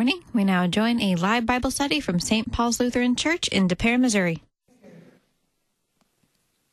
Morning. 0.00 0.24
We 0.32 0.44
now 0.44 0.66
join 0.66 0.98
a 1.02 1.14
live 1.16 1.44
Bible 1.44 1.70
study 1.70 2.00
from 2.00 2.20
St. 2.20 2.50
Paul's 2.50 2.80
Lutheran 2.80 3.16
Church 3.16 3.48
in 3.48 3.66
Des 3.66 3.76
Peres, 3.76 4.00
Missouri. 4.00 4.42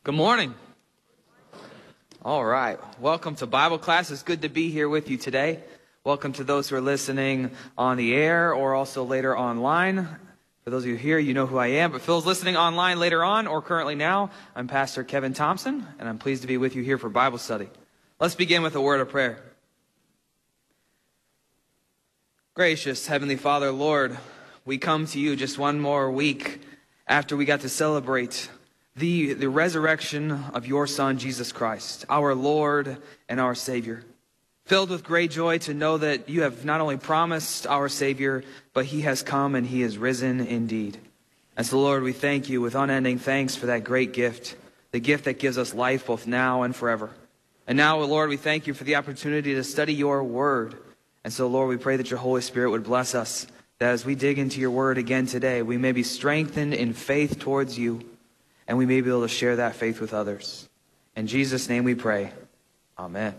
Good 0.05 0.15
morning. 0.15 0.55
All 2.23 2.45
right. 2.45 2.79
Welcome 3.01 3.35
to 3.35 3.45
Bible 3.45 3.79
class. 3.79 4.11
It's 4.11 4.23
good 4.23 4.43
to 4.43 4.47
be 4.47 4.69
here 4.69 4.87
with 4.87 5.09
you 5.09 5.17
today. 5.17 5.59
Welcome 6.05 6.31
to 6.39 6.45
those 6.45 6.69
who 6.69 6.77
are 6.77 6.81
listening 6.81 7.51
on 7.77 7.97
the 7.97 8.15
air 8.15 8.53
or 8.53 8.73
also 8.73 9.03
later 9.03 9.37
online. 9.37 10.07
For 10.63 10.69
those 10.69 10.83
of 10.83 10.89
you 10.89 10.95
here, 10.95 11.19
you 11.19 11.33
know 11.33 11.47
who 11.47 11.57
I 11.57 11.67
am. 11.67 11.91
But 11.91 12.03
Phil's 12.03 12.25
listening 12.25 12.55
online 12.55 12.97
later 12.97 13.25
on 13.25 13.45
or 13.45 13.61
currently 13.61 13.95
now. 13.95 14.31
I'm 14.55 14.69
Pastor 14.69 15.03
Kevin 15.03 15.33
Thompson, 15.33 15.85
and 15.99 16.07
I'm 16.07 16.17
pleased 16.17 16.43
to 16.43 16.47
be 16.47 16.55
with 16.55 16.77
you 16.77 16.81
here 16.81 16.97
for 16.97 17.09
Bible 17.09 17.39
study. 17.39 17.67
Let's 18.21 18.35
begin 18.35 18.63
with 18.63 18.77
a 18.77 18.81
word 18.81 19.01
of 19.01 19.09
prayer. 19.09 19.46
Gracious 22.57 23.05
Heavenly 23.05 23.35
Father, 23.35 23.71
Lord, 23.71 24.17
we 24.65 24.79
come 24.79 25.05
to 25.05 25.19
you 25.19 25.35
just 25.35 25.59
one 25.59 25.79
more 25.79 26.09
week 26.09 26.59
after 27.07 27.37
we 27.37 27.45
got 27.45 27.59
to 27.59 27.69
celebrate 27.69 28.49
the, 28.95 29.33
the 29.33 29.47
resurrection 29.47 30.31
of 30.55 30.65
your 30.65 30.87
Son, 30.87 31.19
Jesus 31.19 31.51
Christ, 31.51 32.03
our 32.09 32.33
Lord 32.33 32.97
and 33.29 33.39
our 33.39 33.53
Savior. 33.53 34.03
Filled 34.65 34.89
with 34.89 35.03
great 35.03 35.29
joy 35.29 35.59
to 35.59 35.75
know 35.75 35.99
that 35.99 36.29
you 36.29 36.41
have 36.41 36.65
not 36.65 36.81
only 36.81 36.97
promised 36.97 37.67
our 37.67 37.87
Savior, 37.87 38.43
but 38.73 38.85
he 38.85 39.01
has 39.01 39.21
come 39.21 39.53
and 39.53 39.67
he 39.67 39.83
is 39.83 39.99
risen 39.99 40.39
indeed. 40.39 40.97
And 41.55 41.63
so, 41.63 41.79
Lord, 41.79 42.01
we 42.01 42.11
thank 42.11 42.49
you 42.49 42.59
with 42.59 42.73
unending 42.73 43.19
thanks 43.19 43.55
for 43.55 43.67
that 43.67 43.83
great 43.83 44.13
gift, 44.13 44.55
the 44.89 44.99
gift 44.99 45.25
that 45.25 45.37
gives 45.37 45.59
us 45.59 45.75
life 45.75 46.07
both 46.07 46.25
now 46.25 46.63
and 46.63 46.75
forever. 46.75 47.11
And 47.67 47.77
now, 47.77 47.99
Lord, 47.99 48.29
we 48.31 48.37
thank 48.37 48.65
you 48.65 48.73
for 48.73 48.83
the 48.83 48.95
opportunity 48.95 49.53
to 49.53 49.63
study 49.63 49.93
your 49.93 50.23
word. 50.23 50.75
And 51.27 51.33
so, 51.33 51.47
Lord, 51.47 51.67
we 51.67 51.75
pray 51.75 51.97
that 51.97 52.09
your 52.09 52.19
Holy 52.19 52.39
Spirit 52.39 52.71
would 52.71 52.85
bless 52.85 53.13
us, 53.13 53.47
that 53.79 53.91
as 53.91 54.05
we 54.05 54.15
dig 54.15 54.39
into 54.39 54.61
your 54.61 54.71
word 54.71 54.97
again 54.97 55.25
today, 55.25 55.61
we 55.61 55.75
may 55.75 55.91
be 55.91 56.01
strengthened 56.01 56.73
in 56.73 56.93
faith 56.93 57.37
towards 57.37 57.77
you, 57.77 57.99
and 58.65 58.77
we 58.77 58.85
may 58.85 59.01
be 59.01 59.09
able 59.09 59.23
to 59.23 59.27
share 59.27 59.57
that 59.57 59.75
faith 59.75 59.99
with 59.99 60.13
others. 60.13 60.69
In 61.17 61.27
Jesus' 61.27 61.67
name 61.67 61.83
we 61.83 61.95
pray. 61.95 62.31
Amen. 62.97 63.35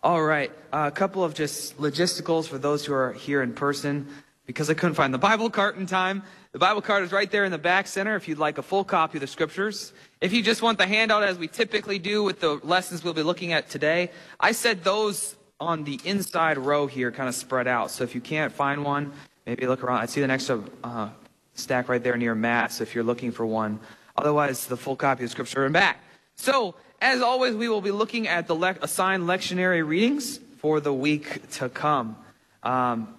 All 0.00 0.22
right, 0.22 0.52
uh, 0.72 0.84
a 0.86 0.92
couple 0.92 1.24
of 1.24 1.34
just 1.34 1.76
logisticals 1.78 2.46
for 2.46 2.56
those 2.56 2.86
who 2.86 2.94
are 2.94 3.12
here 3.14 3.42
in 3.42 3.52
person. 3.52 4.06
Because 4.46 4.70
I 4.70 4.74
couldn't 4.74 4.94
find 4.94 5.12
the 5.12 5.18
Bible 5.18 5.50
cart 5.50 5.76
in 5.76 5.86
time, 5.86 6.22
the 6.52 6.60
Bible 6.60 6.82
cart 6.82 7.02
is 7.02 7.10
right 7.10 7.30
there 7.30 7.44
in 7.44 7.50
the 7.50 7.58
back 7.58 7.88
center 7.88 8.14
if 8.14 8.28
you'd 8.28 8.38
like 8.38 8.58
a 8.58 8.62
full 8.62 8.84
copy 8.84 9.18
of 9.18 9.22
the 9.22 9.26
scriptures. 9.26 9.92
If 10.20 10.32
you 10.32 10.42
just 10.42 10.62
want 10.62 10.78
the 10.78 10.86
handout 10.86 11.24
as 11.24 11.36
we 11.36 11.48
typically 11.48 11.98
do 11.98 12.22
with 12.22 12.40
the 12.40 12.60
lessons 12.62 13.02
we'll 13.02 13.12
be 13.12 13.24
looking 13.24 13.52
at 13.52 13.68
today, 13.68 14.10
I 14.38 14.52
said 14.52 14.84
those 14.84 15.34
on 15.60 15.84
the 15.84 16.00
inside 16.04 16.58
row 16.58 16.86
here, 16.86 17.10
kind 17.10 17.28
of 17.28 17.34
spread 17.34 17.66
out. 17.66 17.90
So 17.90 18.04
if 18.04 18.14
you 18.14 18.20
can't 18.20 18.52
find 18.52 18.84
one, 18.84 19.12
maybe 19.46 19.66
look 19.66 19.82
around. 19.82 20.00
I 20.00 20.06
see 20.06 20.20
the 20.20 20.26
next 20.26 20.50
uh, 20.50 21.08
stack 21.54 21.88
right 21.88 22.02
there 22.02 22.16
near 22.16 22.34
Matt. 22.34 22.72
So 22.72 22.82
if 22.82 22.94
you're 22.94 23.04
looking 23.04 23.32
for 23.32 23.44
one, 23.44 23.80
otherwise 24.16 24.66
the 24.66 24.76
full 24.76 24.96
copy 24.96 25.24
of 25.24 25.30
Scripture 25.30 25.66
in 25.66 25.72
back. 25.72 25.98
So 26.36 26.74
as 27.00 27.22
always, 27.22 27.54
we 27.54 27.68
will 27.68 27.80
be 27.80 27.90
looking 27.90 28.28
at 28.28 28.46
the 28.46 28.54
le- 28.54 28.76
assigned 28.82 29.24
lectionary 29.24 29.86
readings 29.86 30.38
for 30.58 30.80
the 30.80 30.92
week 30.92 31.48
to 31.52 31.68
come. 31.68 32.16
Um, 32.62 33.14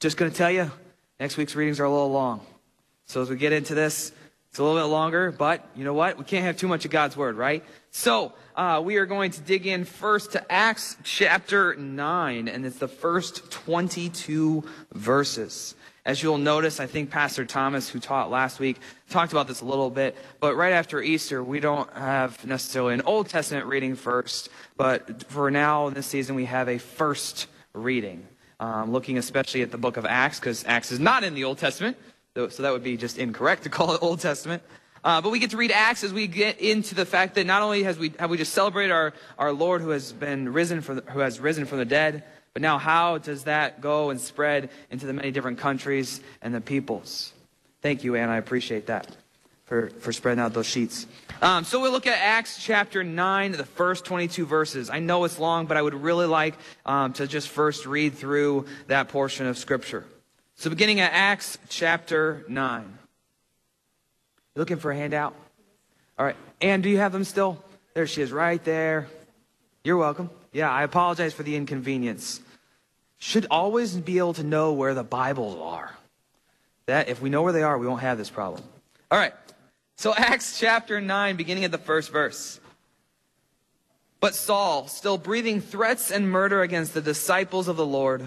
just 0.00 0.16
going 0.16 0.30
to 0.30 0.36
tell 0.36 0.50
you, 0.50 0.70
next 1.18 1.36
week's 1.36 1.54
readings 1.54 1.80
are 1.80 1.84
a 1.84 1.90
little 1.90 2.12
long. 2.12 2.44
So 3.06 3.22
as 3.22 3.30
we 3.30 3.36
get 3.36 3.52
into 3.52 3.74
this, 3.74 4.12
it's 4.54 4.60
a 4.60 4.62
little 4.62 4.80
bit 4.80 4.84
longer, 4.84 5.32
but 5.32 5.66
you 5.74 5.82
know 5.82 5.94
what? 5.94 6.16
We 6.16 6.22
can't 6.22 6.44
have 6.44 6.56
too 6.56 6.68
much 6.68 6.84
of 6.84 6.92
God's 6.92 7.16
word, 7.16 7.36
right? 7.36 7.64
So, 7.90 8.34
uh, 8.54 8.80
we 8.84 8.98
are 8.98 9.04
going 9.04 9.32
to 9.32 9.40
dig 9.40 9.66
in 9.66 9.84
first 9.84 10.30
to 10.30 10.52
Acts 10.52 10.96
chapter 11.02 11.74
9, 11.74 12.46
and 12.46 12.64
it's 12.64 12.78
the 12.78 12.86
first 12.86 13.50
22 13.50 14.62
verses. 14.92 15.74
As 16.06 16.22
you'll 16.22 16.38
notice, 16.38 16.78
I 16.78 16.86
think 16.86 17.10
Pastor 17.10 17.44
Thomas, 17.44 17.88
who 17.88 17.98
taught 17.98 18.30
last 18.30 18.60
week, 18.60 18.78
talked 19.10 19.32
about 19.32 19.48
this 19.48 19.60
a 19.60 19.64
little 19.64 19.90
bit. 19.90 20.16
But 20.38 20.54
right 20.54 20.72
after 20.72 21.02
Easter, 21.02 21.42
we 21.42 21.58
don't 21.58 21.92
have 21.92 22.46
necessarily 22.46 22.94
an 22.94 23.02
Old 23.06 23.28
Testament 23.28 23.66
reading 23.66 23.96
first, 23.96 24.50
but 24.76 25.24
for 25.24 25.50
now, 25.50 25.90
this 25.90 26.06
season, 26.06 26.36
we 26.36 26.44
have 26.44 26.68
a 26.68 26.78
first 26.78 27.48
reading, 27.72 28.24
um, 28.60 28.92
looking 28.92 29.18
especially 29.18 29.62
at 29.62 29.72
the 29.72 29.78
book 29.78 29.96
of 29.96 30.06
Acts, 30.06 30.38
because 30.38 30.64
Acts 30.64 30.92
is 30.92 31.00
not 31.00 31.24
in 31.24 31.34
the 31.34 31.42
Old 31.42 31.58
Testament. 31.58 31.96
So 32.36 32.64
that 32.64 32.72
would 32.72 32.82
be 32.82 32.96
just 32.96 33.16
incorrect 33.16 33.62
to 33.62 33.68
call 33.70 33.94
it 33.94 34.02
Old 34.02 34.18
Testament. 34.18 34.64
Uh, 35.04 35.20
but 35.20 35.30
we 35.30 35.38
get 35.38 35.50
to 35.50 35.56
read 35.56 35.70
Acts 35.70 36.02
as 36.02 36.12
we 36.12 36.26
get 36.26 36.60
into 36.60 36.96
the 36.96 37.06
fact 37.06 37.36
that 37.36 37.46
not 37.46 37.62
only 37.62 37.84
has 37.84 37.96
we, 37.96 38.12
have 38.18 38.28
we 38.28 38.36
just 38.36 38.52
celebrated 38.52 38.90
our, 38.90 39.12
our 39.38 39.52
Lord 39.52 39.82
who 39.82 39.90
has 39.90 40.10
been 40.12 40.52
risen 40.52 40.80
from 40.80 40.96
the, 40.96 41.02
who 41.12 41.20
has 41.20 41.38
risen 41.38 41.64
from 41.64 41.78
the 41.78 41.84
dead, 41.84 42.24
but 42.52 42.60
now 42.60 42.78
how 42.78 43.18
does 43.18 43.44
that 43.44 43.80
go 43.80 44.10
and 44.10 44.20
spread 44.20 44.70
into 44.90 45.06
the 45.06 45.12
many 45.12 45.30
different 45.30 45.58
countries 45.58 46.20
and 46.42 46.52
the 46.52 46.60
peoples? 46.60 47.32
Thank 47.82 48.02
you, 48.02 48.16
Anne. 48.16 48.30
I 48.30 48.38
appreciate 48.38 48.86
that 48.86 49.16
for, 49.66 49.90
for 50.00 50.12
spreading 50.12 50.42
out 50.42 50.54
those 50.54 50.66
sheets. 50.66 51.06
Um, 51.40 51.62
so 51.62 51.80
we'll 51.80 51.92
look 51.92 52.08
at 52.08 52.18
Acts 52.18 52.60
chapter 52.60 53.04
9, 53.04 53.52
the 53.52 53.64
first 53.64 54.04
22 54.06 54.44
verses. 54.44 54.90
I 54.90 54.98
know 54.98 55.22
it's 55.22 55.38
long, 55.38 55.66
but 55.66 55.76
I 55.76 55.82
would 55.82 55.94
really 55.94 56.26
like 56.26 56.54
um, 56.84 57.12
to 57.12 57.28
just 57.28 57.48
first 57.48 57.86
read 57.86 58.14
through 58.14 58.66
that 58.88 59.06
portion 59.06 59.46
of 59.46 59.56
Scripture. 59.56 60.04
So, 60.56 60.70
beginning 60.70 61.00
at 61.00 61.12
Acts 61.12 61.58
chapter 61.68 62.44
9. 62.48 62.82
You 64.54 64.60
looking 64.60 64.76
for 64.76 64.92
a 64.92 64.96
handout? 64.96 65.34
All 66.18 66.24
right. 66.24 66.36
Anne, 66.60 66.80
do 66.80 66.88
you 66.88 66.98
have 66.98 67.12
them 67.12 67.24
still? 67.24 67.62
There 67.94 68.06
she 68.06 68.22
is, 68.22 68.30
right 68.32 68.62
there. 68.64 69.08
You're 69.82 69.96
welcome. 69.96 70.30
Yeah, 70.52 70.70
I 70.70 70.84
apologize 70.84 71.34
for 71.34 71.42
the 71.42 71.56
inconvenience. 71.56 72.40
Should 73.18 73.46
always 73.50 73.96
be 73.96 74.18
able 74.18 74.34
to 74.34 74.44
know 74.44 74.72
where 74.72 74.94
the 74.94 75.02
Bibles 75.02 75.58
are. 75.60 75.94
That 76.86 77.08
if 77.08 77.20
we 77.20 77.30
know 77.30 77.42
where 77.42 77.52
they 77.52 77.62
are, 77.62 77.76
we 77.76 77.86
won't 77.86 78.02
have 78.02 78.18
this 78.18 78.30
problem. 78.30 78.62
All 79.10 79.18
right. 79.18 79.34
So 79.96 80.14
Acts 80.16 80.60
chapter 80.60 81.00
9, 81.00 81.36
beginning 81.36 81.64
at 81.64 81.72
the 81.72 81.78
first 81.78 82.12
verse. 82.12 82.60
But 84.20 84.34
Saul, 84.34 84.86
still 84.86 85.18
breathing 85.18 85.60
threats 85.60 86.10
and 86.10 86.30
murder 86.30 86.62
against 86.62 86.94
the 86.94 87.02
disciples 87.02 87.68
of 87.68 87.76
the 87.76 87.84
Lord, 87.84 88.26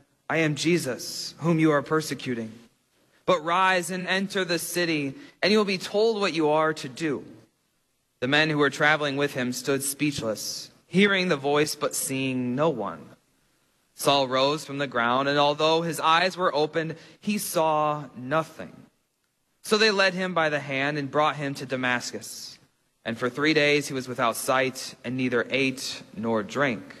I 0.31 0.37
am 0.37 0.55
Jesus, 0.55 1.35
whom 1.39 1.59
you 1.59 1.71
are 1.71 1.81
persecuting. 1.81 2.53
But 3.25 3.43
rise 3.43 3.91
and 3.91 4.07
enter 4.07 4.45
the 4.45 4.59
city, 4.59 5.13
and 5.43 5.51
you 5.51 5.57
will 5.57 5.65
be 5.65 5.77
told 5.77 6.21
what 6.21 6.31
you 6.33 6.51
are 6.51 6.73
to 6.73 6.87
do. 6.87 7.25
The 8.21 8.29
men 8.29 8.49
who 8.49 8.57
were 8.57 8.69
traveling 8.69 9.17
with 9.17 9.33
him 9.33 9.51
stood 9.51 9.83
speechless, 9.83 10.71
hearing 10.87 11.27
the 11.27 11.35
voice 11.35 11.75
but 11.75 11.95
seeing 11.95 12.55
no 12.55 12.69
one. 12.69 13.09
Saul 13.95 14.29
rose 14.29 14.63
from 14.63 14.77
the 14.77 14.87
ground, 14.87 15.27
and 15.27 15.37
although 15.37 15.81
his 15.81 15.99
eyes 15.99 16.37
were 16.37 16.55
opened, 16.55 16.95
he 17.19 17.37
saw 17.37 18.05
nothing. 18.15 18.71
So 19.63 19.77
they 19.77 19.91
led 19.91 20.13
him 20.13 20.33
by 20.33 20.47
the 20.47 20.61
hand 20.61 20.97
and 20.97 21.11
brought 21.11 21.35
him 21.35 21.55
to 21.55 21.65
Damascus. 21.65 22.57
And 23.03 23.17
for 23.17 23.29
three 23.29 23.53
days 23.53 23.89
he 23.89 23.93
was 23.93 24.07
without 24.07 24.37
sight, 24.37 24.95
and 25.03 25.17
neither 25.17 25.45
ate 25.49 26.01
nor 26.15 26.41
drank. 26.41 27.00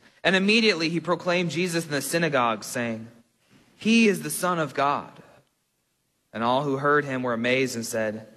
And 0.23 0.35
immediately 0.35 0.89
he 0.89 0.99
proclaimed 0.99 1.51
Jesus 1.51 1.85
in 1.85 1.91
the 1.91 2.01
synagogue, 2.01 2.63
saying, 2.63 3.07
He 3.77 4.07
is 4.07 4.21
the 4.21 4.29
Son 4.29 4.59
of 4.59 4.73
God. 4.73 5.11
And 6.33 6.43
all 6.43 6.63
who 6.63 6.77
heard 6.77 7.05
him 7.05 7.23
were 7.23 7.33
amazed 7.33 7.75
and 7.75 7.85
said, 7.85 8.27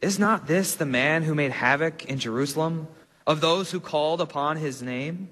Is 0.00 0.18
not 0.18 0.46
this 0.46 0.74
the 0.74 0.84
man 0.86 1.22
who 1.22 1.34
made 1.34 1.52
havoc 1.52 2.04
in 2.04 2.18
Jerusalem 2.18 2.88
of 3.26 3.40
those 3.40 3.70
who 3.70 3.80
called 3.80 4.20
upon 4.20 4.56
his 4.56 4.82
name? 4.82 5.28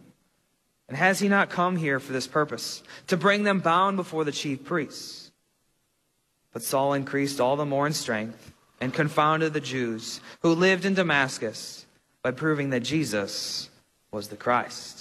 And 0.88 0.96
has 0.96 1.20
he 1.20 1.28
not 1.28 1.50
come 1.50 1.76
here 1.76 2.00
for 2.00 2.12
this 2.12 2.26
purpose, 2.26 2.82
to 3.08 3.16
bring 3.16 3.44
them 3.44 3.60
bound 3.60 3.96
before 3.96 4.24
the 4.24 4.32
chief 4.32 4.64
priests? 4.64 5.30
But 6.52 6.62
Saul 6.62 6.94
increased 6.94 7.40
all 7.40 7.56
the 7.56 7.64
more 7.64 7.86
in 7.86 7.92
strength 7.92 8.52
and 8.80 8.92
confounded 8.92 9.52
the 9.52 9.60
Jews 9.60 10.20
who 10.40 10.54
lived 10.54 10.84
in 10.84 10.94
Damascus 10.94 11.86
by 12.22 12.32
proving 12.32 12.70
that 12.70 12.80
Jesus 12.80 13.70
was 14.10 14.28
the 14.28 14.36
Christ. 14.36 14.99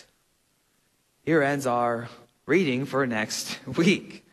Here 1.30 1.44
ends 1.44 1.68
our 1.68 2.10
reading 2.48 2.86
for 2.86 3.06
next 3.06 3.60
week. 3.78 4.26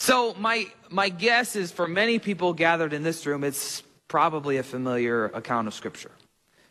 So 0.00 0.34
my 0.34 0.66
my 0.88 1.08
guess 1.08 1.54
is 1.54 1.70
for 1.70 1.86
many 1.86 2.18
people 2.18 2.54
gathered 2.54 2.92
in 2.92 3.04
this 3.04 3.24
room, 3.24 3.44
it's 3.44 3.84
probably 4.08 4.56
a 4.56 4.64
familiar 4.64 5.26
account 5.26 5.68
of 5.68 5.74
Scripture. 5.74 6.10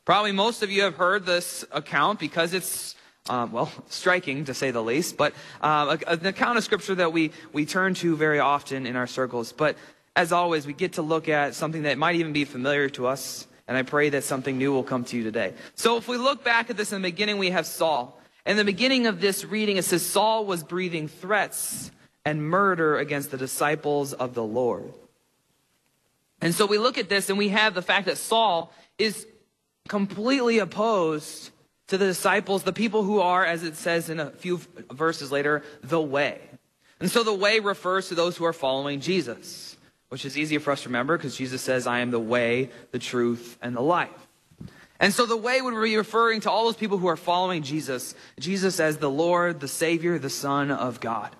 Probably 0.03 0.33
most 0.33 0.63
of 0.63 0.69
you 0.69 0.81
have 0.81 0.95
heard 0.95 1.25
this 1.25 1.63
account 1.71 2.19
because 2.19 2.53
it's 2.53 2.95
um, 3.29 3.53
well, 3.53 3.71
striking 3.87 4.43
to 4.43 4.53
say 4.53 4.71
the 4.71 4.83
least, 4.83 5.15
but 5.15 5.33
uh, 5.61 5.95
an 6.07 6.25
account 6.25 6.57
of 6.57 6.65
scripture 6.65 6.95
that 6.95 7.13
we, 7.13 7.31
we 7.53 7.65
turn 7.65 7.93
to 7.93 8.17
very 8.17 8.39
often 8.39 8.85
in 8.85 8.97
our 8.97 9.07
circles. 9.07 9.53
But 9.53 9.77
as 10.13 10.33
always, 10.33 10.67
we 10.67 10.73
get 10.73 10.93
to 10.93 11.01
look 11.01 11.29
at 11.29 11.55
something 11.55 11.83
that 11.83 11.97
might 11.97 12.17
even 12.17 12.33
be 12.33 12.43
familiar 12.43 12.89
to 12.89 13.07
us, 13.07 13.47
and 13.65 13.77
I 13.77 13.83
pray 13.83 14.09
that 14.09 14.25
something 14.25 14.57
new 14.57 14.73
will 14.73 14.83
come 14.83 15.05
to 15.05 15.15
you 15.15 15.23
today. 15.23 15.53
So 15.75 15.95
if 15.95 16.09
we 16.09 16.17
look 16.17 16.43
back 16.43 16.69
at 16.69 16.75
this 16.75 16.91
in 16.91 17.01
the 17.01 17.07
beginning, 17.07 17.37
we 17.37 17.51
have 17.51 17.65
Saul. 17.65 18.18
In 18.49 18.57
the 18.57 18.65
beginning 18.65 19.05
of 19.05 19.21
this 19.21 19.45
reading, 19.45 19.77
it 19.77 19.85
says 19.85 20.03
Saul 20.03 20.43
was 20.43 20.63
breathing 20.63 21.07
threats 21.07 21.91
and 22.25 22.41
murder 22.41 22.97
against 22.97 23.29
the 23.29 23.37
disciples 23.37 24.11
of 24.11 24.33
the 24.33 24.43
Lord. 24.43 24.91
And 26.41 26.55
so 26.55 26.65
we 26.65 26.79
look 26.79 26.97
at 26.97 27.09
this 27.09 27.29
and 27.29 27.37
we 27.37 27.49
have 27.49 27.75
the 27.75 27.83
fact 27.83 28.07
that 28.07 28.17
Saul 28.17 28.73
is 28.97 29.27
completely 29.87 30.57
opposed 30.57 31.51
to 31.89 31.99
the 31.99 32.07
disciples, 32.07 32.63
the 32.63 32.73
people 32.73 33.03
who 33.03 33.19
are, 33.19 33.45
as 33.45 33.61
it 33.61 33.75
says 33.75 34.09
in 34.09 34.19
a 34.19 34.31
few 34.31 34.59
verses 34.91 35.31
later, 35.31 35.61
the 35.83 36.01
way. 36.01 36.41
And 36.99 37.11
so 37.11 37.23
the 37.23 37.31
way 37.31 37.59
refers 37.59 38.07
to 38.07 38.15
those 38.15 38.35
who 38.35 38.45
are 38.45 38.53
following 38.53 38.99
Jesus, 38.99 39.77
which 40.07 40.25
is 40.25 40.35
easier 40.35 40.59
for 40.59 40.71
us 40.71 40.81
to 40.81 40.89
remember 40.89 41.19
because 41.19 41.37
Jesus 41.37 41.61
says, 41.61 41.85
I 41.85 41.99
am 41.99 42.09
the 42.09 42.19
way, 42.19 42.71
the 42.89 42.97
truth, 42.97 43.59
and 43.61 43.75
the 43.75 43.81
life. 43.81 44.09
And 44.99 45.13
so 45.13 45.25
the 45.25 45.37
way 45.37 45.61
would 45.61 45.81
be 45.81 45.95
referring 45.95 46.41
to 46.41 46.51
all 46.51 46.65
those 46.65 46.75
people 46.75 46.97
who 46.97 47.07
are 47.07 47.15
following 47.15 47.63
Jesus, 47.63 48.15
Jesus 48.39 48.79
as 48.79 48.97
the 48.97 49.09
Lord, 49.09 49.61
the 49.61 49.67
Savior, 49.67 50.19
the 50.19 50.29
Son 50.29 50.71
of 50.71 50.99
God. 50.99 51.33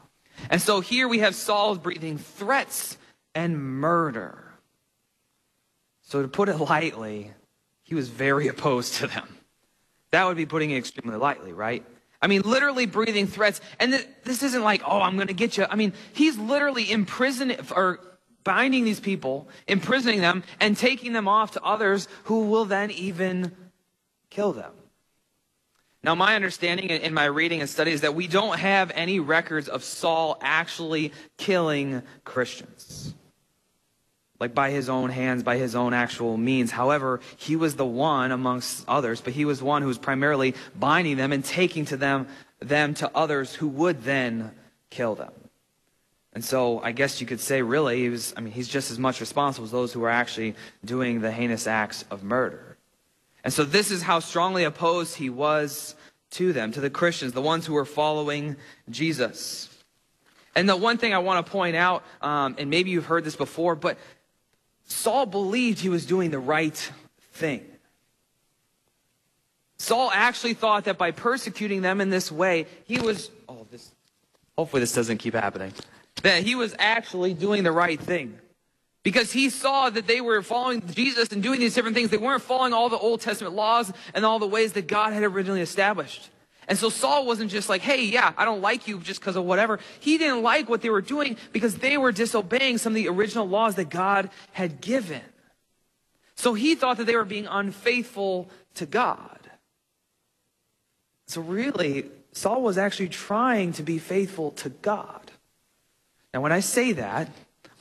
And 0.50 0.62
so 0.62 0.80
here 0.80 1.08
we 1.08 1.20
have 1.20 1.36
Saul 1.36 1.76
breathing 1.76 2.18
threats 2.18 2.98
and 3.36 3.62
murder. 3.62 4.46
So 6.04 6.22
to 6.22 6.28
put 6.28 6.48
it 6.48 6.56
lightly, 6.58 7.32
he 7.84 7.96
was 7.96 8.08
very 8.08 8.48
opposed 8.54 8.96
to 8.96 9.08
them. 9.08 9.28
That 10.12 10.26
would 10.26 10.38
be 10.38 10.46
putting 10.46 10.72
it 10.72 10.78
extremely 10.78 11.18
lightly, 11.18 11.54
right? 11.54 11.86
I 12.22 12.28
mean, 12.28 12.42
literally 12.42 12.86
breathing 12.86 13.28
threats. 13.28 13.62
And 13.80 13.92
th- 13.92 14.08
this 14.24 14.42
isn't 14.44 14.64
like, 14.64 14.82
oh, 14.86 15.02
I'm 15.02 15.16
going 15.16 15.28
to 15.28 15.34
get 15.34 15.58
you. 15.58 15.66
I 15.70 15.76
mean, 15.76 15.94
he's 16.14 16.38
literally 16.38 16.92
imprisoning 16.92 17.58
or 17.76 18.00
binding 18.50 18.84
these 18.84 19.00
people, 19.00 19.48
imprisoning 19.68 20.22
them, 20.22 20.42
and 20.60 20.76
taking 20.76 21.14
them 21.14 21.28
off 21.28 21.52
to 21.52 21.62
others 21.62 22.08
who 22.24 22.46
will 22.46 22.66
then 22.66 22.90
even 22.90 23.52
kill 24.32 24.54
them. 24.54 24.72
Now, 26.02 26.16
my 26.16 26.36
understanding 26.36 26.90
in 26.90 27.14
my 27.14 27.26
reading 27.26 27.62
and 27.62 27.70
study 27.70 27.92
is 27.92 28.02
that 28.02 28.16
we 28.16 28.26
don't 28.26 28.58
have 28.58 28.92
any 28.96 29.20
records 29.20 29.68
of 29.68 29.84
Saul 29.84 30.36
actually 30.42 31.14
killing 31.38 32.02
Christians 32.24 33.14
like 34.40 34.56
by 34.56 34.72
his 34.72 34.90
own 34.90 35.12
hands, 35.12 35.44
by 35.44 35.58
his 35.58 35.76
own 35.76 35.94
actual 35.94 36.36
means. 36.36 36.72
However, 36.72 37.20
he 37.38 37.56
was 37.56 37.76
the 37.76 37.86
one 37.86 38.32
amongst 38.32 38.84
others, 38.88 39.22
but 39.22 39.34
he 39.34 39.46
was 39.46 39.62
one 39.62 39.84
who 39.84 39.90
was 39.90 40.00
primarily 40.00 40.56
binding 40.76 41.18
them 41.18 41.34
and 41.34 41.46
taking 41.46 41.86
to 41.86 41.98
them, 41.98 42.26
them 42.62 42.96
to 42.96 43.12
others 43.14 43.54
who 43.54 43.68
would 43.68 44.04
then 44.06 44.52
kill 44.90 45.14
them. 45.14 45.34
And 46.34 46.46
so 46.46 46.80
I 46.82 46.92
guess 46.92 47.20
you 47.20 47.28
could 47.28 47.40
say 47.40 47.62
really 47.62 48.02
he 48.02 48.10
was, 48.10 48.34
I 48.38 48.42
mean, 48.42 48.54
he's 48.54 48.68
just 48.68 48.92
as 48.92 49.00
much 49.00 49.20
responsible 49.20 49.66
as 49.66 49.72
those 49.72 49.94
who 49.94 50.04
are 50.04 50.10
actually 50.10 50.56
doing 50.86 51.22
the 51.22 51.32
heinous 51.32 51.66
acts 51.66 52.06
of 52.12 52.24
murder. 52.24 52.78
And 53.44 53.54
so 53.54 53.64
this 53.64 53.90
is 53.90 54.04
how 54.04 54.20
strongly 54.20 54.64
opposed 54.64 55.16
he 55.16 55.30
was 55.30 55.96
to 56.32 56.54
them, 56.54 56.72
to 56.74 56.82
the 56.82 56.90
Christians, 56.90 57.34
the 57.34 57.42
ones 57.42 57.66
who 57.66 57.74
were 57.74 57.86
following 57.86 58.58
Jesus. 58.90 59.70
And 60.56 60.68
the 60.68 60.76
one 60.76 60.98
thing 60.98 61.14
I 61.14 61.20
want 61.20 61.46
to 61.46 61.52
point 61.52 61.76
out, 61.76 62.04
um, 62.22 62.56
and 62.58 62.70
maybe 62.70 62.92
you've 62.92 63.06
heard 63.06 63.24
this 63.24 63.36
before, 63.36 63.76
but 63.76 63.98
Saul 64.86 65.26
believed 65.26 65.80
he 65.80 65.90
was 65.90 66.06
doing 66.06 66.32
the 66.32 66.40
right 66.40 66.92
thing. 67.34 67.66
Saul 69.78 70.12
actually 70.14 70.54
thought 70.56 70.86
that 70.86 70.98
by 70.98 71.12
persecuting 71.12 71.82
them 71.82 72.02
in 72.02 72.10
this 72.10 72.32
way, 72.32 72.68
he 72.84 73.00
was, 73.00 73.32
oh, 73.48 73.66
this, 73.72 73.92
hopefully 74.58 74.82
this 74.82 74.94
doesn't 74.94 75.20
keep 75.20 75.34
happening, 75.34 75.72
that 76.22 76.44
he 76.44 76.56
was 76.56 76.76
actually 76.80 77.34
doing 77.34 77.64
the 77.64 77.72
right 77.72 78.00
thing. 78.00 78.38
Because 79.04 79.32
he 79.32 79.50
saw 79.50 79.90
that 79.90 80.08
they 80.08 80.20
were 80.22 80.42
following 80.42 80.86
Jesus 80.88 81.30
and 81.30 81.42
doing 81.42 81.60
these 81.60 81.74
different 81.74 81.96
things. 81.96 82.10
They 82.10 82.18
weren't 82.18 82.44
following 82.44 82.74
all 82.74 82.90
the 82.90 82.98
Old 82.98 83.22
Testament 83.22 83.56
laws 83.56 83.92
and 84.14 84.26
all 84.26 84.40
the 84.40 84.48
ways 84.48 84.74
that 84.74 84.88
God 84.88 85.14
had 85.14 85.24
originally 85.24 85.62
established. 85.62 86.30
And 86.68 86.78
so 86.78 86.90
Saul 86.90 87.26
wasn't 87.26 87.50
just 87.50 87.70
like, 87.70 87.82
hey, 87.82 88.04
yeah, 88.04 88.34
I 88.38 88.46
don't 88.46 88.62
like 88.62 88.88
you 88.88 89.00
just 89.00 89.20
because 89.20 89.36
of 89.36 89.46
whatever. 89.46 89.80
He 90.00 90.18
didn't 90.20 90.44
like 90.44 90.70
what 90.70 90.82
they 90.82 90.92
were 90.92 91.02
doing 91.02 91.38
because 91.52 91.76
they 91.76 91.98
were 91.98 92.12
disobeying 92.12 92.78
some 92.78 92.92
of 92.92 92.96
the 92.96 93.08
original 93.08 93.48
laws 93.48 93.76
that 93.76 93.90
God 93.90 94.30
had 94.52 94.80
given. 94.80 95.22
So 96.36 96.54
he 96.54 96.76
thought 96.76 96.98
that 96.98 97.06
they 97.06 97.16
were 97.16 97.26
being 97.26 97.48
unfaithful 97.48 98.50
to 98.76 98.86
God. 98.86 99.40
So 101.28 101.42
really, 101.42 102.06
Saul 102.34 102.62
was 102.62 102.78
actually 102.78 103.10
trying 103.10 103.74
to 103.74 103.84
be 103.84 103.98
faithful 103.98 104.52
to 104.52 104.70
God. 104.70 105.29
Now, 106.34 106.42
when 106.42 106.52
I 106.52 106.60
say 106.60 106.92
that, 106.94 107.30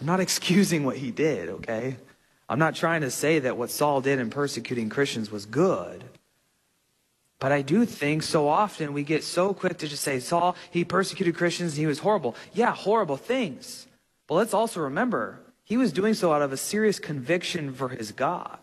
I'm 0.01 0.07
not 0.07 0.21
excusing 0.27 0.85
what 0.85 0.97
he 0.97 1.11
did, 1.11 1.49
okay? 1.49 1.97
I'm 2.49 2.59
not 2.59 2.75
trying 2.75 3.03
to 3.03 3.11
say 3.11 3.41
that 3.41 3.57
what 3.57 3.71
Saul 3.71 4.01
did 4.01 4.19
in 4.19 4.31
persecuting 4.31 4.89
Christians 4.89 5.31
was 5.31 5.45
good. 5.45 6.05
But 7.41 7.53
I 7.53 7.63
do 7.63 7.85
think 7.85 8.23
so 8.23 8.49
often 8.49 8.93
we 8.93 9.05
get 9.05 9.23
so 9.23 9.55
quick 9.55 9.79
to 9.79 9.89
just 9.89 10.03
say, 10.03 10.19
Saul, 10.19 10.57
he 10.71 10.85
persecuted 10.85 11.37
Christians 11.37 11.73
and 11.73 11.81
he 11.81 11.87
was 11.87 12.01
horrible. 12.01 12.35
Yeah, 12.53 12.75
horrible 12.75 13.17
things. 13.17 13.87
But 14.27 14.35
let's 14.35 14.55
also 14.55 14.81
remember, 14.81 15.39
he 15.63 15.77
was 15.77 15.93
doing 15.93 16.15
so 16.15 16.33
out 16.33 16.43
of 16.43 16.53
a 16.53 16.57
serious 16.57 16.99
conviction 16.99 17.73
for 17.75 17.91
his 17.91 18.11
God. 18.11 18.59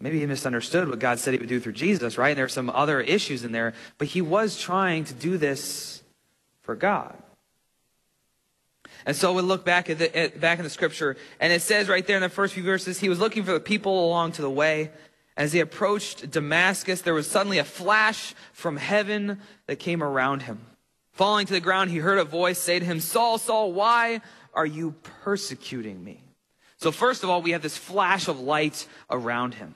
Maybe 0.00 0.20
he 0.20 0.26
misunderstood 0.26 0.88
what 0.88 0.98
God 0.98 1.18
said 1.18 1.32
he 1.32 1.38
would 1.38 1.48
do 1.48 1.60
through 1.60 1.72
Jesus, 1.72 2.18
right? 2.18 2.30
And 2.30 2.38
there 2.38 2.44
are 2.44 2.48
some 2.48 2.68
other 2.68 3.00
issues 3.00 3.44
in 3.44 3.52
there, 3.52 3.72
but 3.96 4.08
he 4.08 4.20
was 4.20 4.60
trying 4.60 5.04
to 5.04 5.14
do 5.14 5.38
this 5.38 6.02
for 6.60 6.74
God. 6.74 7.16
And 9.06 9.14
so 9.14 9.32
we 9.32 9.42
look 9.42 9.64
back 9.64 9.90
at, 9.90 9.98
the, 9.98 10.16
at 10.16 10.40
back 10.40 10.58
in 10.58 10.64
the 10.64 10.70
scripture, 10.70 11.16
and 11.38 11.52
it 11.52 11.62
says 11.62 11.88
right 11.88 12.06
there 12.06 12.16
in 12.16 12.22
the 12.22 12.28
first 12.28 12.54
few 12.54 12.62
verses, 12.62 13.00
he 13.00 13.08
was 13.08 13.20
looking 13.20 13.42
for 13.44 13.52
the 13.52 13.60
people 13.60 14.06
along 14.06 14.32
to 14.32 14.42
the 14.42 14.50
way. 14.50 14.90
As 15.36 15.52
he 15.52 15.60
approached 15.60 16.30
Damascus, 16.30 17.02
there 17.02 17.12
was 17.12 17.28
suddenly 17.28 17.58
a 17.58 17.64
flash 17.64 18.34
from 18.52 18.76
heaven 18.76 19.40
that 19.66 19.76
came 19.76 20.02
around 20.02 20.42
him. 20.42 20.60
Falling 21.12 21.46
to 21.46 21.52
the 21.52 21.60
ground, 21.60 21.90
he 21.90 21.98
heard 21.98 22.18
a 22.18 22.24
voice 22.24 22.58
say 22.58 22.78
to 22.78 22.84
him, 22.84 23.00
Saul, 23.00 23.38
Saul, 23.38 23.72
why 23.72 24.20
are 24.52 24.66
you 24.66 24.94
persecuting 25.22 26.02
me? 26.02 26.22
So 26.76 26.90
first 26.90 27.24
of 27.24 27.30
all, 27.30 27.42
we 27.42 27.52
have 27.52 27.62
this 27.62 27.76
flash 27.76 28.28
of 28.28 28.40
light 28.40 28.86
around 29.10 29.54
him. 29.54 29.74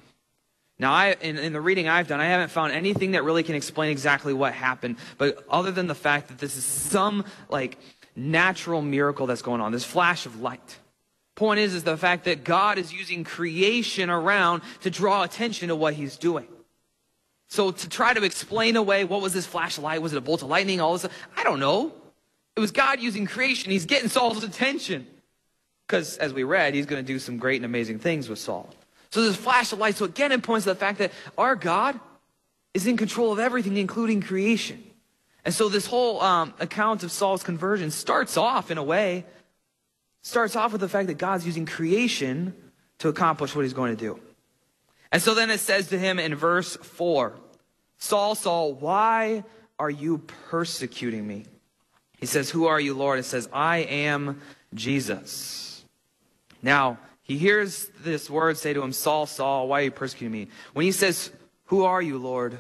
Now, 0.81 0.93
I, 0.93 1.17
in, 1.21 1.39
in, 1.39 1.53
the 1.53 1.61
reading 1.61 1.89
I've 1.89 2.07
done, 2.07 2.21
I 2.21 2.27
haven't 2.27 2.51
found 2.51 2.73
anything 2.73 3.13
that 3.13 3.25
really 3.25 3.43
can 3.43 3.57
explain 3.57 3.91
exactly 3.91 4.33
what 4.33 4.53
happened, 4.53 4.97
but 5.17 5.45
other 5.51 5.73
than 5.73 5.89
the 5.89 5.95
fact 5.95 6.29
that 6.29 6.39
this 6.39 6.57
is 6.57 6.65
some, 6.65 7.25
like, 7.49 7.79
natural 8.19 8.83
miracle 8.83 9.27
that's 9.27 9.43
going 9.43 9.61
on, 9.61 9.73
this 9.73 9.85
flash 9.85 10.27
of 10.27 10.41
light. 10.41 10.79
Point 11.35 11.61
is, 11.61 11.75
is 11.75 11.85
the 11.85 11.97
fact 11.97 12.25
that 12.25 12.43
God 12.43 12.79
is 12.79 12.93
using 12.93 13.23
creation 13.23 14.11
around 14.11 14.63
to 14.83 14.91
draw 14.91 15.23
attention 15.23 15.69
to 15.69 15.77
what 15.77 15.95
he's 15.95 16.17
doing. 16.17 16.49
So 17.49 17.71
to 17.71 17.89
try 17.89 18.13
to 18.13 18.25
explain 18.25 18.77
away 18.77 19.05
what 19.05 19.23
was 19.23 19.33
this 19.33 19.47
flash 19.47 19.79
of 19.79 19.85
light, 19.85 20.03
was 20.03 20.13
it 20.13 20.17
a 20.17 20.21
bolt 20.21 20.43
of 20.43 20.49
lightning, 20.49 20.81
all 20.81 20.99
this, 20.99 21.11
I 21.37 21.45
don't 21.45 21.61
know. 21.61 21.93
It 22.57 22.61
was 22.61 22.73
God 22.73 23.01
using 23.01 23.25
creation. 23.25 23.71
He's 23.71 23.87
getting 23.87 24.09
Saul's 24.09 24.43
attention. 24.43 25.07
Because 25.87 26.19
as 26.19 26.35
we 26.35 26.43
read, 26.43 26.75
he's 26.75 26.87
going 26.87 27.03
to 27.03 27.07
do 27.07 27.19
some 27.19 27.39
great 27.39 27.57
and 27.57 27.65
amazing 27.65 28.01
things 28.01 28.29
with 28.29 28.39
Saul. 28.39 28.69
So 29.11 29.23
this 29.23 29.37
flash 29.37 29.73
of 29.73 29.79
light. 29.79 29.95
So 29.95 30.05
again, 30.05 30.33
it 30.33 30.43
points 30.43 30.65
to 30.65 30.71
the 30.71 30.75
fact 30.75 30.99
that 30.99 31.13
our 31.39 31.55
God 31.55 31.99
is 32.75 32.87
in 32.87 32.97
control 32.97 33.33
of 33.33 33.39
everything, 33.39 33.77
including 33.77 34.21
creation. 34.21 34.83
And 35.45 35.55
so 35.55 35.69
this 35.69 35.87
whole 35.87 36.21
um, 36.21 36.55
account 36.61 37.03
of 37.03 37.13
Saul's 37.13 37.43
conversion 37.43 37.91
starts 37.91 38.37
off 38.37 38.71
in 38.71 38.79
a 38.79 38.83
way, 38.83 39.25
starts 40.23 40.57
off 40.57 40.73
with 40.73 40.81
the 40.81 40.89
fact 40.89 41.07
that 41.09 41.19
God's 41.19 41.47
using 41.47 41.67
creation 41.67 42.55
to 42.99 43.09
accomplish 43.09 43.55
what 43.55 43.63
he's 43.63 43.73
going 43.73 43.97
to 43.97 44.01
do. 44.01 44.21
And 45.11 45.23
so 45.23 45.35
then 45.35 45.51
it 45.51 45.61
says 45.61 45.89
to 45.89 45.99
him 45.99 46.19
in 46.19 46.35
verse 46.35 46.77
4 46.77 47.35
Saul, 47.99 48.35
Saul, 48.35 48.75
why 48.75 49.45
are 49.79 49.91
you 49.91 50.19
persecuting 50.19 51.27
me? 51.27 51.47
He 52.19 52.27
says, 52.27 52.51
Who 52.51 52.67
are 52.67 52.81
you, 52.81 52.95
Lord? 52.95 53.19
It 53.19 53.25
says, 53.25 53.49
I 53.53 53.79
am 53.79 54.41
Jesus. 54.75 55.85
Now, 56.63 56.99
he 57.23 57.39
hears 57.39 57.91
this 58.01 58.29
word 58.29 58.57
say 58.57 58.73
to 58.73 58.83
him, 58.83 58.93
Saul, 58.93 59.27
Saul, 59.27 59.69
why 59.69 59.81
are 59.81 59.85
you 59.85 59.91
persecuting 59.91 60.33
me? 60.33 60.49
When 60.73 60.85
he 60.85 60.93
says, 60.93 61.31
Who 61.67 61.85
are 61.85 62.03
you, 62.03 62.19
Lord? 62.19 62.59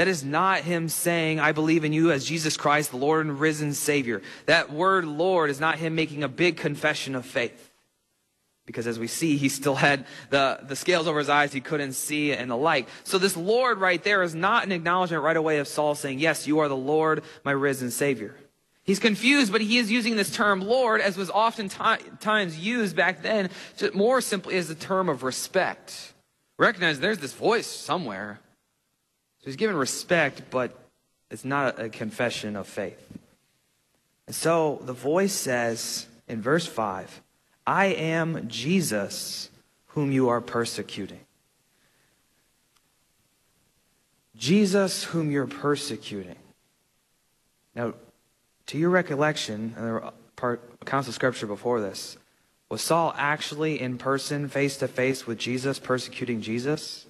That 0.00 0.08
is 0.08 0.24
not 0.24 0.62
him 0.62 0.88
saying, 0.88 1.40
I 1.40 1.52
believe 1.52 1.84
in 1.84 1.92
you 1.92 2.10
as 2.10 2.24
Jesus 2.24 2.56
Christ, 2.56 2.90
the 2.90 2.96
Lord 2.96 3.26
and 3.26 3.38
risen 3.38 3.74
Savior. 3.74 4.22
That 4.46 4.72
word 4.72 5.04
Lord 5.04 5.50
is 5.50 5.60
not 5.60 5.78
him 5.78 5.94
making 5.94 6.22
a 6.22 6.28
big 6.28 6.56
confession 6.56 7.14
of 7.14 7.26
faith. 7.26 7.70
Because 8.64 8.86
as 8.86 8.98
we 8.98 9.06
see, 9.06 9.36
he 9.36 9.50
still 9.50 9.74
had 9.74 10.06
the, 10.30 10.58
the 10.62 10.74
scales 10.74 11.06
over 11.06 11.18
his 11.18 11.28
eyes, 11.28 11.52
he 11.52 11.60
couldn't 11.60 11.92
see 11.92 12.32
and 12.32 12.50
the 12.50 12.56
like. 12.56 12.88
So 13.04 13.18
this 13.18 13.36
Lord 13.36 13.76
right 13.76 14.02
there 14.02 14.22
is 14.22 14.34
not 14.34 14.64
an 14.64 14.72
acknowledgement 14.72 15.22
right 15.22 15.36
away 15.36 15.58
of 15.58 15.68
Saul 15.68 15.94
saying, 15.94 16.18
Yes, 16.18 16.46
you 16.46 16.60
are 16.60 16.68
the 16.68 16.74
Lord, 16.74 17.22
my 17.44 17.52
risen 17.52 17.90
Savior. 17.90 18.34
He's 18.82 19.00
confused, 19.00 19.52
but 19.52 19.60
he 19.60 19.76
is 19.76 19.92
using 19.92 20.16
this 20.16 20.34
term 20.34 20.62
Lord, 20.62 21.02
as 21.02 21.18
was 21.18 21.28
oftentimes 21.28 22.58
used 22.58 22.96
back 22.96 23.20
then, 23.20 23.50
more 23.92 24.22
simply 24.22 24.56
as 24.56 24.70
a 24.70 24.74
term 24.74 25.10
of 25.10 25.24
respect. 25.24 26.14
Recognize 26.58 27.00
there's 27.00 27.18
this 27.18 27.34
voice 27.34 27.66
somewhere. 27.66 28.40
So 29.40 29.46
he's 29.46 29.56
given 29.56 29.76
respect, 29.76 30.42
but 30.50 30.76
it's 31.30 31.44
not 31.44 31.80
a 31.80 31.88
confession 31.88 32.56
of 32.56 32.66
faith. 32.66 33.00
And 34.26 34.34
so 34.34 34.80
the 34.82 34.92
voice 34.92 35.32
says 35.32 36.06
in 36.28 36.42
verse 36.42 36.66
5, 36.66 37.22
I 37.66 37.86
am 37.86 38.48
Jesus 38.48 39.50
whom 39.88 40.12
you 40.12 40.28
are 40.28 40.40
persecuting. 40.40 41.20
Jesus 44.36 45.04
whom 45.04 45.30
you're 45.30 45.46
persecuting. 45.46 46.36
Now, 47.74 47.94
to 48.66 48.78
your 48.78 48.90
recollection, 48.90 49.74
and 49.76 49.86
there 49.86 49.94
were 49.94 50.12
part, 50.36 50.62
accounts 50.80 51.08
of 51.08 51.14
scripture 51.14 51.46
before 51.46 51.80
this, 51.80 52.16
was 52.68 52.80
Saul 52.80 53.12
actually 53.16 53.80
in 53.80 53.98
person, 53.98 54.48
face 54.48 54.76
to 54.78 54.88
face 54.88 55.26
with 55.26 55.38
Jesus, 55.38 55.78
persecuting 55.78 56.40
Jesus? 56.40 57.06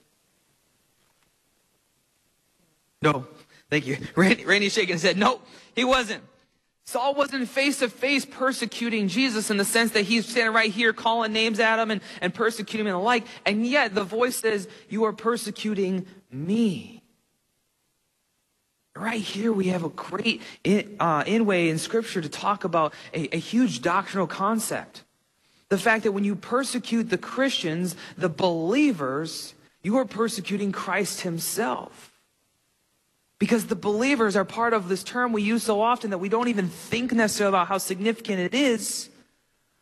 No. 3.03 3.27
Thank 3.71 3.87
you. 3.87 3.99
Randy, 4.17 4.45
Randy 4.45 4.69
shaking 4.69 4.95
his 4.95 5.03
head. 5.03 5.17
No, 5.17 5.41
he 5.75 5.85
wasn't. 5.85 6.23
Saul 6.85 7.15
wasn't 7.15 7.49
face 7.49 7.79
to 7.79 7.89
face 7.89 8.25
persecuting 8.25 9.07
Jesus 9.07 9.49
in 9.49 9.59
the 9.59 9.65
sense 9.65 9.93
that 9.93 10.03
he's 10.03 10.27
standing 10.27 10.53
right 10.53 10.73
here 10.73 10.93
calling 10.93 11.33
names 11.33 11.61
at 11.61 11.79
him 11.79 11.91
and, 11.93 12.01
and 12.21 12.35
persecuting 12.35 12.81
him 12.81 12.89
and 12.89 13.01
the 13.01 13.05
like. 13.05 13.25
And 13.47 13.65
yet 13.65 13.95
the 13.95 14.03
voice 14.03 14.37
says, 14.37 14.67
You 14.89 15.05
are 15.05 15.13
persecuting 15.13 16.07
me. 16.33 17.03
Right 18.97 19.21
here, 19.21 19.53
we 19.53 19.69
have 19.69 19.85
a 19.85 19.89
great 19.89 20.43
in, 20.65 20.97
uh, 20.99 21.23
in 21.27 21.47
way 21.47 21.69
in 21.69 21.79
Scripture 21.79 22.21
to 22.21 22.29
talk 22.29 22.65
about 22.65 22.93
a, 23.15 23.37
a 23.37 23.39
huge 23.39 23.83
doctrinal 23.83 24.27
concept. 24.27 25.05
The 25.69 25.79
fact 25.79 26.03
that 26.03 26.13
when 26.13 26.25
you 26.25 26.35
persecute 26.35 27.09
the 27.09 27.19
Christians, 27.19 27.95
the 28.19 28.29
believers, 28.29 29.55
you 29.85 29.97
are 29.97 30.05
persecuting 30.05 30.73
Christ 30.73 31.21
Himself. 31.21 32.10
Because 33.41 33.67
the 33.67 33.75
believers 33.75 34.37
are 34.37 34.45
part 34.45 34.75
of 34.75 34.89
this 34.89 35.03
term 35.03 35.33
we 35.33 35.43
use 35.43 35.65
so 35.65 35.81
often 35.81 36.11
that 36.11 36.19
we 36.19 36.29
don't 36.29 36.49
even 36.49 36.69
think 36.69 37.11
necessarily 37.11 37.57
about 37.57 37.67
how 37.67 37.79
significant 37.79 38.39
it 38.39 38.55
is. 38.55 39.09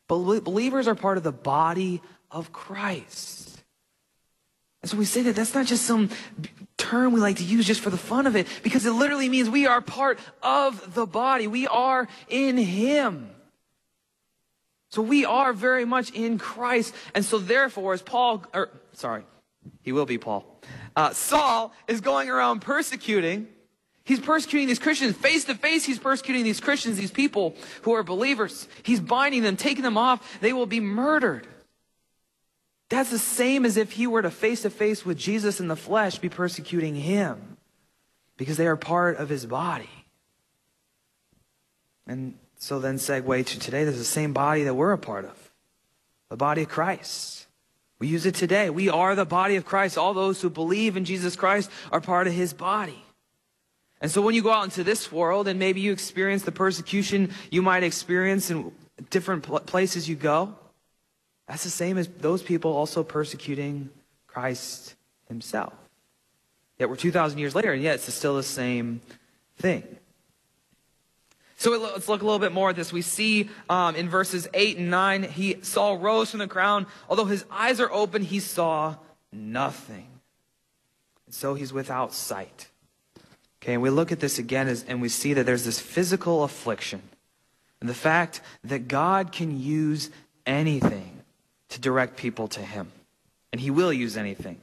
But 0.07 0.45
believers 0.45 0.89
are 0.89 0.95
part 0.95 1.19
of 1.19 1.25
the 1.25 1.33
body 1.33 2.01
of 2.31 2.53
Christ. 2.53 3.61
And 4.81 4.91
so 4.91 4.97
we 4.97 5.05
say 5.05 5.23
that 5.23 5.35
that's 5.35 5.55
not 5.55 5.67
just 5.67 5.85
some 5.85 6.09
term 6.77 7.13
we 7.13 7.21
like 7.21 7.39
to 7.39 7.45
use 7.45 7.67
just 7.67 7.81
for 7.81 7.91
the 7.91 7.99
fun 7.99 8.29
of 8.29 8.37
it, 8.37 8.47
because 8.63 8.87
it 8.87 8.93
literally 8.93 9.29
means 9.29 9.51
we 9.51 9.67
are 9.67 9.81
part 9.81 10.21
of 10.41 10.95
the 10.95 11.05
body. 11.05 11.49
We 11.49 11.67
are 11.67 12.07
in 12.29 12.57
Him. 12.57 13.29
So 14.91 15.03
we 15.03 15.25
are 15.25 15.53
very 15.53 15.85
much 15.85 16.13
in 16.13 16.39
Christ. 16.39 16.95
And 17.13 17.25
so 17.25 17.39
therefore, 17.39 17.93
as 17.93 18.03
Paul, 18.03 18.45
or 18.55 18.71
sorry, 18.93 19.25
he 19.83 19.93
will 19.93 20.07
be 20.07 20.17
Paul. 20.17 20.47
Uh, 20.97 21.13
Saul 21.13 21.73
is 21.87 22.01
going 22.01 22.29
around 22.29 22.61
persecuting. 22.61 23.49
He's 24.05 24.21
persecuting 24.21 24.69
these 24.69 24.79
Christians 24.79 25.17
face 25.17 25.45
to 25.45 25.55
face. 25.55 25.85
He's 25.85 25.99
persecuting 25.99 26.45
these 26.45 26.61
Christians, 26.61 26.97
these 26.97 27.11
people 27.11 27.55
who 27.83 27.93
are 27.93 28.03
believers. 28.03 28.67
He's 28.83 29.01
binding 29.01 29.43
them, 29.43 29.57
taking 29.57 29.83
them 29.83 29.99
off. 29.99 30.41
They 30.41 30.53
will 30.53 30.67
be 30.67 30.81
murdered. 30.81 31.47
That's 32.89 33.11
the 33.11 33.19
same 33.19 33.67
as 33.67 33.77
if 33.77 33.93
he 33.93 34.07
were 34.07 34.23
to 34.23 34.31
face 34.31 34.63
to 34.63 34.71
face 34.71 35.05
with 35.05 35.19
Jesus 35.19 35.61
in 35.61 35.69
the 35.69 35.77
flesh 35.77 36.19
be 36.19 36.31
persecuting 36.31 36.95
him 36.95 37.59
because 38.39 38.57
they 38.57 38.67
are 38.67 38.77
part 38.77 39.19
of 39.19 39.29
his 39.29 39.45
body. 39.45 39.91
And 42.07 42.35
so 42.59 42.79
then 42.79 42.97
segue 42.97 43.45
to 43.45 43.61
today, 43.61 43.85
there's 43.85 43.99
the 43.99 44.05
same 44.05 44.33
body 44.33 44.65
that 44.65 44.75
we're 44.75 44.93
a 44.93 44.99
part 44.99 45.27
of. 45.27 45.51
The 46.31 46.37
body 46.37 46.63
of 46.63 46.69
Christ. 46.69 47.38
We 47.99 48.09
use 48.09 48.27
it 48.27 48.35
today. 48.35 48.71
We 48.71 48.89
are 48.89 49.15
the 49.15 49.25
body 49.25 49.57
of 49.57 49.65
Christ. 49.65 49.99
All 49.99 50.15
those 50.15 50.41
who 50.41 50.51
believe 50.51 50.97
in 50.97 51.05
Jesus 51.05 51.35
Christ 51.35 51.71
are 51.91 52.01
part 52.01 52.27
of 52.27 52.33
his 52.33 52.53
body. 52.53 53.05
And 54.01 54.11
so 54.11 54.23
when 54.23 54.35
you 54.35 54.43
go 54.43 54.53
out 54.53 54.65
into 54.65 54.85
this 54.85 55.11
world 55.11 55.49
and 55.49 55.59
maybe 55.59 55.81
you 55.81 55.91
experience 55.91 56.45
the 56.45 56.53
persecution 56.53 57.33
you 57.51 57.63
might 57.63 57.83
experience 57.83 58.51
in 58.51 58.71
different 59.11 59.43
places 59.67 60.09
you 60.09 60.15
go, 60.15 60.55
that's 61.49 61.65
the 61.65 61.71
same 61.71 61.99
as 61.99 62.07
those 62.07 62.43
people 62.43 62.73
also 62.73 63.03
persecuting 63.03 63.91
Christ 64.29 64.95
himself. 65.27 65.73
Yet 66.79 66.89
we're 66.89 66.97
2,000 66.97 67.39
years 67.39 67.57
later, 67.57 67.73
and 67.73 67.83
yet 67.83 67.97
it's 67.97 68.15
still 68.15 68.37
the 68.37 68.43
same 68.45 69.01
thing. 69.59 69.83
So 71.59 71.77
let's 71.77 72.09
look 72.09 72.23
a 72.23 72.25
little 72.25 72.39
bit 72.39 72.53
more 72.53 72.71
at 72.71 72.77
this. 72.77 72.93
We 72.93 73.03
see 73.03 73.51
um, 73.69 73.97
in 73.97 74.09
verses 74.09 74.47
8 74.55 74.79
and 74.79 74.91
9, 74.91 75.25
he, 75.25 75.57
saw 75.63 75.99
rose 76.01 76.31
from 76.31 76.39
the 76.39 76.47
ground. 76.47 76.87
Although 77.09 77.25
his 77.25 77.45
eyes 77.51 77.81
are 77.81 77.91
open, 77.91 78.23
he 78.23 78.39
saw 78.39 78.95
nothing. 79.33 80.07
And 81.27 81.35
so 81.35 81.55
he's 81.55 81.73
without 81.73 82.15
sight. 82.15 82.69
Okay, 83.61 83.75
and 83.75 83.83
we 83.83 83.91
look 83.91 84.13
at 84.13 84.21
this 84.21 84.39
again 84.39 84.69
as, 84.69 84.85
and 84.85 85.03
we 85.03 85.09
see 85.09 85.35
that 85.35 85.47
there's 85.47 85.65
this 85.65 85.81
physical 85.81 86.45
affliction. 86.45 87.03
And 87.81 87.91
the 87.91 87.95
fact 87.95 88.41
that 88.63 88.87
God 88.87 89.33
can 89.33 89.61
use 89.61 90.11
anything 90.47 91.23
to 91.71 91.81
direct 91.81 92.17
people 92.17 92.47
to 92.49 92.61
him. 92.61 92.93
And 93.53 93.61
he 93.61 93.73
will 93.73 93.93
use 93.93 94.17
anything. 94.17 94.61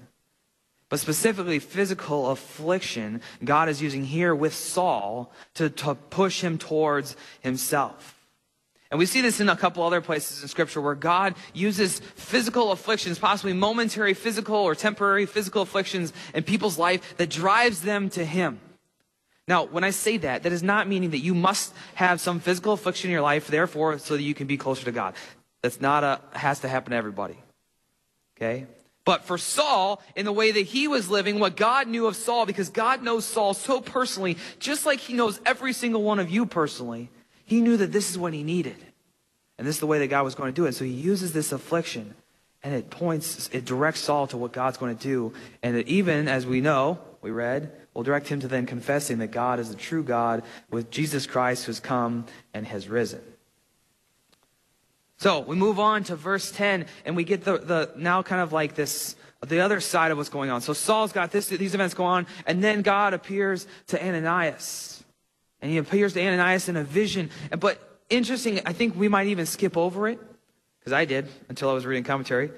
But 0.90 1.00
specifically, 1.00 1.60
physical 1.60 2.30
affliction, 2.30 3.22
God 3.44 3.70
is 3.70 3.82
using 3.82 4.06
here 4.06 4.36
with 4.36 4.54
Saul 4.54 5.32
to, 5.56 5.70
to 5.70 5.96
push 5.96 6.42
him 6.42 6.58
towards 6.58 7.16
himself. 7.42 8.16
And 8.92 9.00
we 9.00 9.08
see 9.08 9.22
this 9.22 9.40
in 9.40 9.50
a 9.50 9.58
couple 9.58 9.84
other 9.84 10.00
places 10.00 10.44
in 10.44 10.48
Scripture 10.48 10.80
where 10.80 10.94
God 10.96 11.34
uses 11.54 12.00
physical 12.00 12.72
afflictions, 12.72 13.18
possibly 13.18 13.54
momentary 13.54 14.14
physical 14.14 14.56
or 14.56 14.76
temporary 14.76 15.26
physical 15.26 15.64
afflictions 15.64 16.14
in 16.36 16.44
people's 16.44 16.78
life 16.78 17.18
that 17.18 17.30
drives 17.30 17.82
them 17.82 18.10
to 18.12 18.24
Him. 18.24 18.60
Now, 19.48 19.66
when 19.66 19.84
I 19.84 19.90
say 19.90 20.18
that, 20.18 20.44
that 20.44 20.52
is 20.52 20.64
not 20.64 20.88
meaning 20.88 21.12
that 21.12 21.20
you 21.20 21.36
must 21.36 21.74
have 21.96 22.22
some 22.22 22.40
physical 22.40 22.74
affliction 22.74 23.10
in 23.10 23.14
your 23.14 23.22
life, 23.22 23.48
therefore, 23.48 23.98
so 24.00 24.16
that 24.16 24.24
you 24.24 24.34
can 24.34 24.48
be 24.48 24.58
closer 24.58 24.86
to 24.86 24.92
God. 24.92 25.16
That's 25.62 25.82
not 25.82 26.04
a, 26.04 26.22
has 26.34 26.60
to 26.62 26.68
happen 26.68 26.92
to 26.92 26.98
everybody. 26.98 27.38
Okay? 28.38 28.66
But 29.06 29.24
for 29.24 29.38
Saul, 29.38 30.02
in 30.16 30.26
the 30.26 30.32
way 30.34 30.52
that 30.52 30.62
he 30.62 30.88
was 30.88 31.10
living, 31.10 31.40
what 31.40 31.56
God 31.56 31.88
knew 31.88 32.08
of 32.08 32.16
Saul, 32.16 32.48
because 32.48 32.70
God 32.70 33.04
knows 33.04 33.24
Saul 33.24 33.54
so 33.54 33.80
personally, 33.80 34.38
just 34.60 34.86
like 34.86 35.00
he 35.00 35.14
knows 35.14 35.40
every 35.46 35.74
single 35.74 36.02
one 36.02 36.20
of 36.20 36.32
you 36.32 36.48
personally, 36.48 37.10
he 37.46 37.62
knew 37.62 37.78
that 37.78 37.92
this 37.92 38.10
is 38.10 38.18
what 38.18 38.34
he 38.34 38.44
needed. 38.44 38.78
And 39.58 39.68
this 39.68 39.76
is 39.76 39.80
the 39.80 39.88
way 39.88 40.00
that 40.00 40.08
God 40.08 40.24
was 40.24 40.36
going 40.36 40.52
to 40.52 40.60
do 40.60 40.66
it. 40.66 40.74
So 40.74 40.84
he 40.84 40.92
uses 40.92 41.32
this 41.32 41.52
affliction 41.52 42.16
and 42.64 42.74
it 42.74 42.90
points, 42.90 43.48
it 43.54 43.64
directs 43.64 44.00
Saul 44.00 44.26
to 44.28 44.38
what 44.38 44.52
God's 44.52 44.78
going 44.78 44.98
to 44.98 45.02
do. 45.02 45.34
And 45.62 45.78
that 45.78 45.88
even, 45.88 46.28
as 46.28 46.48
we 46.48 46.62
know, 46.62 46.98
we 47.22 47.30
read, 47.30 47.72
will 47.94 48.02
direct 48.02 48.28
him 48.28 48.40
to 48.40 48.48
then 48.48 48.66
confessing 48.66 49.20
that 49.20 49.28
God 49.28 49.60
is 49.60 49.70
the 49.70 49.76
true 49.76 50.04
God 50.04 50.42
with 50.72 50.90
Jesus 50.90 51.28
Christ 51.28 51.66
who's 51.66 51.80
come 51.80 52.26
and 52.56 52.66
has 52.66 52.90
risen. 52.90 53.22
So 55.18 55.40
we 55.40 55.56
move 55.56 55.80
on 55.80 56.04
to 56.06 56.16
verse 56.16 56.52
10, 56.52 56.86
and 57.06 57.16
we 57.16 57.24
get 57.24 57.44
the, 57.44 57.58
the 57.58 57.92
now 57.96 58.22
kind 58.22 58.42
of 58.42 58.52
like 58.52 58.76
this 58.76 59.16
the 59.48 59.60
other 59.60 59.80
side 59.80 60.12
of 60.12 60.18
what's 60.18 60.30
going 60.30 60.50
on. 60.50 60.62
So 60.62 60.74
Saul's 60.74 61.12
got 61.12 61.32
this, 61.32 61.48
these 61.48 61.76
events 61.76 61.94
go 61.94 62.04
on, 62.06 62.26
and 62.46 62.64
then 62.64 62.82
God 62.82 63.14
appears 63.14 63.68
to 63.88 64.04
Ananias. 64.04 65.04
And 65.62 65.72
he 65.72 65.78
appears 65.78 66.14
to 66.14 66.22
Ananias 66.22 66.70
in 66.70 66.78
a 66.78 66.84
vision. 66.84 67.30
But 67.60 67.80
interesting, 68.10 68.62
I 68.66 68.74
think 68.74 68.96
we 68.96 69.08
might 69.08 69.28
even 69.28 69.46
skip 69.46 69.78
over 69.78 70.08
it, 70.08 70.20
because 70.80 70.94
I 70.94 71.06
did 71.06 71.28
until 71.50 71.70
I 71.70 71.74
was 71.74 71.86
reading 71.86 72.04
commentary. 72.04 72.52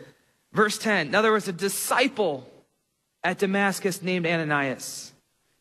Verse 0.54 0.78
10. 0.78 1.12
Now 1.12 1.22
there 1.22 1.32
was 1.32 1.48
a 1.48 1.54
disciple 1.54 2.50
at 3.24 3.38
Damascus 3.38 4.02
named 4.02 4.26
Ananias. 4.26 5.12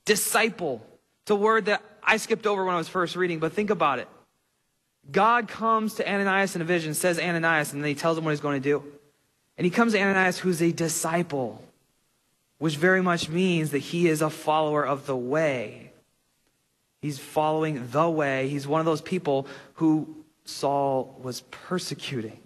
Disciple. 0.04 0.84
It's 1.22 1.30
a 1.30 1.36
word 1.36 1.66
that 1.66 1.82
I 2.02 2.18
skipped 2.18 2.46
over 2.46 2.64
when 2.64 2.74
I 2.74 2.78
was 2.78 2.88
first 2.88 3.16
reading, 3.16 3.40
but 3.40 3.52
think 3.52 3.70
about 3.70 3.98
it. 3.98 4.08
God 5.12 5.48
comes 5.48 5.94
to 5.94 6.08
Ananias 6.08 6.56
in 6.56 6.62
a 6.62 6.64
vision, 6.64 6.94
says 6.94 7.18
Ananias, 7.18 7.72
and 7.72 7.82
then 7.82 7.88
he 7.88 7.94
tells 7.94 8.18
him 8.18 8.24
what 8.24 8.32
he's 8.32 8.40
going 8.40 8.60
to 8.60 8.68
do. 8.68 8.82
And 9.56 9.64
he 9.64 9.70
comes 9.70 9.92
to 9.92 10.00
Ananias, 10.00 10.38
who's 10.38 10.60
a 10.60 10.72
disciple, 10.72 11.62
which 12.58 12.76
very 12.76 13.02
much 13.02 13.28
means 13.28 13.70
that 13.70 13.78
he 13.78 14.08
is 14.08 14.22
a 14.22 14.30
follower 14.30 14.84
of 14.84 15.06
the 15.06 15.16
way. 15.16 15.92
He's 17.00 17.18
following 17.18 17.88
the 17.90 18.10
way. 18.10 18.48
He's 18.48 18.66
one 18.66 18.80
of 18.80 18.86
those 18.86 19.00
people 19.00 19.46
who 19.74 20.24
Saul 20.44 21.18
was 21.22 21.42
persecuting. 21.50 22.40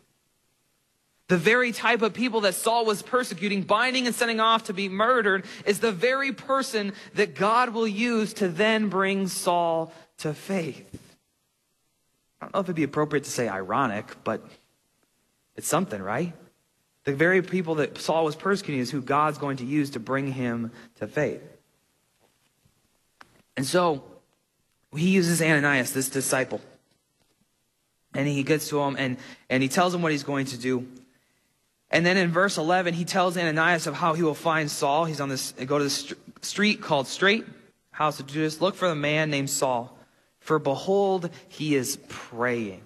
The 1.29 1.37
very 1.37 1.71
type 1.71 2.03
of 2.03 2.13
people 2.13 2.41
that 2.43 2.55
Saul 2.55 2.85
was 2.85 3.03
persecuting, 3.03 3.63
binding 3.63 4.07
and 4.07 4.15
sending 4.15 4.41
off 4.41 4.65
to 4.65 4.73
be 4.73 4.89
murdered, 4.89 5.45
is 5.65 5.79
the 5.79 5.93
very 5.93 6.33
person 6.33 6.93
that 7.15 7.37
God 7.37 7.71
will 7.71 7.87
use 7.87 8.35
to 8.35 8.49
then 8.49 8.89
bring 8.89 9.29
Saul 9.29 9.93
to 10.19 10.35
faith. 10.35 10.85
I 12.41 12.47
don't 12.47 12.55
know 12.55 12.61
if 12.61 12.67
it'd 12.67 12.77
be 12.77 12.85
appropriate 12.85 13.25
to 13.25 13.31
say 13.31 13.49
ironic, 13.49 14.17
but 14.25 14.43
it's 15.57 15.69
something, 15.69 16.01
right? 16.01 16.33
The 17.05 17.15
very 17.15 17.43
people 17.43 17.77
that 17.77 17.99
Saul 17.99 18.25
was 18.25 18.37
persecuting 18.37 18.81
is 18.81 18.91
who 18.91 19.03
God's 19.03 19.39
going 19.39 19.59
to 19.59 19.65
use 19.65 19.91
to 19.91 20.01
bring 20.01 20.33
him 20.33 20.73
to 20.97 21.07
faith. 21.07 21.43
And 23.57 23.67
so 23.67 24.05
he 24.97 25.11
uses 25.11 25.43
Ananias, 25.43 25.93
this 25.93 26.09
disciple. 26.09 26.61
And 28.15 28.27
he 28.27 28.43
gets 28.43 28.69
to 28.71 28.81
him 28.81 28.97
and, 28.99 29.19
and 29.49 29.63
he 29.63 29.69
tells 29.69 29.95
him 29.95 30.03
what 30.03 30.13
he's 30.13 30.25
going 30.25 30.47
to 30.47 30.59
do. 30.59 30.87
And 31.91 32.07
then 32.07 32.17
in 32.17 32.31
verse 32.31 32.57
11, 32.57 32.95
he 32.95 33.05
tells 33.05 33.37
Ananias 33.37 33.87
of 33.87 33.95
how 33.95 34.15
he 34.15 34.23
will 34.23 34.35
find 34.35 34.71
Saul. 34.71 35.05
He's 35.05 35.21
on 35.21 35.29
this, 35.29 35.53
go 35.53 35.79
to 35.79 35.85
the 35.85 36.17
street 36.43 36.81
called 36.81 37.07
Straight, 37.07 37.45
house 37.91 38.21
of 38.21 38.27
Judas. 38.27 38.61
Look 38.61 38.77
for 38.77 38.89
the 38.89 38.95
man 38.95 39.31
named 39.31 39.51
Saul. 39.51 39.97
For 40.41 40.59
behold, 40.59 41.31
he 41.49 41.75
is 41.75 41.99
praying. 42.09 42.83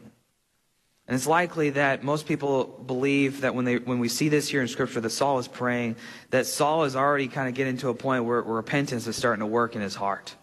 And 1.06 1.14
it's 1.14 1.26
likely 1.26 1.70
that 1.70 2.02
most 2.02 2.26
people 2.26 2.64
believe 2.64 3.42
that 3.42 3.54
when, 3.54 3.64
they, 3.64 3.76
when 3.76 3.98
we 3.98 4.08
see 4.08 4.28
this 4.28 4.48
here 4.48 4.62
in 4.62 4.68
Scripture, 4.68 5.00
that 5.00 5.10
Saul 5.10 5.38
is 5.38 5.48
praying, 5.48 5.96
that 6.30 6.46
Saul 6.46 6.84
is 6.84 6.96
already 6.96 7.28
kind 7.28 7.48
of 7.48 7.54
getting 7.54 7.76
to 7.78 7.90
a 7.90 7.94
point 7.94 8.24
where, 8.24 8.42
where 8.42 8.56
repentance 8.56 9.06
is 9.06 9.14
starting 9.14 9.40
to 9.40 9.46
work 9.46 9.76
in 9.76 9.82
his 9.82 9.94
heart. 9.94 10.34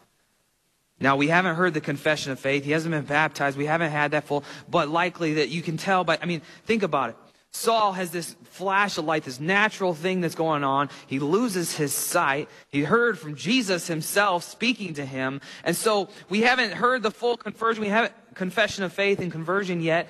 Now, 1.00 1.16
we 1.16 1.30
haven't 1.30 1.56
heard 1.56 1.74
the 1.74 1.82
confession 1.82 2.32
of 2.32 2.40
faith. 2.40 2.64
He 2.64 2.72
hasn't 2.72 2.92
been 2.92 3.06
baptized. 3.06 3.58
We 3.58 3.66
haven't 3.66 3.92
had 3.92 4.12
that 4.12 4.26
full, 4.26 4.44
but 4.70 4.88
likely 4.88 5.34
that 5.36 5.50
you 5.50 5.64
can 5.64 5.78
tell 5.78 6.04
by, 6.04 6.20
I 6.22 6.28
mean, 6.28 6.44
think 6.66 6.84
about 6.84 7.10
it. 7.10 7.16
Saul 7.52 7.92
has 7.92 8.12
this 8.12 8.36
flash 8.44 8.98
of 8.98 9.06
light, 9.06 9.24
this 9.24 9.40
natural 9.40 9.94
thing 9.94 10.22
that's 10.22 10.36
going 10.36 10.64
on. 10.64 10.90
He 11.08 11.20
loses 11.20 11.76
his 11.76 11.94
sight. 11.94 12.50
He 12.70 12.84
heard 12.84 13.20
from 13.20 13.36
Jesus 13.36 13.88
himself 13.88 14.44
speaking 14.44 14.94
to 14.96 15.06
him. 15.06 15.42
And 15.64 15.76
so 15.76 16.08
we 16.30 16.42
haven't 16.42 16.72
heard 16.72 17.04
the 17.04 17.12
full 17.12 17.36
conversion. 17.36 17.84
We 17.84 17.90
haven't 17.90 18.14
confession 18.36 18.86
of 18.86 18.94
faith 18.94 19.20
and 19.20 19.32
conversion 19.32 19.82
yet. 19.82 20.08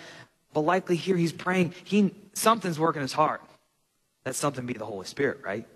But 0.53 0.61
likely 0.61 0.95
here 0.95 1.17
he's 1.17 1.33
praying. 1.33 1.73
He, 1.83 2.13
something's 2.33 2.79
working 2.79 3.01
his 3.01 3.13
heart. 3.13 3.41
That 4.23 4.35
something 4.35 4.65
be 4.67 4.73
the 4.73 4.85
Holy 4.85 5.07
Spirit, 5.07 5.39
right? 5.43 5.67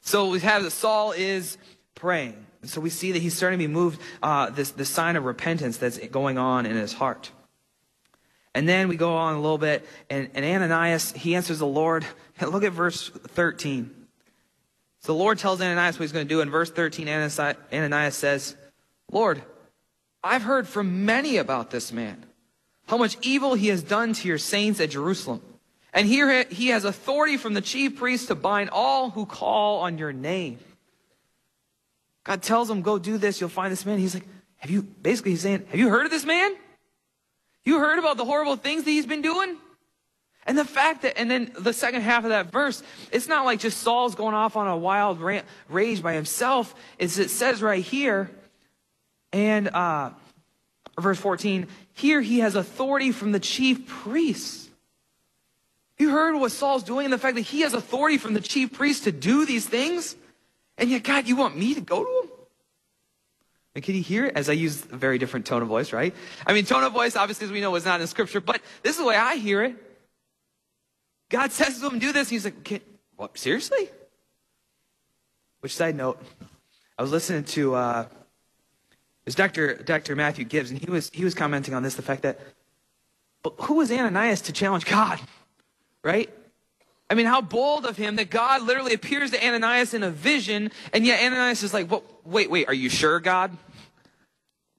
So 0.00 0.30
we 0.30 0.38
have 0.40 0.62
that 0.62 0.70
Saul 0.70 1.12
is 1.12 1.58
praying. 1.96 2.46
And 2.62 2.70
so 2.70 2.80
we 2.80 2.90
see 2.90 3.12
that 3.12 3.20
he's 3.20 3.36
starting 3.36 3.58
to 3.58 3.66
be 3.66 3.72
moved, 3.72 4.00
uh, 4.22 4.50
this, 4.50 4.70
this 4.70 4.88
sign 4.88 5.16
of 5.16 5.24
repentance 5.24 5.78
that's 5.78 5.98
going 6.08 6.38
on 6.38 6.64
in 6.66 6.76
his 6.76 6.92
heart. 6.92 7.32
And 8.54 8.68
then 8.68 8.88
we 8.88 8.96
go 8.96 9.14
on 9.14 9.34
a 9.34 9.40
little 9.40 9.58
bit, 9.58 9.86
and, 10.10 10.30
and 10.34 10.44
Ananias, 10.44 11.12
he 11.12 11.34
answers 11.34 11.58
the 11.58 11.66
Lord. 11.66 12.06
Look 12.40 12.64
at 12.64 12.72
verse 12.72 13.10
13. 13.10 13.94
So 15.00 15.12
the 15.12 15.18
Lord 15.18 15.38
tells 15.38 15.60
Ananias 15.60 15.98
what 15.98 16.04
he's 16.04 16.12
going 16.12 16.26
to 16.26 16.34
do. 16.34 16.40
In 16.40 16.50
verse 16.50 16.70
13, 16.70 17.08
Ananias 17.08 18.16
says, 18.16 18.56
Lord, 19.10 19.42
I've 20.22 20.42
heard 20.42 20.66
from 20.66 21.04
many 21.04 21.36
about 21.36 21.70
this 21.70 21.92
man, 21.92 22.24
how 22.86 22.96
much 22.96 23.16
evil 23.22 23.54
he 23.54 23.68
has 23.68 23.82
done 23.82 24.12
to 24.14 24.28
your 24.28 24.38
saints 24.38 24.80
at 24.80 24.90
Jerusalem. 24.90 25.40
And 25.92 26.06
here 26.06 26.44
he 26.44 26.68
has 26.68 26.84
authority 26.84 27.36
from 27.36 27.54
the 27.54 27.60
chief 27.60 27.96
priests 27.96 28.26
to 28.26 28.34
bind 28.34 28.70
all 28.70 29.10
who 29.10 29.24
call 29.24 29.80
on 29.80 29.98
your 29.98 30.12
name. 30.12 30.58
God 32.24 32.42
tells 32.42 32.68
him, 32.68 32.82
go 32.82 32.98
do 32.98 33.16
this, 33.16 33.40
you'll 33.40 33.48
find 33.48 33.72
this 33.72 33.86
man. 33.86 33.98
He's 33.98 34.14
like, 34.14 34.26
have 34.58 34.70
you, 34.70 34.82
basically 34.82 35.32
he's 35.32 35.40
saying, 35.40 35.64
have 35.70 35.78
you 35.80 35.88
heard 35.88 36.04
of 36.04 36.10
this 36.10 36.26
man? 36.26 36.54
You 37.68 37.80
heard 37.80 37.98
about 37.98 38.16
the 38.16 38.24
horrible 38.24 38.56
things 38.56 38.84
that 38.84 38.90
he's 38.90 39.04
been 39.04 39.20
doing? 39.20 39.58
And 40.46 40.56
the 40.56 40.64
fact 40.64 41.02
that, 41.02 41.18
and 41.18 41.30
then 41.30 41.52
the 41.58 41.74
second 41.74 42.00
half 42.00 42.24
of 42.24 42.30
that 42.30 42.50
verse, 42.50 42.82
it's 43.12 43.28
not 43.28 43.44
like 43.44 43.60
just 43.60 43.82
Saul's 43.82 44.14
going 44.14 44.34
off 44.34 44.56
on 44.56 44.66
a 44.66 44.74
wild 44.74 45.20
rant, 45.20 45.44
rage 45.68 46.02
by 46.02 46.14
himself. 46.14 46.74
It's, 46.98 47.18
it 47.18 47.28
says 47.28 47.60
right 47.60 47.84
here, 47.84 48.30
and 49.34 49.68
uh, 49.68 50.12
verse 50.98 51.18
14, 51.18 51.66
here 51.92 52.22
he 52.22 52.38
has 52.38 52.54
authority 52.54 53.12
from 53.12 53.32
the 53.32 53.40
chief 53.40 53.86
priests. 53.86 54.70
You 55.98 56.08
heard 56.08 56.34
what 56.36 56.52
Saul's 56.52 56.84
doing 56.84 57.04
and 57.04 57.12
the 57.12 57.18
fact 57.18 57.34
that 57.34 57.42
he 57.42 57.60
has 57.60 57.74
authority 57.74 58.16
from 58.16 58.32
the 58.32 58.40
chief 58.40 58.72
priests 58.72 59.04
to 59.04 59.12
do 59.12 59.44
these 59.44 59.66
things? 59.66 60.16
And 60.78 60.88
yet, 60.88 61.02
God, 61.02 61.28
you 61.28 61.36
want 61.36 61.54
me 61.54 61.74
to 61.74 61.82
go 61.82 62.02
to 62.02 62.22
him? 62.22 62.27
And 63.74 63.84
can 63.84 63.94
you 63.94 64.02
hear 64.02 64.26
it 64.26 64.36
as 64.36 64.48
I 64.48 64.54
use 64.54 64.84
a 64.90 64.96
very 64.96 65.18
different 65.18 65.46
tone 65.46 65.62
of 65.62 65.68
voice, 65.68 65.92
right? 65.92 66.14
I 66.46 66.52
mean, 66.52 66.64
tone 66.64 66.84
of 66.84 66.92
voice, 66.92 67.16
obviously, 67.16 67.46
as 67.46 67.52
we 67.52 67.60
know, 67.60 67.74
is 67.74 67.84
not 67.84 68.00
in 68.00 68.06
scripture, 68.06 68.40
but 68.40 68.60
this 68.82 68.92
is 68.92 68.98
the 68.98 69.04
way 69.04 69.16
I 69.16 69.36
hear 69.36 69.62
it. 69.62 69.76
God 71.28 71.52
says 71.52 71.78
to 71.80 71.88
him, 71.88 71.98
do 71.98 72.12
this. 72.12 72.28
He's 72.28 72.44
like, 72.44 72.82
what, 73.16 73.36
seriously? 73.38 73.90
Which 75.60 75.74
side 75.74 75.96
note, 75.96 76.20
I 76.98 77.02
was 77.02 77.12
listening 77.12 77.44
to, 77.44 77.74
uh, 77.74 78.06
it 78.10 79.26
was 79.26 79.34
Dr. 79.34 79.74
Dr. 79.74 80.16
Matthew 80.16 80.44
Gibbs, 80.44 80.70
and 80.70 80.78
he 80.80 80.90
was, 80.90 81.10
he 81.12 81.24
was 81.24 81.34
commenting 81.34 81.74
on 81.74 81.82
this, 81.82 81.94
the 81.94 82.02
fact 82.02 82.22
that, 82.22 82.40
but 83.42 83.54
who 83.62 83.74
was 83.74 83.92
Ananias 83.92 84.40
to 84.42 84.52
challenge 84.52 84.86
God, 84.86 85.20
right? 86.02 86.30
I 87.10 87.14
mean, 87.14 87.26
how 87.26 87.40
bold 87.40 87.86
of 87.86 87.96
him 87.96 88.16
that 88.16 88.30
God 88.30 88.62
literally 88.62 88.92
appears 88.92 89.30
to 89.30 89.44
Ananias 89.44 89.94
in 89.94 90.02
a 90.02 90.10
vision, 90.10 90.70
and 90.92 91.06
yet 91.06 91.22
Ananias 91.22 91.62
is 91.62 91.72
like, 91.72 91.90
well, 91.90 92.04
wait, 92.24 92.50
wait, 92.50 92.68
are 92.68 92.74
you 92.74 92.90
sure, 92.90 93.18
God? 93.18 93.56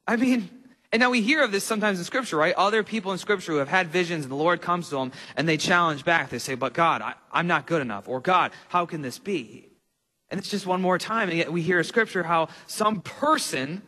I 0.08 0.16
mean, 0.16 0.50
and 0.92 1.00
now 1.00 1.12
we 1.12 1.22
hear 1.22 1.44
of 1.44 1.52
this 1.52 1.64
sometimes 1.64 2.00
in 2.00 2.06
Scripture, 2.06 2.38
right? 2.38 2.54
Other 2.56 2.84
people 2.84 3.12
in 3.12 3.20
Scripture 3.20 3.52
who 3.52 3.58
have 3.60 3.68
had 3.68 3.88
visions 3.88 4.26
and 4.26 4.32
the 4.32 4.36
Lord 4.36 4.62
comes 4.62 4.90
to 4.90 4.96
them 4.96 5.12
and 5.36 5.48
they 5.48 5.58
challenge 5.58 6.04
back. 6.04 6.30
They 6.30 6.40
say, 6.40 6.56
But 6.56 6.74
God, 6.74 7.02
I, 7.02 7.14
am 7.32 7.46
not 7.46 7.68
good 7.68 7.82
enough. 7.82 8.08
Or 8.08 8.20
God, 8.20 8.52
how 8.70 8.88
can 8.88 9.04
this 9.04 9.20
be? 9.20 9.70
And 10.32 10.40
it's 10.40 10.50
just 10.50 10.66
one 10.66 10.82
more 10.82 10.98
time. 10.98 11.30
And 11.30 11.38
yet 11.38 11.52
we 11.52 11.62
hear 11.62 11.78
in 11.78 11.84
Scripture 11.84 12.24
how 12.24 12.50
some 12.66 13.02
person 13.02 13.84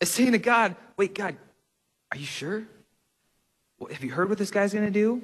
is 0.00 0.10
saying 0.10 0.32
to 0.32 0.38
God, 0.38 0.76
Wait, 0.98 1.14
God, 1.14 1.36
are 2.12 2.18
you 2.18 2.26
sure? 2.26 2.64
Have 3.90 4.04
you 4.04 4.10
heard 4.10 4.28
what 4.28 4.36
this 4.36 4.50
guy's 4.50 4.74
going 4.74 4.86
to 4.86 4.90
do? 4.90 5.22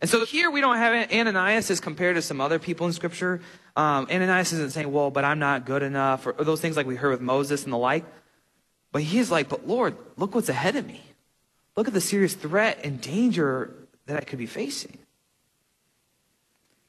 And 0.00 0.08
so 0.08 0.24
here 0.24 0.50
we 0.50 0.60
don't 0.60 0.76
have 0.76 1.10
Ananias 1.12 1.70
as 1.70 1.80
compared 1.80 2.16
to 2.16 2.22
some 2.22 2.40
other 2.40 2.58
people 2.58 2.86
in 2.86 2.92
Scripture. 2.92 3.40
Um, 3.74 4.06
Ananias 4.10 4.52
isn't 4.52 4.72
saying, 4.72 4.92
Well, 4.92 5.10
but 5.10 5.24
I'm 5.24 5.38
not 5.38 5.64
good 5.64 5.82
enough, 5.82 6.26
or, 6.26 6.32
or 6.32 6.44
those 6.44 6.60
things 6.60 6.76
like 6.76 6.86
we 6.86 6.96
heard 6.96 7.10
with 7.10 7.20
Moses 7.20 7.64
and 7.64 7.72
the 7.72 7.78
like. 7.78 8.04
But 8.92 9.02
he's 9.02 9.30
like, 9.30 9.48
but 9.48 9.66
Lord, 9.68 9.96
look 10.16 10.34
what's 10.34 10.48
ahead 10.48 10.76
of 10.76 10.86
me. 10.86 11.02
Look 11.76 11.88
at 11.88 11.94
the 11.94 12.00
serious 12.00 12.34
threat 12.34 12.80
and 12.84 13.00
danger 13.00 13.74
that 14.06 14.16
I 14.16 14.20
could 14.20 14.38
be 14.38 14.46
facing. 14.46 14.98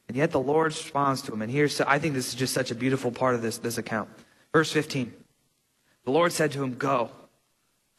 And 0.07 0.17
yet 0.17 0.31
the 0.31 0.39
Lord 0.39 0.67
responds 0.67 1.21
to 1.23 1.33
him. 1.33 1.41
And 1.41 1.51
here's, 1.51 1.79
I 1.81 1.99
think 1.99 2.15
this 2.15 2.29
is 2.29 2.35
just 2.35 2.53
such 2.53 2.71
a 2.71 2.75
beautiful 2.75 3.11
part 3.11 3.35
of 3.35 3.41
this, 3.41 3.57
this 3.59 3.77
account. 3.77 4.09
Verse 4.51 4.71
15. 4.71 5.13
The 6.05 6.11
Lord 6.11 6.31
said 6.31 6.51
to 6.53 6.63
him, 6.63 6.75
Go, 6.75 7.11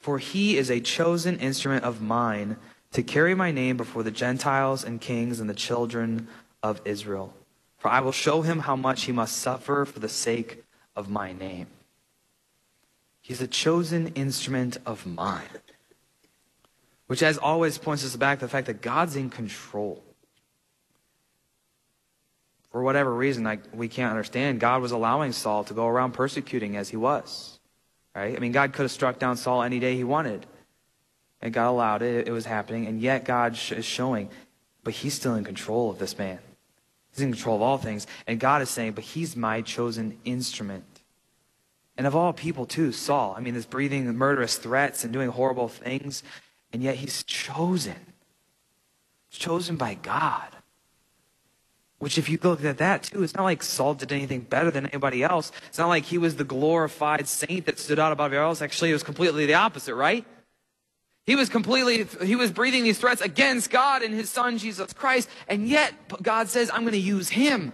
for 0.00 0.18
he 0.18 0.56
is 0.56 0.70
a 0.70 0.80
chosen 0.80 1.38
instrument 1.38 1.84
of 1.84 2.00
mine 2.00 2.56
to 2.92 3.02
carry 3.02 3.34
my 3.34 3.50
name 3.50 3.76
before 3.76 4.02
the 4.02 4.10
Gentiles 4.10 4.84
and 4.84 5.00
kings 5.00 5.40
and 5.40 5.48
the 5.48 5.54
children 5.54 6.28
of 6.62 6.80
Israel. 6.84 7.34
For 7.78 7.88
I 7.88 8.00
will 8.00 8.12
show 8.12 8.42
him 8.42 8.60
how 8.60 8.76
much 8.76 9.04
he 9.04 9.12
must 9.12 9.36
suffer 9.36 9.84
for 9.84 10.00
the 10.00 10.08
sake 10.08 10.64
of 10.96 11.08
my 11.08 11.32
name. 11.32 11.66
He's 13.22 13.40
a 13.40 13.46
chosen 13.46 14.08
instrument 14.08 14.76
of 14.84 15.06
mine. 15.06 15.48
Which, 17.06 17.22
as 17.22 17.38
always, 17.38 17.78
points 17.78 18.04
us 18.04 18.16
back 18.16 18.38
to 18.38 18.44
the 18.44 18.50
fact 18.50 18.66
that 18.66 18.82
God's 18.82 19.16
in 19.16 19.30
control. 19.30 20.02
For 22.70 22.82
whatever 22.82 23.12
reason, 23.12 23.42
like, 23.42 23.60
we 23.72 23.88
can't 23.88 24.10
understand, 24.10 24.60
God 24.60 24.80
was 24.80 24.92
allowing 24.92 25.32
Saul 25.32 25.64
to 25.64 25.74
go 25.74 25.86
around 25.86 26.12
persecuting 26.12 26.76
as 26.76 26.88
he 26.88 26.96
was. 26.96 27.58
Right? 28.14 28.36
I 28.36 28.38
mean, 28.38 28.52
God 28.52 28.72
could 28.72 28.82
have 28.82 28.90
struck 28.90 29.18
down 29.18 29.36
Saul 29.36 29.62
any 29.62 29.78
day 29.78 29.96
he 29.96 30.04
wanted. 30.04 30.46
And 31.42 31.52
God 31.52 31.70
allowed 31.70 32.02
it. 32.02 32.28
It 32.28 32.32
was 32.32 32.46
happening. 32.46 32.86
And 32.86 33.00
yet 33.00 33.24
God 33.24 33.52
is 33.52 33.84
showing, 33.84 34.28
but 34.84 34.94
he's 34.94 35.14
still 35.14 35.34
in 35.34 35.44
control 35.44 35.90
of 35.90 35.98
this 35.98 36.18
man. 36.18 36.38
He's 37.12 37.22
in 37.22 37.32
control 37.32 37.56
of 37.56 37.62
all 37.62 37.78
things. 37.78 38.06
And 38.26 38.38
God 38.38 38.62
is 38.62 38.70
saying, 38.70 38.92
but 38.92 39.04
he's 39.04 39.36
my 39.36 39.62
chosen 39.62 40.18
instrument. 40.24 40.84
And 41.96 42.06
of 42.06 42.14
all 42.16 42.32
people, 42.32 42.66
too, 42.66 42.92
Saul. 42.92 43.34
I 43.36 43.40
mean, 43.40 43.54
this 43.54 43.66
breathing 43.66 44.06
murderous 44.16 44.56
threats 44.56 45.04
and 45.04 45.12
doing 45.12 45.28
horrible 45.28 45.68
things. 45.68 46.22
And 46.72 46.82
yet 46.82 46.96
he's 46.96 47.24
chosen. 47.24 47.96
Chosen 49.30 49.76
by 49.76 49.94
God. 49.94 50.48
Which, 51.98 52.16
if 52.16 52.30
you 52.30 52.38
look 52.42 52.64
at 52.64 52.78
that 52.78 53.02
too, 53.02 53.22
it's 53.22 53.34
not 53.34 53.44
like 53.44 53.62
Saul 53.62 53.92
did 53.94 54.12
anything 54.12 54.40
better 54.40 54.70
than 54.70 54.86
anybody 54.86 55.22
else. 55.22 55.52
It's 55.68 55.76
not 55.76 55.88
like 55.88 56.04
he 56.04 56.16
was 56.16 56.36
the 56.36 56.44
glorified 56.44 57.28
saint 57.28 57.66
that 57.66 57.78
stood 57.78 57.98
out 57.98 58.12
above 58.12 58.26
everybody 58.26 58.46
else. 58.46 58.62
Actually, 58.62 58.90
it 58.90 58.94
was 58.94 59.02
completely 59.02 59.44
the 59.44 59.54
opposite, 59.54 59.94
right? 59.94 60.24
He 61.30 61.36
was 61.36 61.48
completely, 61.48 62.08
he 62.26 62.34
was 62.34 62.50
breathing 62.50 62.82
these 62.82 62.98
threats 62.98 63.20
against 63.20 63.70
God 63.70 64.02
and 64.02 64.12
his 64.12 64.28
son, 64.28 64.58
Jesus 64.58 64.92
Christ. 64.92 65.28
And 65.46 65.68
yet, 65.68 65.94
God 66.20 66.48
says, 66.48 66.72
I'm 66.74 66.80
going 66.80 66.90
to 66.90 66.98
use 66.98 67.28
him. 67.28 67.72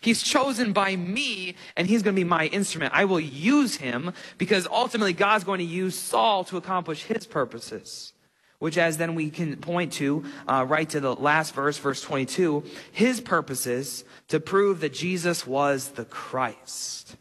He's 0.00 0.22
chosen 0.22 0.72
by 0.72 0.94
me, 0.94 1.56
and 1.76 1.88
he's 1.88 2.04
going 2.04 2.14
to 2.14 2.20
be 2.20 2.28
my 2.28 2.46
instrument. 2.46 2.94
I 2.94 3.06
will 3.06 3.18
use 3.18 3.74
him 3.74 4.12
because 4.38 4.68
ultimately 4.68 5.12
God's 5.12 5.42
going 5.42 5.58
to 5.58 5.64
use 5.64 5.96
Saul 5.96 6.44
to 6.44 6.56
accomplish 6.58 7.02
his 7.02 7.26
purposes. 7.26 8.12
Which, 8.60 8.78
as 8.78 8.98
then 8.98 9.16
we 9.16 9.30
can 9.30 9.56
point 9.56 9.94
to, 9.94 10.22
uh, 10.46 10.64
right 10.68 10.88
to 10.90 11.00
the 11.00 11.16
last 11.16 11.52
verse, 11.54 11.76
verse 11.76 12.00
22, 12.00 12.62
his 12.92 13.20
purposes 13.20 14.04
to 14.28 14.38
prove 14.38 14.78
that 14.78 14.94
Jesus 14.94 15.44
was 15.44 15.88
the 15.88 16.04
Christ. 16.04 17.16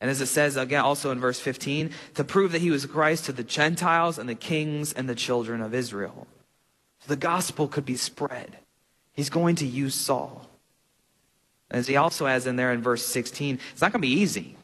And 0.00 0.10
as 0.10 0.20
it 0.20 0.26
says 0.26 0.56
again 0.56 0.80
also 0.80 1.10
in 1.10 1.20
verse 1.20 1.38
15, 1.38 1.90
to 2.14 2.24
prove 2.24 2.52
that 2.52 2.62
he 2.62 2.70
was 2.70 2.86
Christ 2.86 3.26
to 3.26 3.32
the 3.32 3.44
Gentiles 3.44 4.18
and 4.18 4.28
the 4.28 4.34
kings 4.34 4.92
and 4.92 5.08
the 5.08 5.14
children 5.14 5.60
of 5.60 5.74
Israel. 5.74 6.26
So 7.00 7.08
the 7.08 7.16
gospel 7.16 7.68
could 7.68 7.84
be 7.84 7.96
spread. 7.96 8.56
He's 9.12 9.30
going 9.30 9.56
to 9.56 9.66
use 9.66 9.94
Saul. 9.94 10.48
As 11.70 11.86
he 11.86 11.96
also 11.96 12.26
has 12.26 12.46
in 12.46 12.56
there 12.56 12.72
in 12.72 12.82
verse 12.82 13.06
16, 13.06 13.58
it's 13.72 13.80
not 13.80 13.92
going 13.92 14.02
to 14.02 14.08
be 14.08 14.20
easy. 14.20 14.56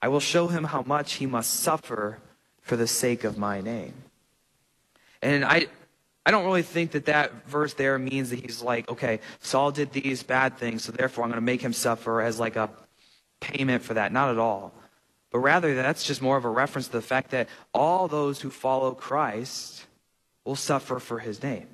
I 0.00 0.08
will 0.08 0.20
show 0.20 0.48
him 0.48 0.64
how 0.64 0.82
much 0.82 1.14
he 1.14 1.26
must 1.26 1.60
suffer 1.60 2.18
for 2.62 2.76
the 2.76 2.86
sake 2.86 3.24
of 3.24 3.36
my 3.36 3.60
name. 3.60 3.94
And 5.20 5.44
I, 5.44 5.66
I 6.24 6.30
don't 6.30 6.44
really 6.44 6.62
think 6.62 6.92
that 6.92 7.06
that 7.06 7.46
verse 7.46 7.74
there 7.74 7.98
means 7.98 8.30
that 8.30 8.38
he's 8.38 8.62
like, 8.62 8.88
okay, 8.90 9.20
Saul 9.40 9.72
did 9.72 9.92
these 9.92 10.22
bad 10.22 10.56
things, 10.56 10.84
so 10.84 10.92
therefore 10.92 11.24
I'm 11.24 11.30
going 11.30 11.40
to 11.40 11.44
make 11.44 11.62
him 11.62 11.72
suffer 11.72 12.22
as 12.22 12.38
like 12.38 12.56
a 12.56 12.70
payment 13.44 13.82
for 13.82 13.94
that. 13.94 14.12
Not 14.12 14.30
at 14.30 14.38
all. 14.38 14.72
But 15.30 15.40
rather, 15.40 15.74
that's 15.74 16.04
just 16.04 16.22
more 16.22 16.36
of 16.36 16.44
a 16.44 16.50
reference 16.50 16.86
to 16.86 16.92
the 16.92 17.02
fact 17.02 17.30
that 17.30 17.48
all 17.72 18.08
those 18.08 18.40
who 18.40 18.50
follow 18.50 18.92
Christ 18.92 19.84
will 20.44 20.56
suffer 20.56 20.98
for 20.98 21.18
his 21.18 21.42
name. 21.42 21.66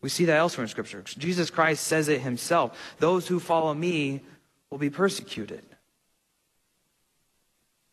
We 0.00 0.08
see 0.08 0.24
that 0.26 0.36
elsewhere 0.36 0.64
in 0.64 0.68
Scripture. 0.68 1.02
Jesus 1.02 1.50
Christ 1.50 1.86
says 1.86 2.08
it 2.08 2.20
himself 2.20 2.76
those 2.98 3.26
who 3.28 3.40
follow 3.40 3.74
me 3.74 4.20
will 4.70 4.78
be 4.78 4.90
persecuted. 4.90 5.62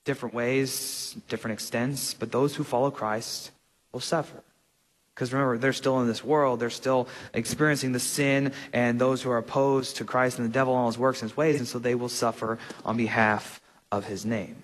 Different 0.04 0.36
ways, 0.36 1.16
different 1.30 1.54
extents, 1.54 2.14
but 2.14 2.32
those 2.32 2.56
who 2.56 2.64
follow 2.64 2.92
Christ 2.92 3.52
will 3.92 4.00
suffer. 4.00 4.44
Because 5.16 5.32
remember, 5.32 5.58
they're 5.58 5.72
still 5.72 6.02
in 6.02 6.08
this 6.08 6.26
world. 6.26 6.60
They're 6.60 6.70
still 6.70 7.08
experiencing 7.34 7.94
the 7.94 8.02
sin 8.02 8.52
and 8.74 9.00
those 9.00 9.22
who 9.22 9.32
are 9.32 9.38
opposed 9.38 9.96
to 9.98 10.04
Christ 10.04 10.38
and 10.38 10.48
the 10.48 10.52
devil 10.52 10.74
and 10.74 10.82
all 10.82 10.88
his 10.88 10.98
works 10.98 11.22
and 11.22 11.32
his 11.32 11.38
ways, 11.38 11.58
and 11.58 11.66
so 11.68 11.80
they 11.80 11.96
will 11.96 12.10
suffer 12.10 12.60
on 12.84 12.98
behalf 12.98 13.62
of 13.94 14.06
his 14.06 14.26
name. 14.26 14.58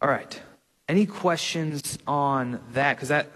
All 0.00 0.08
right. 0.08 0.40
Any 0.88 1.06
questions 1.06 1.98
on 2.06 2.60
that? 2.72 2.94
Because 2.94 3.08
that 3.08 3.30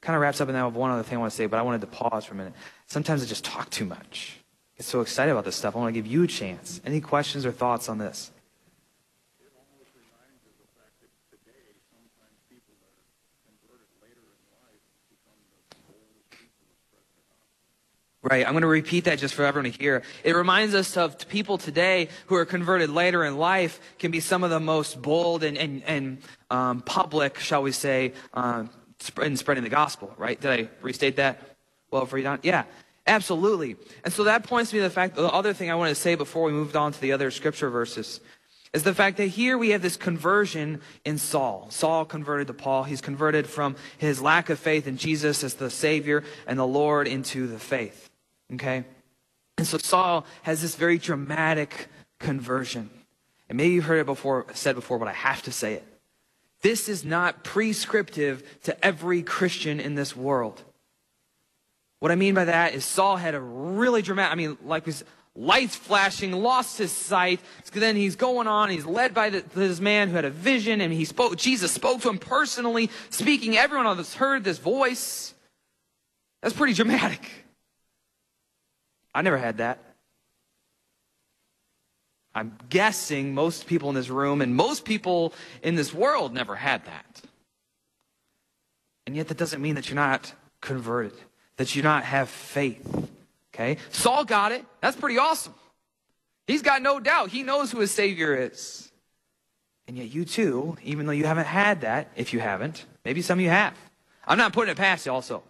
kind 0.00 0.16
of 0.16 0.22
wraps 0.22 0.40
up 0.40 0.48
in 0.48 0.54
that 0.54 0.64
with 0.64 0.74
one 0.74 0.90
other 0.90 1.02
thing 1.02 1.18
I 1.18 1.20
want 1.20 1.32
to 1.32 1.36
say, 1.36 1.44
but 1.44 1.58
I 1.58 1.62
wanted 1.62 1.82
to 1.82 1.86
pause 1.86 2.24
for 2.24 2.32
a 2.32 2.36
minute. 2.36 2.54
Sometimes 2.86 3.22
I 3.22 3.26
just 3.26 3.44
talk 3.44 3.68
too 3.68 3.84
much. 3.84 4.38
I 4.74 4.78
get 4.78 4.86
so 4.86 5.02
excited 5.02 5.32
about 5.32 5.44
this 5.44 5.56
stuff. 5.56 5.76
I 5.76 5.80
want 5.80 5.94
to 5.94 6.00
give 6.00 6.10
you 6.10 6.22
a 6.22 6.26
chance. 6.26 6.80
Any 6.86 7.00
questions 7.00 7.44
or 7.44 7.52
thoughts 7.52 7.90
on 7.90 7.98
this? 7.98 8.30
Right. 18.24 18.46
I'm 18.46 18.54
going 18.54 18.62
to 18.62 18.68
repeat 18.68 19.04
that 19.04 19.18
just 19.18 19.34
for 19.34 19.44
everyone 19.44 19.70
to 19.70 19.78
hear. 19.78 20.02
It 20.24 20.34
reminds 20.34 20.74
us 20.74 20.96
of 20.96 21.28
people 21.28 21.58
today 21.58 22.08
who 22.28 22.36
are 22.36 22.46
converted 22.46 22.88
later 22.88 23.22
in 23.22 23.36
life 23.36 23.78
can 23.98 24.10
be 24.10 24.20
some 24.20 24.42
of 24.42 24.48
the 24.48 24.60
most 24.60 25.02
bold 25.02 25.44
and, 25.44 25.58
and, 25.58 25.82
and 25.84 26.18
um, 26.50 26.80
public, 26.80 27.38
shall 27.38 27.62
we 27.62 27.70
say, 27.70 28.14
uh, 28.32 28.64
in 29.20 29.36
spreading 29.36 29.62
the 29.62 29.68
gospel, 29.68 30.14
right? 30.16 30.40
Did 30.40 30.50
I 30.50 30.68
restate 30.80 31.16
that 31.16 31.56
well 31.90 32.06
for 32.06 32.16
you, 32.16 32.24
Don? 32.24 32.38
Yeah, 32.42 32.64
absolutely. 33.06 33.76
And 34.04 34.12
so 34.14 34.24
that 34.24 34.44
points 34.44 34.72
me 34.72 34.78
to 34.78 34.84
the 34.84 34.90
fact, 34.90 35.16
the 35.16 35.30
other 35.30 35.52
thing 35.52 35.70
I 35.70 35.74
wanted 35.74 35.90
to 35.90 36.00
say 36.00 36.14
before 36.14 36.44
we 36.44 36.52
moved 36.52 36.76
on 36.76 36.92
to 36.92 37.00
the 37.02 37.12
other 37.12 37.30
scripture 37.30 37.68
verses 37.68 38.20
is 38.72 38.84
the 38.84 38.94
fact 38.94 39.18
that 39.18 39.26
here 39.26 39.58
we 39.58 39.70
have 39.70 39.82
this 39.82 39.98
conversion 39.98 40.80
in 41.04 41.18
Saul. 41.18 41.66
Saul 41.70 42.06
converted 42.06 42.46
to 42.46 42.54
Paul. 42.54 42.84
He's 42.84 43.02
converted 43.02 43.46
from 43.46 43.76
his 43.98 44.22
lack 44.22 44.48
of 44.48 44.58
faith 44.58 44.86
in 44.86 44.96
Jesus 44.96 45.44
as 45.44 45.54
the 45.54 45.68
Savior 45.68 46.24
and 46.46 46.58
the 46.58 46.66
Lord 46.66 47.06
into 47.06 47.46
the 47.46 47.58
faith. 47.58 48.03
Okay? 48.52 48.84
And 49.56 49.66
so 49.66 49.78
Saul 49.78 50.26
has 50.42 50.62
this 50.62 50.74
very 50.74 50.98
dramatic 50.98 51.88
conversion. 52.18 52.90
And 53.48 53.56
maybe 53.56 53.74
you've 53.74 53.84
heard 53.84 54.00
it 54.00 54.06
before, 54.06 54.46
said 54.54 54.74
before, 54.74 54.98
but 54.98 55.08
I 55.08 55.12
have 55.12 55.42
to 55.42 55.52
say 55.52 55.74
it. 55.74 55.86
This 56.62 56.88
is 56.88 57.04
not 57.04 57.44
prescriptive 57.44 58.42
to 58.62 58.84
every 58.84 59.22
Christian 59.22 59.80
in 59.80 59.94
this 59.94 60.16
world. 60.16 60.62
What 62.00 62.10
I 62.10 62.16
mean 62.16 62.34
by 62.34 62.46
that 62.46 62.74
is 62.74 62.84
Saul 62.84 63.16
had 63.16 63.34
a 63.34 63.40
really 63.40 64.02
dramatic, 64.02 64.32
I 64.32 64.34
mean, 64.34 64.58
like 64.64 64.86
his 64.86 65.04
lights 65.36 65.76
flashing, 65.76 66.32
lost 66.32 66.78
his 66.78 66.92
sight. 66.92 67.40
Then 67.72 67.96
he's 67.96 68.16
going 68.16 68.46
on, 68.46 68.70
he's 68.70 68.86
led 68.86 69.14
by 69.14 69.30
the, 69.30 69.44
this 69.54 69.80
man 69.80 70.08
who 70.08 70.16
had 70.16 70.24
a 70.24 70.30
vision, 70.30 70.80
and 70.80 70.92
he 70.92 71.04
spoke, 71.04 71.36
Jesus 71.36 71.72
spoke 71.72 72.00
to 72.02 72.08
him 72.08 72.18
personally, 72.18 72.90
speaking. 73.10 73.56
Everyone 73.56 73.86
else 73.86 74.14
heard 74.14 74.44
this 74.44 74.58
voice. 74.58 75.34
That's 76.42 76.54
pretty 76.54 76.74
dramatic. 76.74 77.43
I 79.14 79.22
never 79.22 79.38
had 79.38 79.58
that. 79.58 79.78
I'm 82.34 82.56
guessing 82.68 83.32
most 83.32 83.66
people 83.66 83.88
in 83.90 83.94
this 83.94 84.08
room 84.08 84.42
and 84.42 84.54
most 84.56 84.84
people 84.84 85.32
in 85.62 85.76
this 85.76 85.94
world 85.94 86.34
never 86.34 86.56
had 86.56 86.84
that. 86.86 87.22
And 89.06 89.14
yet, 89.14 89.28
that 89.28 89.36
doesn't 89.36 89.62
mean 89.62 89.76
that 89.76 89.88
you're 89.88 89.96
not 89.96 90.32
converted, 90.60 91.12
that 91.58 91.76
you 91.76 91.82
not 91.82 92.04
have 92.04 92.28
faith. 92.28 93.08
Okay? 93.54 93.76
Saul 93.90 94.24
got 94.24 94.50
it. 94.50 94.64
That's 94.80 94.96
pretty 94.96 95.18
awesome. 95.18 95.54
He's 96.46 96.62
got 96.62 96.82
no 96.82 96.98
doubt. 97.00 97.28
He 97.28 97.42
knows 97.42 97.70
who 97.70 97.80
his 97.80 97.90
Savior 97.90 98.34
is. 98.34 98.90
And 99.86 99.96
yet, 99.98 100.12
you 100.12 100.24
too, 100.24 100.76
even 100.82 101.06
though 101.06 101.12
you 101.12 101.24
haven't 101.24 101.46
had 101.46 101.82
that, 101.82 102.10
if 102.16 102.32
you 102.32 102.40
haven't, 102.40 102.86
maybe 103.04 103.22
some 103.22 103.38
of 103.38 103.42
you 103.42 103.50
have. 103.50 103.74
I'm 104.26 104.38
not 104.38 104.54
putting 104.54 104.72
it 104.72 104.78
past 104.78 105.04
you, 105.06 105.12
also. 105.12 105.42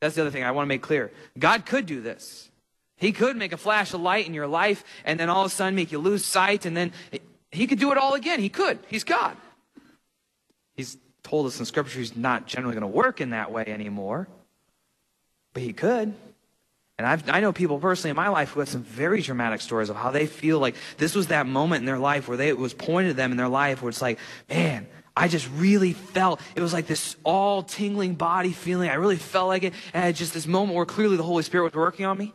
That's 0.00 0.14
the 0.14 0.22
other 0.22 0.30
thing 0.30 0.42
I 0.42 0.50
want 0.50 0.64
to 0.64 0.68
make 0.68 0.82
clear. 0.82 1.12
God 1.38 1.66
could 1.66 1.86
do 1.86 2.00
this. 2.00 2.50
He 3.02 3.10
could 3.10 3.36
make 3.36 3.52
a 3.52 3.56
flash 3.56 3.92
of 3.94 4.00
light 4.00 4.28
in 4.28 4.32
your 4.32 4.46
life 4.46 4.84
and 5.04 5.18
then 5.18 5.28
all 5.28 5.44
of 5.44 5.50
a 5.50 5.52
sudden 5.52 5.74
make 5.74 5.90
you 5.90 5.98
lose 5.98 6.24
sight 6.24 6.66
and 6.66 6.76
then 6.76 6.92
he 7.50 7.66
could 7.66 7.80
do 7.80 7.90
it 7.90 7.98
all 7.98 8.14
again. 8.14 8.38
He 8.38 8.48
could. 8.48 8.78
He's 8.86 9.02
God. 9.02 9.36
He's 10.76 10.96
told 11.24 11.46
us 11.46 11.58
in 11.58 11.66
scripture 11.66 11.98
he's 11.98 12.16
not 12.16 12.46
generally 12.46 12.74
going 12.74 12.82
to 12.82 12.86
work 12.86 13.20
in 13.20 13.30
that 13.30 13.50
way 13.50 13.64
anymore. 13.66 14.28
But 15.52 15.64
he 15.64 15.72
could. 15.72 16.14
And 16.96 17.04
I've, 17.04 17.28
i 17.28 17.40
know 17.40 17.52
people 17.52 17.80
personally 17.80 18.10
in 18.10 18.16
my 18.16 18.28
life 18.28 18.50
who 18.50 18.60
have 18.60 18.68
some 18.68 18.84
very 18.84 19.20
dramatic 19.20 19.62
stories 19.62 19.90
of 19.90 19.96
how 19.96 20.12
they 20.12 20.26
feel 20.26 20.60
like 20.60 20.76
this 20.98 21.16
was 21.16 21.26
that 21.26 21.48
moment 21.48 21.80
in 21.80 21.86
their 21.86 21.98
life 21.98 22.28
where 22.28 22.36
they, 22.36 22.50
it 22.50 22.56
was 22.56 22.72
pointed 22.72 23.10
at 23.10 23.16
them 23.16 23.32
in 23.32 23.36
their 23.36 23.48
life 23.48 23.82
where 23.82 23.88
it's 23.88 24.00
like, 24.00 24.20
man, 24.48 24.86
I 25.16 25.26
just 25.26 25.48
really 25.56 25.92
felt, 25.92 26.40
it 26.54 26.60
was 26.60 26.72
like 26.72 26.86
this 26.86 27.16
all 27.24 27.64
tingling 27.64 28.14
body 28.14 28.52
feeling. 28.52 28.88
I 28.88 28.94
really 28.94 29.16
felt 29.16 29.48
like 29.48 29.64
it. 29.64 29.74
And 29.92 30.14
just 30.14 30.34
this 30.34 30.46
moment 30.46 30.76
where 30.76 30.86
clearly 30.86 31.16
the 31.16 31.24
Holy 31.24 31.42
Spirit 31.42 31.64
was 31.64 31.74
working 31.74 32.06
on 32.06 32.16
me. 32.16 32.32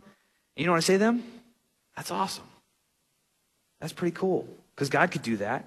You 0.58 0.66
know 0.66 0.72
what 0.72 0.78
I 0.78 0.82
say 0.82 0.96
to 0.96 1.00
them? 1.00 1.24
That's 1.96 2.12
awesome. 2.12 2.44
That's 3.80 3.94
pretty 3.94 4.16
cool 4.16 4.48
because 4.76 4.90
God 4.90 5.12
could 5.12 5.22
do 5.22 5.38
that. 5.38 5.66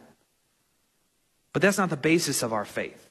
But 1.53 1.63
that's 1.63 1.79
not 1.79 1.91
the 1.91 1.97
basis 1.97 2.43
of 2.43 2.53
our 2.53 2.65
faith. 2.65 3.09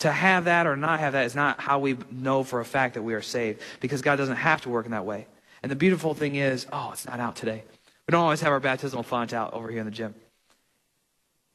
To 0.00 0.12
have 0.12 0.44
that 0.44 0.66
or 0.66 0.76
not 0.76 1.00
have 1.00 1.14
that 1.14 1.24
is 1.24 1.34
not 1.34 1.60
how 1.60 1.78
we 1.78 1.96
know 2.10 2.42
for 2.42 2.60
a 2.60 2.64
fact 2.64 2.94
that 2.94 3.02
we 3.02 3.14
are 3.14 3.22
saved 3.22 3.60
because 3.80 4.02
God 4.02 4.16
doesn't 4.16 4.36
have 4.36 4.60
to 4.62 4.68
work 4.68 4.84
in 4.84 4.92
that 4.92 5.06
way. 5.06 5.26
And 5.62 5.72
the 5.72 5.76
beautiful 5.76 6.12
thing 6.12 6.34
is, 6.34 6.66
oh, 6.72 6.90
it's 6.92 7.06
not 7.06 7.18
out 7.18 7.36
today. 7.36 7.62
We 8.06 8.12
don't 8.12 8.22
always 8.22 8.40
have 8.42 8.52
our 8.52 8.60
baptismal 8.60 9.04
font 9.04 9.32
out 9.32 9.54
over 9.54 9.70
here 9.70 9.80
in 9.80 9.86
the 9.86 9.90
gym. 9.90 10.14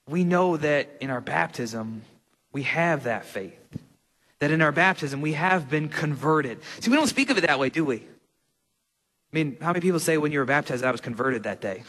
We 0.07 0.23
know 0.23 0.57
that 0.57 0.89
in 0.99 1.09
our 1.09 1.21
baptism, 1.21 2.01
we 2.51 2.63
have 2.63 3.03
that 3.03 3.25
faith. 3.25 3.57
That 4.39 4.51
in 4.51 4.61
our 4.61 4.71
baptism, 4.71 5.21
we 5.21 5.33
have 5.33 5.69
been 5.69 5.87
converted. 5.87 6.59
See, 6.79 6.89
we 6.89 6.97
don't 6.97 7.07
speak 7.07 7.29
of 7.29 7.37
it 7.37 7.41
that 7.41 7.59
way, 7.59 7.69
do 7.69 7.85
we? 7.85 8.03
I 9.31 9.37
mean, 9.37 9.57
how 9.61 9.67
many 9.67 9.79
people 9.79 9.99
say 9.99 10.17
when 10.17 10.31
you 10.31 10.39
were 10.39 10.45
baptized, 10.45 10.83
I 10.83 10.91
was 10.91 11.01
converted 11.01 11.43
that 11.43 11.61
day? 11.61 11.83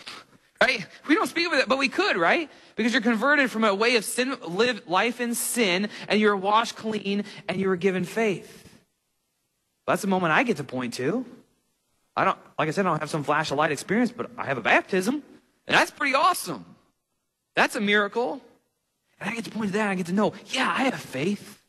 Right? 0.60 0.86
We 1.08 1.16
don't 1.16 1.26
speak 1.26 1.48
of 1.48 1.54
it, 1.54 1.68
but 1.68 1.78
we 1.78 1.88
could, 1.88 2.16
right? 2.16 2.48
Because 2.76 2.92
you're 2.92 3.02
converted 3.02 3.50
from 3.50 3.64
a 3.64 3.74
way 3.74 3.96
of 3.96 4.04
sin, 4.04 4.36
live 4.46 4.86
life 4.86 5.20
in 5.20 5.34
sin, 5.34 5.88
and 6.08 6.20
you're 6.20 6.36
washed 6.36 6.76
clean, 6.76 7.24
and 7.48 7.60
you 7.60 7.68
were 7.68 7.76
given 7.76 8.04
faith. 8.04 8.68
That's 9.88 10.02
the 10.02 10.08
moment 10.08 10.32
I 10.32 10.44
get 10.44 10.58
to 10.58 10.64
point 10.64 10.94
to. 10.94 11.26
I 12.16 12.24
don't, 12.24 12.38
like 12.58 12.68
I 12.68 12.70
said, 12.70 12.86
I 12.86 12.90
don't 12.90 13.00
have 13.00 13.10
some 13.10 13.24
flash 13.24 13.50
of 13.50 13.58
light 13.58 13.72
experience, 13.72 14.12
but 14.12 14.30
I 14.38 14.44
have 14.44 14.58
a 14.58 14.60
baptism, 14.60 15.22
and 15.66 15.76
that's 15.76 15.90
pretty 15.90 16.14
awesome. 16.14 16.64
That's 17.56 17.74
a 17.74 17.80
miracle. 17.80 18.40
And 19.20 19.30
I 19.30 19.34
get 19.34 19.44
to 19.46 19.50
point 19.50 19.72
to 19.72 19.78
that, 19.78 19.88
I 19.88 19.94
get 19.94 20.06
to 20.06 20.12
know, 20.12 20.32
yeah, 20.46 20.68
I 20.68 20.84
have 20.84 21.00
faith. 21.00 21.60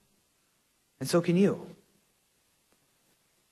And 0.99 1.09
so 1.09 1.21
can 1.21 1.35
you. 1.35 1.65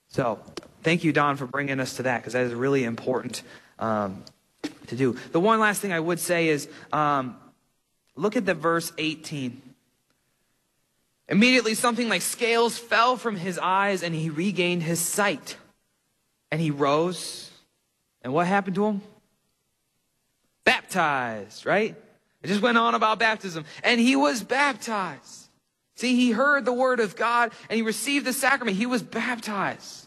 So, 0.08 0.40
thank 0.84 1.04
you, 1.04 1.12
Don, 1.12 1.38
for 1.38 1.46
bringing 1.46 1.80
us 1.80 1.96
to 1.98 2.04
that, 2.04 2.20
because 2.20 2.34
that 2.34 2.44
is 2.44 2.54
really 2.54 2.84
important 2.84 3.44
um, 3.80 4.24
to 4.88 4.96
do. 4.96 5.18
The 5.32 5.40
one 5.40 5.60
last 5.60 5.82
thing 5.82 5.94
I 5.94 6.00
would 6.00 6.20
say 6.20 6.50
is 6.50 6.68
um, 6.92 7.36
look 8.16 8.36
at 8.36 8.46
the 8.46 8.54
verse 8.54 8.92
18. 8.98 9.62
Immediately, 11.28 11.76
something 11.76 12.10
like 12.10 12.22
scales 12.22 12.78
fell 12.78 13.16
from 13.16 13.36
his 13.36 13.58
eyes, 13.58 14.04
and 14.04 14.14
he 14.14 14.30
regained 14.30 14.84
his 14.84 15.00
sight. 15.00 15.56
And 16.52 16.60
he 16.60 16.72
rose. 16.72 17.50
And 18.22 18.34
what 18.34 18.48
happened 18.48 18.76
to 18.76 18.86
him? 18.86 19.02
Baptized, 20.66 21.66
right? 21.66 21.96
It 22.44 22.48
just 22.48 22.62
went 22.62 22.78
on 22.78 22.96
about 22.96 23.20
baptism. 23.20 23.66
And 23.84 24.02
he 24.02 24.16
was 24.16 24.44
baptized. 24.44 25.48
See, 25.96 26.16
he 26.16 26.32
heard 26.32 26.66
the 26.66 26.74
word 26.74 27.00
of 27.00 27.16
God 27.16 27.52
and 27.70 27.76
he 27.76 27.84
received 27.84 28.26
the 28.26 28.34
sacrament. 28.34 28.78
He 28.78 28.88
was 28.88 29.04
baptized. 29.04 30.01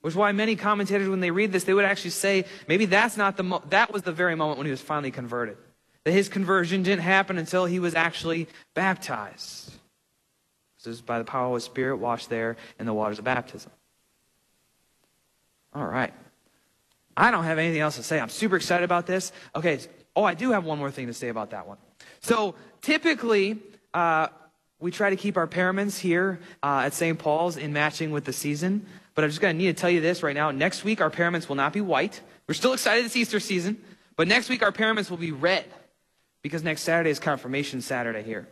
Which 0.00 0.12
is 0.12 0.16
why 0.16 0.32
many 0.32 0.56
commentators, 0.56 1.08
when 1.08 1.20
they 1.20 1.30
read 1.30 1.52
this, 1.52 1.64
they 1.64 1.74
would 1.74 1.84
actually 1.84 2.10
say 2.10 2.46
maybe 2.66 2.86
that's 2.86 3.16
not 3.16 3.36
the 3.36 3.42
mo- 3.42 3.62
that 3.68 3.92
was 3.92 4.02
the 4.02 4.12
very 4.12 4.34
moment 4.34 4.58
when 4.58 4.66
he 4.66 4.70
was 4.70 4.80
finally 4.80 5.10
converted. 5.10 5.58
That 6.04 6.12
his 6.12 6.28
conversion 6.28 6.82
didn't 6.82 7.02
happen 7.02 7.36
until 7.36 7.66
he 7.66 7.78
was 7.78 7.94
actually 7.94 8.48
baptized. 8.74 9.72
This 10.78 10.94
is 10.94 11.00
by 11.02 11.18
the 11.18 11.24
power 11.24 11.48
of 11.48 11.54
the 11.54 11.60
Spirit 11.60 11.98
washed 11.98 12.30
there 12.30 12.56
in 12.78 12.86
the 12.86 12.94
waters 12.94 13.18
of 13.18 13.24
baptism. 13.26 13.70
All 15.74 15.86
right. 15.86 16.14
I 17.16 17.30
don't 17.30 17.44
have 17.44 17.58
anything 17.58 17.80
else 17.80 17.96
to 17.96 18.02
say. 18.02 18.18
I'm 18.18 18.30
super 18.30 18.56
excited 18.56 18.84
about 18.84 19.06
this. 19.06 19.32
Okay. 19.54 19.80
Oh, 20.16 20.24
I 20.24 20.32
do 20.32 20.52
have 20.52 20.64
one 20.64 20.78
more 20.78 20.90
thing 20.90 21.06
to 21.08 21.14
say 21.14 21.28
about 21.28 21.50
that 21.50 21.66
one. 21.66 21.76
So 22.20 22.54
typically, 22.80 23.58
uh, 23.92 24.28
we 24.80 24.90
try 24.90 25.10
to 25.10 25.16
keep 25.16 25.36
our 25.36 25.46
paraments 25.46 25.98
here 25.98 26.40
uh, 26.62 26.84
at 26.86 26.94
St. 26.94 27.18
Paul's 27.18 27.58
in 27.58 27.74
matching 27.74 28.10
with 28.10 28.24
the 28.24 28.32
season. 28.32 28.86
But 29.14 29.24
I'm 29.24 29.30
just 29.30 29.40
going 29.40 29.56
to 29.56 29.58
need 29.58 29.74
to 29.74 29.80
tell 29.80 29.90
you 29.90 30.00
this 30.00 30.22
right 30.22 30.34
now. 30.34 30.50
Next 30.50 30.84
week, 30.84 31.00
our 31.00 31.10
paraments 31.10 31.48
will 31.48 31.56
not 31.56 31.72
be 31.72 31.80
white. 31.80 32.20
We're 32.46 32.54
still 32.54 32.72
excited 32.72 33.04
it's 33.04 33.16
Easter 33.16 33.40
season. 33.40 33.82
But 34.16 34.28
next 34.28 34.48
week, 34.48 34.62
our 34.62 34.72
paraments 34.72 35.10
will 35.10 35.16
be 35.16 35.32
red 35.32 35.64
because 36.42 36.62
next 36.62 36.82
Saturday 36.82 37.10
is 37.10 37.18
confirmation 37.18 37.80
Saturday 37.80 38.22
here. 38.22 38.46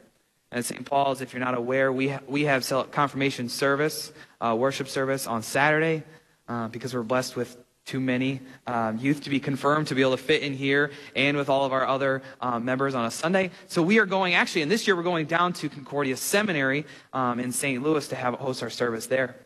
And 0.51 0.61
at 0.61 0.65
St. 0.65 0.85
Paul's, 0.85 1.21
if 1.21 1.33
you're 1.33 1.45
not 1.45 1.57
aware, 1.57 1.93
we, 1.93 2.09
ha- 2.09 2.21
we 2.27 2.45
have 2.45 2.67
confirmation 2.91 3.49
service, 3.49 4.13
uh, 4.41 4.57
worship 4.59 4.89
service 4.89 5.27
on 5.27 5.43
Saturday 5.43 6.05
uh, 6.49 6.69
because 6.69 6.95
we're 6.95 7.03
blessed 7.03 7.37
with 7.37 7.57
too 7.85 8.01
many 8.01 8.41
um, 8.67 8.99
youth 8.99 9.23
to 9.23 9.31
be 9.31 9.41
confirmed 9.41 9.87
to 9.87 9.95
be 9.95 10.03
able 10.03 10.11
to 10.11 10.23
fit 10.23 10.43
in 10.43 10.53
here 10.53 10.91
and 11.17 11.37
with 11.37 11.49
all 11.49 11.65
of 11.65 11.73
our 11.73 11.87
other 11.87 12.23
um, 12.41 12.65
members 12.65 12.95
on 12.95 13.07
a 13.07 13.11
Sunday. 13.11 13.51
So 13.67 13.83
we 13.83 13.99
are 13.99 14.07
going, 14.07 14.35
actually, 14.35 14.63
and 14.63 14.71
this 14.71 14.87
year 14.87 14.95
we're 14.95 15.03
going 15.03 15.27
down 15.27 15.55
to 15.55 15.69
Concordia 15.71 16.17
Seminary 16.17 16.85
um, 17.15 17.41
in 17.41 17.51
St. 17.51 17.83
Louis 17.83 18.07
to 18.09 18.17
have 18.17 18.35
host 18.35 18.63
our 18.63 18.71
service 18.71 19.07
there. 19.07 19.37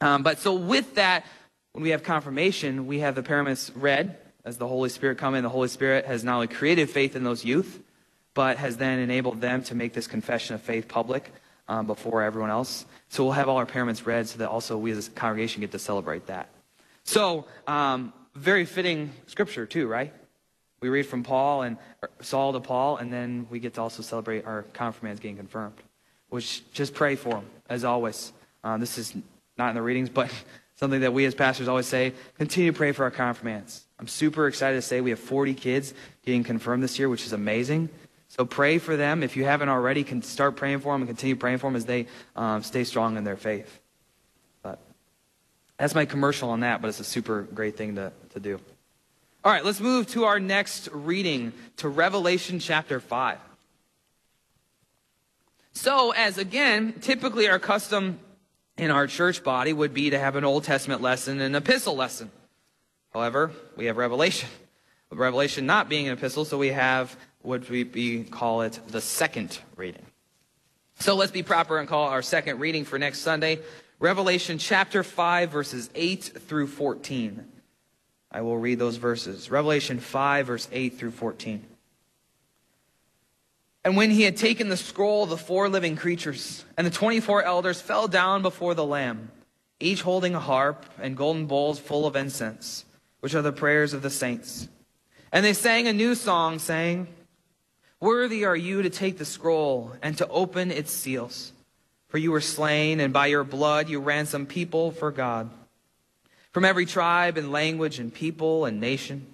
Um, 0.00 0.22
but 0.22 0.38
so 0.38 0.54
with 0.54 0.96
that, 0.96 1.24
when 1.72 1.82
we 1.82 1.90
have 1.90 2.02
confirmation, 2.02 2.86
we 2.86 3.00
have 3.00 3.14
the 3.14 3.22
paraments 3.22 3.70
red 3.74 4.16
as 4.44 4.58
the 4.58 4.68
Holy 4.68 4.88
Spirit 4.88 5.18
come 5.18 5.34
in. 5.34 5.42
The 5.42 5.50
Holy 5.50 5.68
Spirit 5.68 6.06
has 6.06 6.24
not 6.24 6.34
only 6.36 6.48
created 6.48 6.88
faith 6.90 7.16
in 7.16 7.24
those 7.24 7.44
youth, 7.44 7.82
but 8.34 8.58
has 8.58 8.76
then 8.76 8.98
enabled 8.98 9.40
them 9.40 9.62
to 9.64 9.74
make 9.74 9.92
this 9.92 10.06
confession 10.06 10.54
of 10.54 10.62
faith 10.62 10.88
public 10.88 11.32
um, 11.68 11.86
before 11.86 12.22
everyone 12.22 12.50
else. 12.50 12.86
So 13.08 13.24
we'll 13.24 13.32
have 13.32 13.48
all 13.48 13.56
our 13.56 13.66
paraments 13.66 14.06
red 14.06 14.28
so 14.28 14.38
that 14.38 14.48
also 14.48 14.78
we 14.78 14.90
as 14.92 15.08
a 15.08 15.10
congregation 15.10 15.60
get 15.60 15.72
to 15.72 15.78
celebrate 15.78 16.26
that. 16.26 16.48
So, 17.04 17.46
um, 17.66 18.12
very 18.34 18.66
fitting 18.66 19.12
scripture 19.26 19.64
too, 19.64 19.86
right? 19.86 20.12
We 20.80 20.90
read 20.90 21.04
from 21.04 21.22
Paul 21.22 21.62
and 21.62 21.78
Saul 22.20 22.52
to 22.52 22.60
Paul, 22.60 22.98
and 22.98 23.10
then 23.12 23.46
we 23.48 23.58
get 23.58 23.74
to 23.74 23.80
also 23.80 24.02
celebrate 24.02 24.44
our 24.44 24.62
confirmands 24.74 25.20
getting 25.20 25.36
confirmed. 25.36 25.76
Which 26.28 26.70
just 26.72 26.92
pray 26.92 27.16
for 27.16 27.30
them, 27.30 27.46
as 27.68 27.84
always. 27.84 28.32
Um, 28.62 28.80
this 28.80 28.98
is 28.98 29.14
not 29.56 29.70
in 29.70 29.74
the 29.74 29.82
readings, 29.82 30.08
but 30.08 30.30
something 30.76 31.00
that 31.00 31.12
we 31.12 31.24
as 31.24 31.34
pastors 31.34 31.68
always 31.68 31.86
say. 31.86 32.12
Continue 32.38 32.72
to 32.72 32.76
pray 32.76 32.92
for 32.92 33.04
our 33.04 33.10
confirmands. 33.10 33.84
I'm 33.98 34.08
super 34.08 34.46
excited 34.46 34.76
to 34.76 34.82
say 34.82 35.00
we 35.00 35.10
have 35.10 35.18
40 35.18 35.54
kids 35.54 35.94
getting 36.24 36.44
confirmed 36.44 36.82
this 36.82 36.98
year, 36.98 37.08
which 37.08 37.24
is 37.24 37.32
amazing. 37.32 37.88
So 38.28 38.44
pray 38.44 38.78
for 38.78 38.96
them. 38.96 39.22
If 39.22 39.36
you 39.36 39.44
haven't 39.44 39.68
already, 39.68 40.04
can 40.04 40.20
start 40.22 40.56
praying 40.56 40.80
for 40.80 40.92
them 40.92 41.02
and 41.02 41.08
continue 41.08 41.36
praying 41.36 41.58
for 41.58 41.68
them 41.68 41.76
as 41.76 41.86
they 41.86 42.06
um, 42.34 42.62
stay 42.62 42.84
strong 42.84 43.16
in 43.16 43.24
their 43.24 43.36
faith. 43.36 43.80
But 44.62 44.78
that's 45.78 45.94
my 45.94 46.04
commercial 46.04 46.50
on 46.50 46.60
that, 46.60 46.82
but 46.82 46.88
it's 46.88 47.00
a 47.00 47.04
super 47.04 47.42
great 47.42 47.76
thing 47.76 47.94
to, 47.94 48.12
to 48.30 48.40
do. 48.40 48.60
All 49.44 49.52
right, 49.52 49.64
let's 49.64 49.80
move 49.80 50.08
to 50.08 50.24
our 50.24 50.40
next 50.40 50.88
reading 50.92 51.52
to 51.76 51.88
Revelation 51.88 52.58
chapter 52.58 53.00
5. 53.00 53.38
So, 55.72 56.10
as 56.10 56.36
again, 56.36 56.94
typically 57.00 57.48
our 57.48 57.58
custom 57.58 58.18
in 58.78 58.90
our 58.90 59.06
church 59.06 59.42
body 59.42 59.72
would 59.72 59.94
be 59.94 60.10
to 60.10 60.18
have 60.18 60.36
an 60.36 60.44
Old 60.44 60.64
Testament 60.64 61.00
lesson 61.00 61.40
and 61.40 61.54
an 61.56 61.62
epistle 61.62 61.96
lesson. 61.96 62.30
However, 63.12 63.50
we 63.76 63.86
have 63.86 63.96
Revelation. 63.96 64.48
Revelation 65.10 65.66
not 65.66 65.88
being 65.88 66.08
an 66.08 66.12
epistle, 66.12 66.44
so 66.44 66.58
we 66.58 66.68
have 66.68 67.16
what 67.40 67.68
we 67.70 67.84
be 67.84 68.24
call 68.24 68.62
it 68.62 68.78
the 68.88 69.00
second 69.00 69.58
reading. 69.76 70.04
So 70.98 71.14
let's 71.14 71.30
be 71.30 71.42
proper 71.42 71.78
and 71.78 71.88
call 71.88 72.08
our 72.08 72.22
second 72.22 72.58
reading 72.58 72.84
for 72.84 72.98
next 72.98 73.20
Sunday 73.20 73.60
Revelation 73.98 74.58
chapter 74.58 75.02
5 75.02 75.50
verses 75.50 75.88
8 75.94 76.22
through 76.46 76.66
14. 76.66 77.46
I 78.30 78.40
will 78.42 78.58
read 78.58 78.78
those 78.78 78.96
verses. 78.96 79.50
Revelation 79.50 80.00
5 80.00 80.46
verse 80.46 80.68
8 80.70 80.98
through 80.98 81.12
14. 81.12 81.64
And 83.86 83.96
when 83.96 84.10
he 84.10 84.22
had 84.22 84.36
taken 84.36 84.68
the 84.68 84.76
scroll, 84.76 85.26
the 85.26 85.36
four 85.36 85.68
living 85.68 85.94
creatures 85.94 86.64
and 86.76 86.84
the 86.84 86.90
24 86.90 87.44
elders 87.44 87.80
fell 87.80 88.08
down 88.08 88.42
before 88.42 88.74
the 88.74 88.84
Lamb, 88.84 89.30
each 89.78 90.02
holding 90.02 90.34
a 90.34 90.40
harp 90.40 90.84
and 91.00 91.16
golden 91.16 91.46
bowls 91.46 91.78
full 91.78 92.04
of 92.04 92.16
incense, 92.16 92.84
which 93.20 93.32
are 93.32 93.42
the 93.42 93.52
prayers 93.52 93.92
of 93.92 94.02
the 94.02 94.10
saints. 94.10 94.66
And 95.30 95.46
they 95.46 95.52
sang 95.52 95.86
a 95.86 95.92
new 95.92 96.16
song, 96.16 96.58
saying, 96.58 97.06
Worthy 98.00 98.44
are 98.44 98.56
you 98.56 98.82
to 98.82 98.90
take 98.90 99.18
the 99.18 99.24
scroll 99.24 99.92
and 100.02 100.18
to 100.18 100.26
open 100.30 100.72
its 100.72 100.90
seals. 100.90 101.52
For 102.08 102.18
you 102.18 102.32
were 102.32 102.40
slain, 102.40 102.98
and 102.98 103.12
by 103.12 103.28
your 103.28 103.44
blood 103.44 103.88
you 103.88 104.00
ransomed 104.00 104.48
people 104.48 104.90
for 104.90 105.12
God. 105.12 105.48
From 106.50 106.64
every 106.64 106.86
tribe 106.86 107.38
and 107.38 107.52
language 107.52 108.00
and 108.00 108.12
people 108.12 108.64
and 108.64 108.80
nation. 108.80 109.28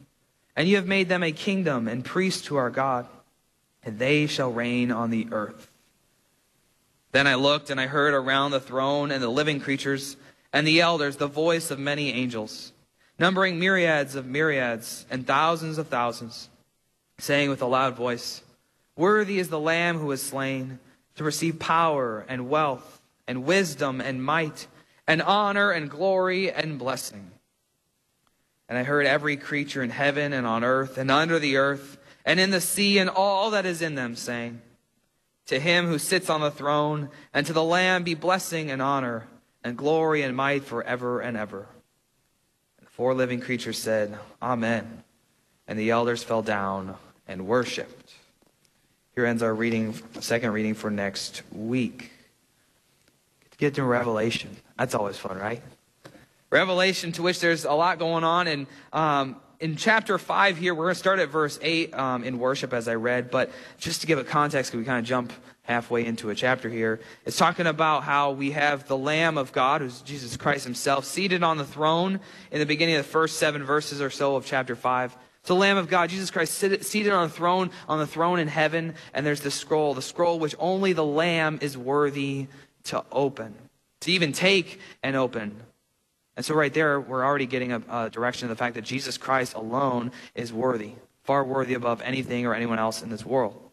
And 0.54 0.68
you 0.68 0.76
have 0.76 0.86
made 0.86 1.08
them 1.08 1.22
a 1.22 1.32
kingdom 1.32 1.88
and 1.88 2.04
priests 2.04 2.42
to 2.48 2.56
our 2.56 2.68
God, 2.68 3.08
and 3.84 3.98
they 3.98 4.26
shall 4.26 4.52
reign 4.52 4.90
on 4.90 5.10
the 5.10 5.28
earth. 5.32 5.70
Then 7.12 7.26
I 7.26 7.34
looked, 7.34 7.70
and 7.70 7.80
I 7.80 7.86
heard 7.86 8.14
around 8.14 8.52
the 8.52 8.60
throne 8.60 9.10
and 9.10 9.22
the 9.22 9.28
living 9.28 9.60
creatures 9.60 10.16
and 10.52 10.66
the 10.66 10.80
elders 10.80 11.16
the 11.16 11.26
voice 11.26 11.70
of 11.70 11.78
many 11.78 12.12
angels, 12.12 12.72
numbering 13.18 13.58
myriads 13.58 14.14
of 14.14 14.26
myriads 14.26 15.06
and 15.10 15.26
thousands 15.26 15.78
of 15.78 15.88
thousands, 15.88 16.48
saying 17.18 17.50
with 17.50 17.62
a 17.62 17.66
loud 17.66 17.96
voice, 17.96 18.42
Worthy 18.96 19.38
is 19.38 19.48
the 19.48 19.60
Lamb 19.60 19.98
who 19.98 20.06
was 20.06 20.22
slain 20.22 20.78
to 21.16 21.24
receive 21.24 21.58
power 21.58 22.24
and 22.28 22.48
wealth 22.48 23.00
and 23.26 23.44
wisdom 23.44 24.00
and 24.00 24.22
might 24.22 24.66
and 25.06 25.22
honor 25.22 25.70
and 25.70 25.90
glory 25.90 26.50
and 26.50 26.78
blessing. 26.78 27.30
And 28.68 28.78
I 28.78 28.84
heard 28.84 29.06
every 29.06 29.36
creature 29.36 29.82
in 29.82 29.90
heaven 29.90 30.32
and 30.32 30.46
on 30.46 30.64
earth 30.64 30.96
and 30.96 31.10
under 31.10 31.38
the 31.38 31.56
earth 31.56 31.98
and 32.24 32.38
in 32.38 32.50
the 32.50 32.60
sea 32.60 32.98
and 32.98 33.10
all 33.10 33.50
that 33.50 33.66
is 33.66 33.82
in 33.82 33.94
them 33.94 34.16
saying, 34.16 34.60
To 35.46 35.58
him 35.58 35.86
who 35.86 35.98
sits 35.98 36.30
on 36.30 36.40
the 36.40 36.50
throne 36.50 37.10
and 37.34 37.46
to 37.46 37.52
the 37.52 37.64
Lamb 37.64 38.04
be 38.04 38.14
blessing 38.14 38.70
and 38.70 38.80
honor 38.80 39.26
and 39.64 39.76
glory 39.76 40.22
and 40.22 40.36
might 40.36 40.64
forever 40.64 41.20
and 41.20 41.36
ever. 41.36 41.66
And 42.78 42.86
the 42.86 42.90
four 42.90 43.14
living 43.14 43.40
creatures 43.40 43.78
said, 43.78 44.18
Amen. 44.40 45.02
And 45.66 45.78
the 45.78 45.90
elders 45.90 46.22
fell 46.22 46.42
down 46.42 46.96
and 47.26 47.46
worshiped. 47.46 48.14
Here 49.14 49.26
ends 49.26 49.42
our 49.42 49.54
reading, 49.54 49.94
second 50.20 50.52
reading 50.52 50.74
for 50.74 50.90
next 50.90 51.42
week. 51.52 52.10
Get 53.58 53.74
to 53.74 53.84
Revelation. 53.84 54.56
That's 54.76 54.94
always 54.94 55.16
fun, 55.16 55.38
right? 55.38 55.62
Revelation, 56.50 57.12
to 57.12 57.22
which 57.22 57.38
there's 57.38 57.64
a 57.64 57.72
lot 57.72 58.00
going 58.00 58.24
on. 58.24 58.48
And 58.48 58.66
um, 58.92 59.36
in 59.62 59.76
chapter 59.76 60.18
5 60.18 60.56
here, 60.56 60.74
we're 60.74 60.86
going 60.86 60.94
to 60.94 60.98
start 60.98 61.20
at 61.20 61.28
verse 61.28 61.56
8 61.62 61.94
um, 61.94 62.24
in 62.24 62.40
worship, 62.40 62.72
as 62.72 62.88
I 62.88 62.96
read. 62.96 63.30
But 63.30 63.52
just 63.78 64.00
to 64.00 64.08
give 64.08 64.18
a 64.18 64.24
context, 64.24 64.74
we 64.74 64.82
kind 64.82 64.98
of 64.98 65.04
jump 65.04 65.32
halfway 65.62 66.04
into 66.04 66.30
a 66.30 66.34
chapter 66.34 66.68
here. 66.68 66.98
It's 67.24 67.36
talking 67.36 67.68
about 67.68 68.02
how 68.02 68.32
we 68.32 68.50
have 68.50 68.88
the 68.88 68.96
Lamb 68.96 69.38
of 69.38 69.52
God, 69.52 69.80
who's 69.80 70.02
Jesus 70.02 70.36
Christ 70.36 70.64
himself, 70.64 71.04
seated 71.04 71.44
on 71.44 71.58
the 71.58 71.64
throne 71.64 72.18
in 72.50 72.58
the 72.58 72.66
beginning 72.66 72.96
of 72.96 73.06
the 73.06 73.10
first 73.10 73.38
seven 73.38 73.62
verses 73.62 74.02
or 74.02 74.10
so 74.10 74.34
of 74.34 74.44
chapter 74.44 74.74
5. 74.74 75.16
So, 75.44 75.54
Lamb 75.54 75.76
of 75.76 75.88
God, 75.88 76.10
Jesus 76.10 76.32
Christ, 76.32 76.54
seated 76.54 77.12
on 77.12 77.28
the 77.28 77.34
throne, 77.34 77.70
on 77.88 78.00
the 78.00 78.06
throne 78.06 78.40
in 78.40 78.48
heaven, 78.48 78.94
and 79.14 79.24
there's 79.24 79.42
the 79.42 79.50
scroll, 79.52 79.94
the 79.94 80.02
scroll 80.02 80.40
which 80.40 80.56
only 80.58 80.92
the 80.92 81.04
Lamb 81.04 81.60
is 81.62 81.78
worthy 81.78 82.48
to 82.84 83.04
open, 83.12 83.54
to 84.00 84.10
even 84.10 84.32
take 84.32 84.80
and 85.04 85.14
open. 85.14 85.54
And 86.36 86.44
so, 86.44 86.54
right 86.54 86.72
there, 86.72 87.00
we're 87.00 87.24
already 87.24 87.46
getting 87.46 87.72
a, 87.72 87.82
a 87.90 88.10
direction 88.10 88.46
of 88.46 88.50
the 88.50 88.56
fact 88.56 88.74
that 88.76 88.84
Jesus 88.84 89.18
Christ 89.18 89.54
alone 89.54 90.12
is 90.34 90.52
worthy, 90.52 90.92
far 91.24 91.44
worthy 91.44 91.74
above 91.74 92.00
anything 92.00 92.46
or 92.46 92.54
anyone 92.54 92.78
else 92.78 93.02
in 93.02 93.10
this 93.10 93.24
world. 93.24 93.70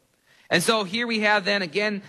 And 0.50 0.64
so 0.64 0.84
here 0.84 1.06
we 1.06 1.20
have 1.20 1.46
then 1.46 1.62
again 1.62 2.02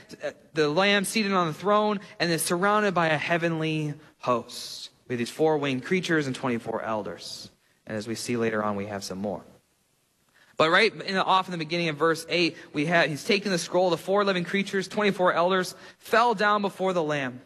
the 0.55 0.69
Lamb 0.69 1.05
seated 1.05 1.33
on 1.33 1.49
the 1.49 1.53
throne 1.53 2.01
and 2.19 2.31
is 2.31 2.43
surrounded 2.43 2.95
by 2.95 3.09
a 3.09 3.19
heavenly 3.19 3.95
host 4.19 4.91
with 5.09 5.19
these 5.19 5.31
four 5.31 5.59
winged 5.59 5.85
creatures 5.85 6.27
and 6.27 6.35
24 6.35 6.83
elders. 6.83 7.51
And 7.87 7.97
as 7.97 8.09
we 8.09 8.15
see 8.15 8.37
later 8.37 8.63
on, 8.63 8.77
we 8.77 8.87
have 8.87 9.05
some 9.05 9.19
more. 9.19 9.43
But 10.57 10.71
right 10.71 10.93
in 10.93 11.15
the, 11.15 11.25
off 11.25 11.49
in 11.49 11.53
the 11.53 11.59
beginning 11.59 11.89
of 11.89 11.97
verse 11.97 12.25
8, 12.29 12.57
we 12.73 12.87
have, 12.87 13.09
he's 13.09 13.25
taking 13.25 13.51
the 13.51 13.59
scroll, 13.59 13.91
the 13.91 13.97
four 13.97 14.25
living 14.25 14.45
creatures, 14.45 14.89
24 14.89 15.33
elders, 15.33 15.75
fell 15.99 16.35
down 16.35 16.63
before 16.63 16.93
the 16.93 17.03
Lamb, 17.03 17.41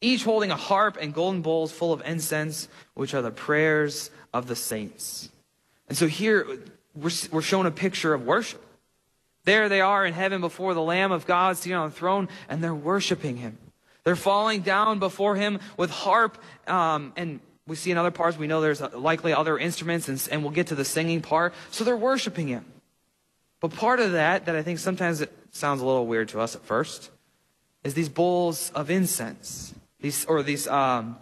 each 0.00 0.24
holding 0.24 0.50
a 0.50 0.56
harp 0.56 0.98
and 1.00 1.14
golden 1.14 1.42
bowls 1.42 1.72
full 1.72 1.92
of 1.92 2.02
incense, 2.04 2.68
which 2.94 3.14
are 3.14 3.22
the 3.22 3.30
prayers 3.30 4.10
of 4.32 4.46
the 4.46 4.56
saints. 4.56 5.30
And 5.88 5.96
so 5.96 6.06
here, 6.06 6.46
we're, 6.94 7.10
we're 7.30 7.42
shown 7.42 7.66
a 7.66 7.70
picture 7.70 8.12
of 8.12 8.26
worship. 8.26 8.62
There 9.44 9.68
they 9.68 9.80
are 9.80 10.04
in 10.04 10.12
heaven 10.12 10.40
before 10.40 10.74
the 10.74 10.82
Lamb 10.82 11.12
of 11.12 11.26
God 11.26 11.56
seated 11.56 11.76
on 11.76 11.90
the 11.90 11.94
throne, 11.94 12.28
and 12.48 12.62
they're 12.62 12.74
worshiping 12.74 13.36
him. 13.36 13.58
They're 14.04 14.16
falling 14.16 14.62
down 14.62 14.98
before 14.98 15.36
him 15.36 15.60
with 15.76 15.90
harp 15.90 16.38
um, 16.66 17.12
and 17.16 17.40
we 17.66 17.74
see 17.74 17.90
in 17.90 17.98
other 17.98 18.10
parts, 18.10 18.38
we 18.38 18.46
know 18.46 18.60
there's 18.60 18.80
likely 18.80 19.32
other 19.32 19.58
instruments, 19.58 20.08
and, 20.08 20.28
and 20.30 20.42
we'll 20.42 20.52
get 20.52 20.68
to 20.68 20.74
the 20.74 20.84
singing 20.84 21.20
part. 21.20 21.52
So 21.70 21.82
they're 21.82 21.96
worshiping 21.96 22.48
him. 22.48 22.64
But 23.60 23.72
part 23.74 23.98
of 23.98 24.12
that, 24.12 24.46
that 24.46 24.54
I 24.54 24.62
think 24.62 24.78
sometimes 24.78 25.20
it 25.20 25.32
sounds 25.50 25.80
a 25.80 25.86
little 25.86 26.06
weird 26.06 26.28
to 26.28 26.40
us 26.40 26.54
at 26.54 26.62
first, 26.64 27.10
is 27.82 27.94
these 27.94 28.08
bowls 28.08 28.70
of 28.74 28.90
incense. 28.90 29.74
These, 30.06 30.24
or 30.26 30.44
these, 30.44 30.68
um, 30.68 31.16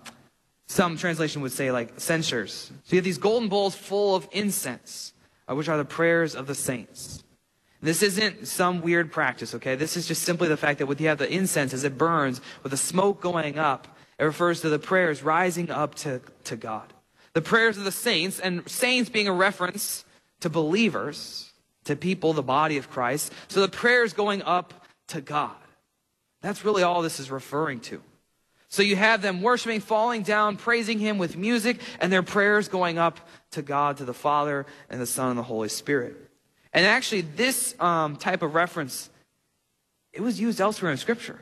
some 0.66 0.98
translation 0.98 1.40
would 1.40 1.52
say 1.52 1.72
like 1.72 1.98
censers. 1.98 2.70
So 2.84 2.90
you 2.90 2.98
have 2.98 3.04
these 3.04 3.16
golden 3.16 3.48
bowls 3.48 3.74
full 3.74 4.14
of 4.14 4.28
incense, 4.30 5.14
uh, 5.48 5.54
which 5.54 5.70
are 5.70 5.78
the 5.78 5.86
prayers 5.86 6.34
of 6.34 6.46
the 6.46 6.54
saints. 6.54 7.24
This 7.80 8.02
isn't 8.02 8.46
some 8.46 8.82
weird 8.82 9.10
practice, 9.10 9.54
okay? 9.54 9.74
This 9.74 9.96
is 9.96 10.06
just 10.06 10.20
simply 10.20 10.48
the 10.48 10.58
fact 10.58 10.80
that 10.80 10.86
when 10.86 10.98
you 10.98 11.08
have 11.08 11.16
the 11.16 11.32
incense 11.32 11.72
as 11.72 11.82
it 11.84 11.96
burns, 11.96 12.42
with 12.62 12.72
the 12.72 12.76
smoke 12.76 13.22
going 13.22 13.58
up, 13.58 13.88
it 14.18 14.24
refers 14.24 14.60
to 14.60 14.68
the 14.68 14.78
prayers 14.78 15.22
rising 15.22 15.70
up 15.70 15.94
to, 15.94 16.20
to 16.44 16.54
God. 16.54 16.92
The 17.32 17.40
prayers 17.40 17.78
of 17.78 17.84
the 17.84 17.90
saints, 17.90 18.38
and 18.38 18.68
saints 18.68 19.08
being 19.08 19.28
a 19.28 19.32
reference 19.32 20.04
to 20.40 20.50
believers, 20.50 21.54
to 21.84 21.96
people, 21.96 22.34
the 22.34 22.42
body 22.42 22.76
of 22.76 22.90
Christ. 22.90 23.32
So 23.48 23.62
the 23.62 23.68
prayers 23.68 24.12
going 24.12 24.42
up 24.42 24.74
to 25.08 25.22
God. 25.22 25.56
That's 26.42 26.66
really 26.66 26.82
all 26.82 27.00
this 27.00 27.18
is 27.18 27.30
referring 27.30 27.80
to. 27.88 28.02
So 28.74 28.82
you 28.82 28.96
have 28.96 29.22
them 29.22 29.40
worshiping, 29.40 29.78
falling 29.78 30.22
down, 30.22 30.56
praising 30.56 30.98
Him 30.98 31.16
with 31.16 31.36
music, 31.36 31.80
and 32.00 32.12
their 32.12 32.24
prayers 32.24 32.66
going 32.66 32.98
up 32.98 33.20
to 33.52 33.62
God, 33.62 33.98
to 33.98 34.04
the 34.04 34.12
Father, 34.12 34.66
and 34.90 35.00
the 35.00 35.06
Son, 35.06 35.28
and 35.28 35.38
the 35.38 35.44
Holy 35.44 35.68
Spirit. 35.68 36.16
And 36.72 36.84
actually, 36.84 37.20
this 37.20 37.76
um, 37.78 38.16
type 38.16 38.42
of 38.42 38.56
reference, 38.56 39.10
it 40.12 40.22
was 40.22 40.40
used 40.40 40.60
elsewhere 40.60 40.90
in 40.90 40.96
Scripture. 40.96 41.38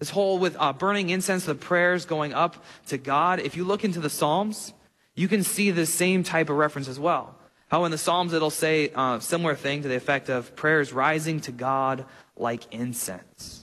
This 0.00 0.10
whole 0.10 0.40
with 0.40 0.56
uh, 0.58 0.72
burning 0.72 1.10
incense, 1.10 1.44
the 1.44 1.54
prayers 1.54 2.04
going 2.04 2.34
up 2.34 2.64
to 2.88 2.98
God. 2.98 3.38
If 3.38 3.56
you 3.56 3.62
look 3.62 3.84
into 3.84 4.00
the 4.00 4.10
Psalms, 4.10 4.74
you 5.14 5.28
can 5.28 5.44
see 5.44 5.70
the 5.70 5.86
same 5.86 6.24
type 6.24 6.50
of 6.50 6.56
reference 6.56 6.88
as 6.88 6.98
well. 6.98 7.36
How 7.68 7.84
in 7.84 7.92
the 7.92 7.96
Psalms 7.96 8.32
it'll 8.32 8.50
say 8.50 8.90
uh, 8.92 9.20
similar 9.20 9.54
thing 9.54 9.82
to 9.82 9.88
the 9.88 9.94
effect 9.94 10.28
of 10.28 10.56
prayers 10.56 10.92
rising 10.92 11.38
to 11.42 11.52
God 11.52 12.06
like 12.36 12.74
incense. 12.74 13.61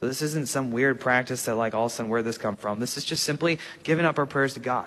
So 0.00 0.06
this 0.06 0.22
isn't 0.22 0.48
some 0.48 0.70
weird 0.70 0.98
practice 0.98 1.44
that 1.44 1.56
like 1.56 1.74
all 1.74 1.86
of 1.86 1.92
a 1.92 1.94
sudden 1.94 2.10
where 2.10 2.22
this 2.22 2.38
come 2.38 2.56
from. 2.56 2.80
This 2.80 2.96
is 2.96 3.04
just 3.04 3.22
simply 3.22 3.58
giving 3.82 4.06
up 4.06 4.18
our 4.18 4.26
prayers 4.26 4.54
to 4.54 4.60
God. 4.60 4.86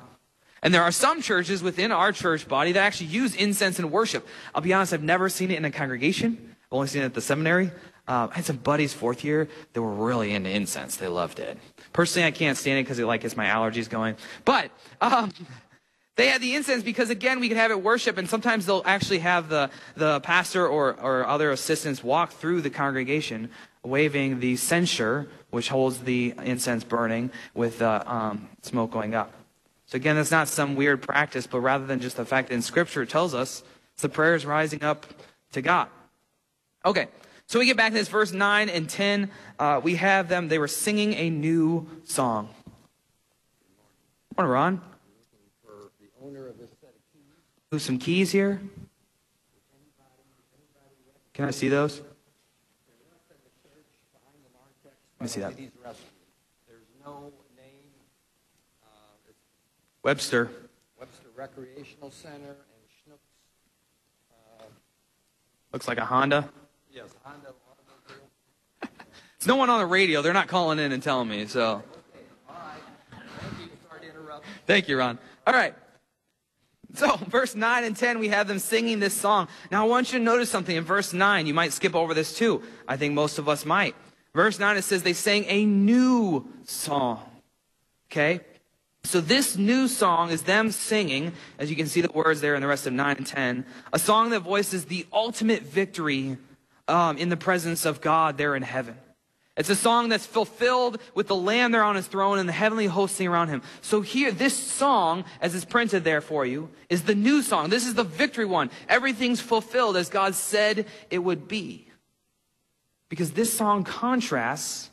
And 0.63 0.73
there 0.73 0.81
are 0.81 0.91
some 0.91 1.21
churches 1.21 1.61
within 1.61 1.91
our 1.91 2.11
church 2.11 2.47
body 2.47 2.71
that 2.71 2.79
actually 2.79 3.07
use 3.07 3.35
incense 3.35 3.77
in 3.77 3.91
worship. 3.91 4.27
I'll 4.55 4.61
be 4.61 4.73
honest, 4.73 4.93
I've 4.93 5.03
never 5.03 5.29
seen 5.29 5.51
it 5.51 5.57
in 5.57 5.65
a 5.65 5.71
congregation. 5.71 6.55
I've 6.65 6.73
only 6.73 6.87
seen 6.87 7.03
it 7.03 7.05
at 7.05 7.13
the 7.13 7.21
seminary. 7.21 7.69
Uh, 8.07 8.27
I 8.31 8.35
had 8.35 8.45
some 8.45 8.57
buddies 8.57 8.93
fourth 8.93 9.23
year 9.23 9.47
that 9.73 9.81
were 9.81 9.93
really 9.93 10.33
into 10.33 10.49
incense. 10.49 10.95
They 10.95 11.07
loved 11.07 11.39
it. 11.39 11.57
Personally, 11.91 12.25
I 12.27 12.31
can't 12.31 12.57
stand 12.57 12.79
it 12.79 12.83
because 12.83 12.97
it 12.97 13.05
like 13.05 13.21
gets 13.21 13.37
my 13.37 13.45
allergies 13.45 13.89
going. 13.89 14.15
But 14.45 14.71
um, 14.99 15.31
they 16.15 16.27
had 16.27 16.41
the 16.41 16.55
incense 16.55 16.81
because 16.81 17.09
again, 17.09 17.39
we 17.39 17.49
could 17.49 17.57
have 17.57 17.71
it 17.71 17.81
worship, 17.81 18.17
and 18.17 18.27
sometimes 18.27 18.65
they'll 18.65 18.83
actually 18.85 19.19
have 19.19 19.47
the 19.47 19.69
the 19.95 20.21
pastor 20.21 20.67
or 20.67 20.99
or 20.99 21.25
other 21.25 21.51
assistants 21.51 22.03
walk 22.03 22.31
through 22.31 22.61
the 22.61 22.69
congregation 22.69 23.49
waving 23.83 24.39
the 24.39 24.55
censer, 24.55 25.27
which 25.49 25.69
holds 25.69 25.99
the 25.99 26.33
incense 26.43 26.83
burning 26.83 27.31
with 27.53 27.81
uh, 27.81 28.03
um, 28.05 28.49
smoke 28.61 28.91
going 28.91 29.13
up. 29.13 29.31
So 29.85 29.97
again, 29.97 30.15
that's 30.15 30.31
not 30.31 30.47
some 30.47 30.75
weird 30.75 31.01
practice, 31.01 31.45
but 31.45 31.59
rather 31.59 31.85
than 31.85 31.99
just 31.99 32.17
the 32.17 32.25
fact 32.25 32.49
that 32.49 32.55
in 32.55 32.61
Scripture 32.61 33.03
it 33.03 33.09
tells 33.09 33.33
us 33.33 33.63
it's 33.93 34.01
the 34.01 34.09
prayers 34.09 34.45
rising 34.45 34.83
up 34.83 35.05
to 35.51 35.61
God. 35.61 35.87
Okay, 36.85 37.07
so 37.45 37.59
we 37.59 37.65
get 37.65 37.77
back 37.77 37.91
to 37.91 37.97
this 37.97 38.07
verse 38.07 38.31
9 38.31 38.69
and 38.69 38.89
10. 38.89 39.29
Uh, 39.59 39.79
we 39.83 39.95
have 39.95 40.29
them, 40.29 40.47
they 40.47 40.57
were 40.57 40.67
singing 40.67 41.13
a 41.13 41.29
new 41.29 41.87
song. 42.03 42.49
Morning, 44.37 44.51
Ron. 44.51 44.81
Who's 47.69 47.83
some 47.83 47.97
keys 47.97 48.31
here? 48.31 48.61
Can 51.33 51.45
I 51.45 51.51
see 51.51 51.69
those? 51.69 52.01
Let 55.23 55.29
me 55.29 55.29
see 55.29 55.39
that. 55.39 55.53
Webster. 60.03 60.51
Webster 60.99 61.27
Recreational 61.33 62.11
Center 62.11 62.35
and 62.35 62.83
Schnucks. 62.91 63.19
Uh, 64.59 64.65
Looks 65.71 65.87
like 65.87 65.97
a 65.97 66.03
Honda. 66.03 66.49
Yes, 66.91 67.15
Honda 67.23 67.53
automobile. 67.71 68.27
It's 69.37 69.47
no 69.47 69.55
one 69.55 69.69
on 69.69 69.79
the 69.79 69.85
radio. 69.85 70.21
They're 70.21 70.33
not 70.33 70.49
calling 70.49 70.77
in 70.77 70.91
and 70.91 71.01
telling 71.01 71.29
me, 71.29 71.45
so. 71.45 71.63
All 71.63 71.81
right. 72.49 73.21
Thank 73.39 73.61
you. 73.61 73.77
Sorry 73.87 74.01
to 74.01 74.09
interrupt. 74.09 74.45
Thank 74.67 74.89
you, 74.89 74.97
Ron. 74.97 75.17
All 75.47 75.53
right. 75.53 75.73
So, 76.95 77.15
verse 77.29 77.55
9 77.55 77.85
and 77.85 77.95
10, 77.95 78.19
we 78.19 78.27
have 78.27 78.49
them 78.49 78.59
singing 78.59 78.99
this 78.99 79.13
song. 79.13 79.47
Now, 79.71 79.85
I 79.85 79.87
want 79.87 80.11
you 80.11 80.19
to 80.19 80.25
notice 80.25 80.49
something. 80.49 80.75
In 80.75 80.83
verse 80.83 81.13
9, 81.13 81.47
you 81.47 81.53
might 81.53 81.71
skip 81.71 81.95
over 81.95 82.13
this 82.13 82.37
too. 82.37 82.61
I 82.89 82.97
think 82.97 83.13
most 83.13 83.39
of 83.39 83.47
us 83.47 83.63
might. 83.63 83.95
Verse 84.35 84.59
9, 84.59 84.77
it 84.77 84.83
says 84.83 85.03
they 85.03 85.13
sang 85.13 85.45
a 85.47 85.65
new 85.65 86.47
song. 86.65 87.21
Okay? 88.11 88.41
So 89.03 89.21
this 89.21 89.57
new 89.57 89.87
song 89.87 90.31
is 90.31 90.43
them 90.43 90.71
singing, 90.71 91.33
as 91.59 91.69
you 91.69 91.75
can 91.75 91.87
see 91.87 92.01
the 92.01 92.11
words 92.11 92.41
there 92.41 92.55
in 92.55 92.61
the 92.61 92.67
rest 92.67 92.87
of 92.87 92.93
9 92.93 93.17
and 93.17 93.27
10, 93.27 93.65
a 93.91 93.99
song 93.99 94.29
that 94.29 94.39
voices 94.39 94.85
the 94.85 95.05
ultimate 95.11 95.63
victory 95.63 96.37
um, 96.87 97.17
in 97.17 97.29
the 97.29 97.37
presence 97.37 97.85
of 97.85 98.01
God 98.01 98.37
there 98.37 98.55
in 98.55 98.63
heaven. 98.63 98.95
It's 99.55 99.69
a 99.69 99.75
song 99.75 100.09
that's 100.09 100.25
fulfilled 100.25 100.99
with 101.13 101.27
the 101.27 101.35
Lamb 101.35 101.71
there 101.71 101.83
on 101.83 101.95
his 101.95 102.07
throne 102.07 102.39
and 102.39 102.49
the 102.49 102.53
heavenly 102.53 102.87
hosting 102.87 103.27
around 103.27 103.49
him. 103.49 103.61
So 103.81 104.01
here, 104.01 104.31
this 104.31 104.55
song, 104.55 105.25
as 105.41 105.53
is 105.53 105.63
printed 105.63 106.03
there 106.03 106.21
for 106.21 106.43
you, 106.43 106.69
is 106.89 107.03
the 107.03 107.13
new 107.13 107.43
song. 107.43 107.69
This 107.69 107.85
is 107.85 107.93
the 107.93 108.03
victory 108.03 108.45
one. 108.45 108.71
Everything's 108.89 109.41
fulfilled 109.41 109.95
as 109.95 110.09
God 110.09 110.33
said 110.33 110.87
it 111.11 111.19
would 111.19 111.47
be. 111.47 111.87
Because 113.13 113.33
this 113.33 113.53
song 113.53 113.83
contrasts 113.83 114.89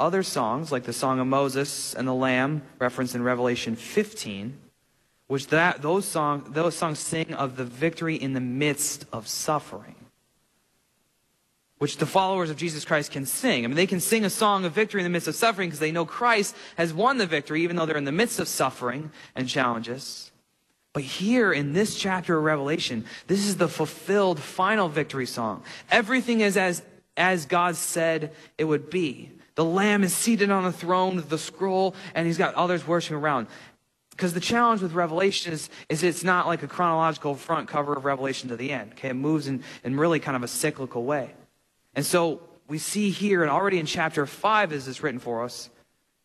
other 0.00 0.24
songs, 0.24 0.72
like 0.72 0.82
the 0.82 0.92
Song 0.92 1.20
of 1.20 1.28
Moses 1.28 1.94
and 1.94 2.08
the 2.08 2.12
Lamb, 2.12 2.62
referenced 2.80 3.14
in 3.14 3.22
Revelation 3.22 3.76
15, 3.76 4.58
which 5.28 5.46
that, 5.46 5.80
those, 5.80 6.04
song, 6.04 6.48
those 6.48 6.74
songs 6.74 6.98
sing 6.98 7.32
of 7.32 7.56
the 7.56 7.64
victory 7.64 8.16
in 8.16 8.32
the 8.32 8.40
midst 8.40 9.06
of 9.12 9.28
suffering 9.28 9.94
which 11.78 11.98
the 11.98 12.06
followers 12.06 12.50
of 12.50 12.56
Jesus 12.56 12.84
Christ 12.84 13.12
can 13.12 13.24
sing. 13.24 13.64
I 13.64 13.68
mean, 13.68 13.76
they 13.76 13.86
can 13.86 14.00
sing 14.00 14.24
a 14.24 14.30
song 14.30 14.64
of 14.64 14.72
victory 14.72 15.00
in 15.00 15.04
the 15.04 15.10
midst 15.10 15.28
of 15.28 15.36
suffering 15.36 15.68
because 15.68 15.78
they 15.78 15.92
know 15.92 16.06
Christ 16.06 16.56
has 16.76 16.92
won 16.92 17.18
the 17.18 17.26
victory, 17.26 17.62
even 17.62 17.76
though 17.76 17.86
they're 17.86 17.96
in 17.96 18.04
the 18.04 18.10
midst 18.10 18.40
of 18.40 18.48
suffering 18.48 19.12
and 19.36 19.48
challenges. 19.48 20.32
But 20.92 21.04
here 21.04 21.52
in 21.52 21.72
this 21.72 21.96
chapter 21.96 22.36
of 22.36 22.42
Revelation, 22.42 23.04
this 23.28 23.46
is 23.46 23.58
the 23.58 23.68
fulfilled 23.68 24.40
final 24.40 24.88
victory 24.88 25.26
song. 25.26 25.62
Everything 25.90 26.40
is 26.40 26.56
as, 26.56 26.82
as 27.16 27.46
God 27.46 27.76
said 27.76 28.32
it 28.58 28.64
would 28.64 28.90
be. 28.90 29.30
The 29.54 29.64
Lamb 29.64 30.02
is 30.02 30.14
seated 30.14 30.50
on 30.50 30.64
the 30.64 30.72
throne 30.72 31.16
with 31.16 31.28
the 31.28 31.38
scroll, 31.38 31.94
and 32.14 32.26
he's 32.26 32.38
got 32.38 32.54
others 32.54 32.86
worshiping 32.86 33.18
around. 33.18 33.46
Because 34.10 34.32
the 34.32 34.40
challenge 34.40 34.80
with 34.80 34.92
Revelation 34.92 35.52
is, 35.52 35.68
is 35.88 36.02
it's 36.02 36.24
not 36.24 36.46
like 36.46 36.62
a 36.62 36.68
chronological 36.68 37.34
front 37.34 37.68
cover 37.68 37.94
of 37.94 38.04
Revelation 38.04 38.48
to 38.48 38.56
the 38.56 38.72
end. 38.72 38.92
Okay, 38.92 39.08
it 39.08 39.14
moves 39.14 39.48
in, 39.48 39.62
in 39.82 39.96
really 39.96 40.20
kind 40.20 40.36
of 40.36 40.42
a 40.42 40.48
cyclical 40.48 41.04
way. 41.04 41.32
And 41.94 42.06
so 42.06 42.40
we 42.68 42.78
see 42.78 43.10
here, 43.10 43.42
and 43.42 43.50
already 43.50 43.78
in 43.78 43.86
chapter 43.86 44.26
5, 44.26 44.72
as 44.72 44.88
it's 44.88 45.02
written 45.02 45.20
for 45.20 45.44
us, 45.44 45.70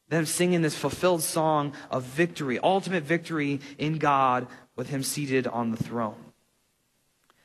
them 0.08 0.26
singing 0.26 0.62
this 0.62 0.76
fulfilled 0.76 1.22
song 1.22 1.74
of 1.92 2.04
victory, 2.04 2.60
ultimate 2.60 3.04
victory 3.04 3.60
in 3.78 3.98
God 3.98 4.48
with 4.76 4.90
Him 4.90 5.04
seated 5.04 5.46
on 5.48 5.72
the 5.72 5.78
throne. 5.78 6.16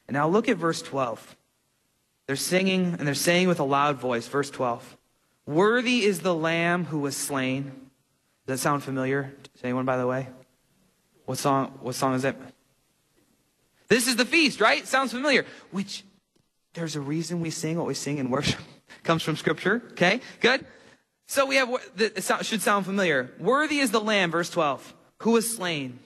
And 0.08 0.14
now 0.14 0.28
look 0.28 0.48
at 0.48 0.56
verse 0.56 0.82
12. 0.82 1.36
They're 2.26 2.36
singing, 2.36 2.96
and 2.98 3.06
they're 3.06 3.14
saying 3.14 3.48
with 3.48 3.60
a 3.60 3.64
loud 3.64 3.98
voice, 3.98 4.26
verse 4.26 4.50
12 4.50 4.96
Worthy 5.46 6.04
is 6.04 6.20
the 6.20 6.34
Lamb 6.34 6.86
who 6.86 7.00
was 7.00 7.16
slain. 7.16 7.64
Does 8.46 8.58
that 8.60 8.62
sound 8.62 8.82
familiar 8.82 9.34
to 9.54 9.64
anyone, 9.64 9.84
by 9.84 9.96
the 9.96 10.06
way? 10.06 10.28
What 11.26 11.38
song, 11.38 11.78
what 11.80 11.94
song 11.94 12.14
is 12.14 12.24
it? 12.24 12.36
This 13.88 14.08
is 14.08 14.16
the 14.16 14.24
feast, 14.24 14.60
right? 14.60 14.86
Sounds 14.86 15.12
familiar. 15.12 15.44
Which, 15.70 16.04
there's 16.74 16.96
a 16.96 17.00
reason 17.00 17.40
we 17.40 17.50
sing 17.50 17.76
what 17.76 17.86
we 17.86 17.94
sing 17.94 18.18
in 18.18 18.30
worship. 18.30 18.60
Comes 19.02 19.22
from 19.22 19.36
Scripture. 19.36 19.82
Okay, 19.92 20.20
good. 20.40 20.64
So 21.26 21.46
we 21.46 21.56
have, 21.56 21.70
it 21.96 22.22
should 22.42 22.62
sound 22.62 22.86
familiar. 22.86 23.32
Worthy 23.38 23.78
is 23.78 23.90
the 23.90 24.00
Lamb, 24.00 24.30
verse 24.30 24.50
12, 24.50 24.94
who 25.18 25.32
was 25.32 25.54
slain. 25.54 25.98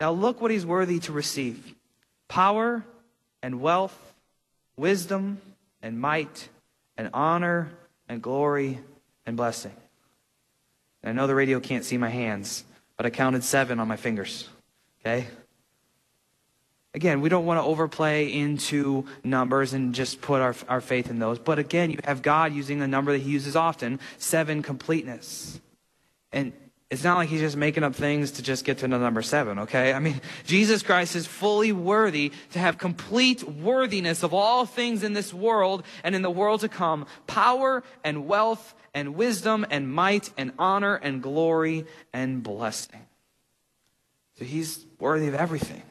Now 0.00 0.12
look 0.12 0.40
what 0.40 0.50
he's 0.50 0.66
worthy 0.66 0.98
to 1.00 1.12
receive 1.12 1.74
power 2.28 2.84
and 3.42 3.60
wealth, 3.60 4.14
wisdom 4.76 5.40
and 5.82 6.00
might 6.00 6.48
and 6.96 7.10
honor 7.12 7.70
and 8.08 8.22
glory 8.22 8.80
and 9.26 9.36
blessing. 9.36 9.72
And 11.02 11.10
I 11.10 11.12
know 11.12 11.26
the 11.26 11.34
radio 11.34 11.60
can't 11.60 11.84
see 11.84 11.96
my 11.96 12.10
hands, 12.10 12.64
but 12.96 13.06
I 13.06 13.10
counted 13.10 13.44
seven 13.44 13.80
on 13.80 13.88
my 13.88 13.96
fingers. 13.96 14.48
Okay? 15.00 15.26
Again, 16.92 17.20
we 17.20 17.28
don't 17.28 17.46
want 17.46 17.58
to 17.58 17.64
overplay 17.64 18.32
into 18.32 19.04
numbers 19.22 19.72
and 19.72 19.94
just 19.94 20.20
put 20.20 20.40
our, 20.40 20.56
our 20.68 20.80
faith 20.80 21.08
in 21.08 21.20
those. 21.20 21.38
But 21.38 21.58
again, 21.60 21.90
you 21.90 21.98
have 22.04 22.20
God 22.20 22.52
using 22.52 22.82
a 22.82 22.88
number 22.88 23.12
that 23.12 23.18
he 23.18 23.30
uses 23.30 23.54
often 23.54 24.00
seven 24.18 24.62
completeness. 24.62 25.60
And 26.32 26.52
it's 26.90 27.04
not 27.04 27.16
like 27.16 27.28
he's 27.28 27.40
just 27.40 27.56
making 27.56 27.84
up 27.84 27.94
things 27.94 28.32
to 28.32 28.42
just 28.42 28.64
get 28.64 28.78
to 28.78 28.88
number 28.88 29.22
seven, 29.22 29.60
okay? 29.60 29.92
I 29.92 30.00
mean, 30.00 30.20
Jesus 30.44 30.82
Christ 30.82 31.14
is 31.14 31.24
fully 31.24 31.70
worthy 31.70 32.32
to 32.50 32.58
have 32.58 32.78
complete 32.78 33.44
worthiness 33.44 34.24
of 34.24 34.34
all 34.34 34.66
things 34.66 35.04
in 35.04 35.12
this 35.12 35.32
world 35.32 35.84
and 36.02 36.16
in 36.16 36.22
the 36.22 36.30
world 36.30 36.60
to 36.62 36.68
come 36.68 37.06
power 37.28 37.84
and 38.02 38.26
wealth 38.26 38.74
and 38.92 39.14
wisdom 39.14 39.64
and 39.70 39.92
might 39.92 40.30
and 40.36 40.52
honor 40.58 40.96
and 40.96 41.22
glory 41.22 41.86
and 42.12 42.42
blessing. 42.42 43.06
So 44.38 44.44
he's 44.44 44.84
worthy 44.98 45.28
of 45.28 45.34
everything. 45.34 45.82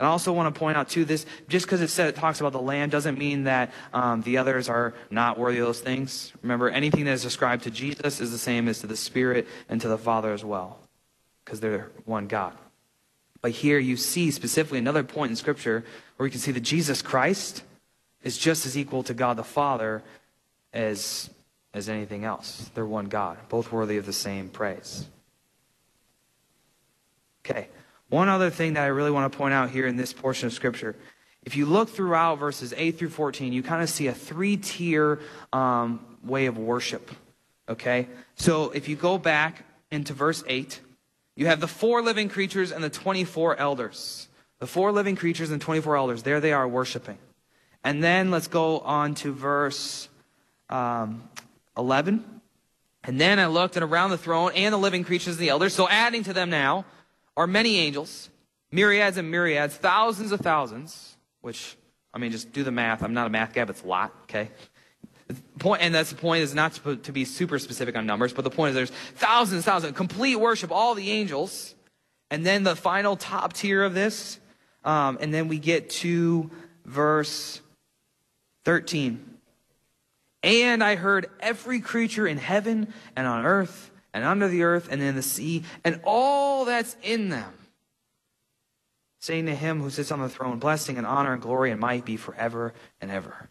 And 0.00 0.06
I 0.06 0.10
also 0.10 0.32
want 0.32 0.52
to 0.52 0.58
point 0.58 0.78
out 0.78 0.88
too, 0.88 1.04
this 1.04 1.26
just 1.46 1.66
because 1.66 1.82
it 1.82 2.02
it 2.02 2.16
talks 2.16 2.40
about 2.40 2.52
the 2.52 2.60
Lamb 2.60 2.88
doesn't 2.88 3.18
mean 3.18 3.44
that 3.44 3.70
um, 3.92 4.22
the 4.22 4.38
others 4.38 4.70
are 4.70 4.94
not 5.10 5.38
worthy 5.38 5.58
of 5.58 5.66
those 5.66 5.80
things. 5.80 6.32
Remember, 6.40 6.70
anything 6.70 7.04
that 7.04 7.12
is 7.12 7.26
ascribed 7.26 7.64
to 7.64 7.70
Jesus 7.70 8.18
is 8.18 8.32
the 8.32 8.38
same 8.38 8.66
as 8.66 8.78
to 8.78 8.86
the 8.86 8.96
Spirit 8.96 9.46
and 9.68 9.78
to 9.82 9.88
the 9.88 9.98
Father 9.98 10.32
as 10.32 10.42
well, 10.42 10.78
because 11.44 11.60
they're 11.60 11.90
one 12.06 12.28
God. 12.28 12.54
But 13.42 13.50
here 13.50 13.78
you 13.78 13.98
see 13.98 14.30
specifically 14.30 14.78
another 14.78 15.04
point 15.04 15.30
in 15.30 15.36
Scripture 15.36 15.84
where 16.16 16.26
you 16.26 16.30
can 16.30 16.40
see 16.40 16.52
that 16.52 16.60
Jesus 16.60 17.02
Christ 17.02 17.62
is 18.22 18.38
just 18.38 18.64
as 18.64 18.78
equal 18.78 19.02
to 19.02 19.12
God 19.12 19.36
the 19.36 19.44
Father 19.44 20.02
as 20.72 21.28
as 21.74 21.90
anything 21.90 22.24
else. 22.24 22.70
They're 22.74 22.86
one 22.86 23.10
God, 23.10 23.36
both 23.50 23.70
worthy 23.70 23.98
of 23.98 24.06
the 24.06 24.14
same 24.14 24.48
praise. 24.48 25.06
Okay. 27.44 27.68
One 28.10 28.28
other 28.28 28.50
thing 28.50 28.74
that 28.74 28.82
I 28.82 28.88
really 28.88 29.12
want 29.12 29.32
to 29.32 29.36
point 29.36 29.54
out 29.54 29.70
here 29.70 29.86
in 29.86 29.96
this 29.96 30.12
portion 30.12 30.48
of 30.48 30.52
Scripture. 30.52 30.96
If 31.44 31.56
you 31.56 31.64
look 31.64 31.88
throughout 31.88 32.38
verses 32.38 32.74
8 32.76 32.98
through 32.98 33.10
14, 33.10 33.52
you 33.52 33.62
kind 33.62 33.82
of 33.82 33.88
see 33.88 34.08
a 34.08 34.12
three 34.12 34.56
tier 34.56 35.20
um, 35.52 36.04
way 36.24 36.46
of 36.46 36.58
worship. 36.58 37.10
Okay? 37.68 38.08
So 38.34 38.70
if 38.70 38.88
you 38.88 38.96
go 38.96 39.16
back 39.16 39.64
into 39.92 40.12
verse 40.12 40.42
8, 40.46 40.80
you 41.36 41.46
have 41.46 41.60
the 41.60 41.68
four 41.68 42.02
living 42.02 42.28
creatures 42.28 42.72
and 42.72 42.82
the 42.82 42.90
24 42.90 43.56
elders. 43.56 44.28
The 44.58 44.66
four 44.66 44.90
living 44.90 45.14
creatures 45.14 45.52
and 45.52 45.62
24 45.62 45.96
elders, 45.96 46.22
there 46.24 46.40
they 46.40 46.52
are 46.52 46.66
worshiping. 46.66 47.16
And 47.84 48.02
then 48.02 48.30
let's 48.30 48.48
go 48.48 48.80
on 48.80 49.14
to 49.16 49.32
verse 49.32 50.08
um, 50.68 51.28
11. 51.78 52.40
And 53.04 53.20
then 53.20 53.38
I 53.38 53.46
looked 53.46 53.76
and 53.76 53.84
around 53.84 54.10
the 54.10 54.18
throne 54.18 54.50
and 54.54 54.74
the 54.74 54.78
living 54.78 55.04
creatures 55.04 55.36
and 55.36 55.38
the 55.38 55.48
elders, 55.48 55.74
so 55.74 55.88
adding 55.88 56.24
to 56.24 56.32
them 56.34 56.50
now 56.50 56.84
are 57.36 57.46
many 57.46 57.78
angels, 57.78 58.30
myriads 58.70 59.16
and 59.16 59.30
myriads, 59.30 59.76
thousands 59.76 60.32
of 60.32 60.40
thousands, 60.40 61.16
which, 61.40 61.76
I 62.12 62.18
mean, 62.18 62.32
just 62.32 62.52
do 62.52 62.62
the 62.62 62.70
math. 62.70 63.02
I'm 63.02 63.14
not 63.14 63.26
a 63.26 63.30
math 63.30 63.52
guy, 63.52 63.64
but 63.64 63.70
it's 63.70 63.84
a 63.84 63.88
lot, 63.88 64.12
okay? 64.24 64.50
Point, 65.58 65.82
and 65.82 65.94
that's 65.94 66.10
the 66.10 66.16
point 66.16 66.42
is 66.42 66.54
not 66.54 66.72
to, 66.74 66.96
to 66.96 67.12
be 67.12 67.24
super 67.24 67.58
specific 67.58 67.96
on 67.96 68.06
numbers, 68.06 68.32
but 68.32 68.42
the 68.42 68.50
point 68.50 68.70
is 68.70 68.74
there's 68.74 68.90
thousands, 69.14 69.64
thousands, 69.64 69.96
complete 69.96 70.36
worship, 70.36 70.72
all 70.72 70.94
the 70.94 71.10
angels. 71.10 71.74
And 72.30 72.46
then 72.46 72.62
the 72.62 72.76
final 72.76 73.16
top 73.16 73.52
tier 73.52 73.82
of 73.82 73.92
this, 73.94 74.38
um, 74.84 75.18
and 75.20 75.34
then 75.34 75.48
we 75.48 75.58
get 75.58 75.90
to 75.90 76.50
verse 76.84 77.60
13. 78.64 79.38
And 80.42 80.82
I 80.82 80.96
heard 80.96 81.28
every 81.40 81.80
creature 81.80 82.26
in 82.26 82.38
heaven 82.38 82.92
and 83.14 83.26
on 83.26 83.44
earth 83.44 83.90
and 84.12 84.24
under 84.24 84.48
the 84.48 84.62
earth 84.62 84.88
and 84.90 85.02
in 85.02 85.16
the 85.16 85.22
sea 85.22 85.64
and 85.84 86.00
all 86.04 86.64
that's 86.64 86.96
in 87.02 87.28
them. 87.28 87.52
Saying 89.20 89.46
to 89.46 89.54
him 89.54 89.80
who 89.80 89.90
sits 89.90 90.10
on 90.10 90.20
the 90.20 90.28
throne, 90.28 90.58
blessing 90.58 90.96
and 90.96 91.06
honor 91.06 91.34
and 91.34 91.42
glory 91.42 91.70
and 91.70 91.80
might 91.80 92.04
be 92.04 92.16
forever 92.16 92.72
and 93.00 93.10
ever. 93.10 93.48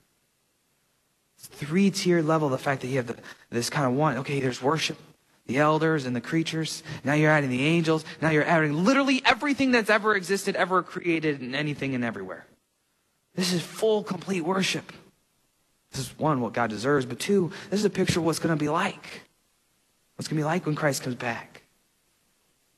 Three 1.38 1.92
tier 1.92 2.22
level, 2.22 2.50
the 2.50 2.58
fact 2.58 2.82
that 2.82 2.88
you 2.88 2.98
have 2.98 3.08
the, 3.08 3.16
this 3.50 3.70
kind 3.70 3.86
of 3.86 3.94
one. 3.94 4.18
Okay, 4.18 4.40
there's 4.40 4.62
worship, 4.62 4.98
the 5.46 5.58
elders 5.58 6.06
and 6.06 6.16
the 6.16 6.22
creatures. 6.22 6.84
Now 7.04 7.14
you're 7.14 7.32
adding 7.32 7.50
the 7.50 7.66
angels. 7.66 8.04
Now 8.22 8.32
you're 8.32 8.44
adding 8.44 8.84
literally 8.84 9.22
everything 9.24 9.72
that's 9.72 9.90
ever 9.90 10.16
existed, 10.16 10.56
ever 10.56 10.84
created, 10.84 11.40
and 11.40 11.56
anything 11.56 11.96
and 11.96 12.04
everywhere. 12.04 12.46
This 13.36 13.54
is 13.54 13.62
full, 13.62 14.04
complete 14.04 14.42
worship. 14.42 14.92
This 15.92 16.02
is 16.02 16.20
one, 16.20 16.42
what 16.42 16.54
God 16.54 16.70
deserves, 16.70 17.06
but 17.06 17.20
two, 17.20 17.52
this 17.70 17.80
is 17.80 17.86
a 17.86 17.90
picture 17.90 18.20
of 18.20 18.26
what's 18.26 18.40
going 18.40 18.56
to 18.56 18.60
be 18.60 18.70
like. 18.70 19.22
What's 20.20 20.28
going 20.28 20.36
to 20.36 20.42
be 20.42 20.46
like 20.46 20.66
when 20.66 20.76
Christ 20.76 21.04
comes 21.04 21.16
back. 21.16 21.62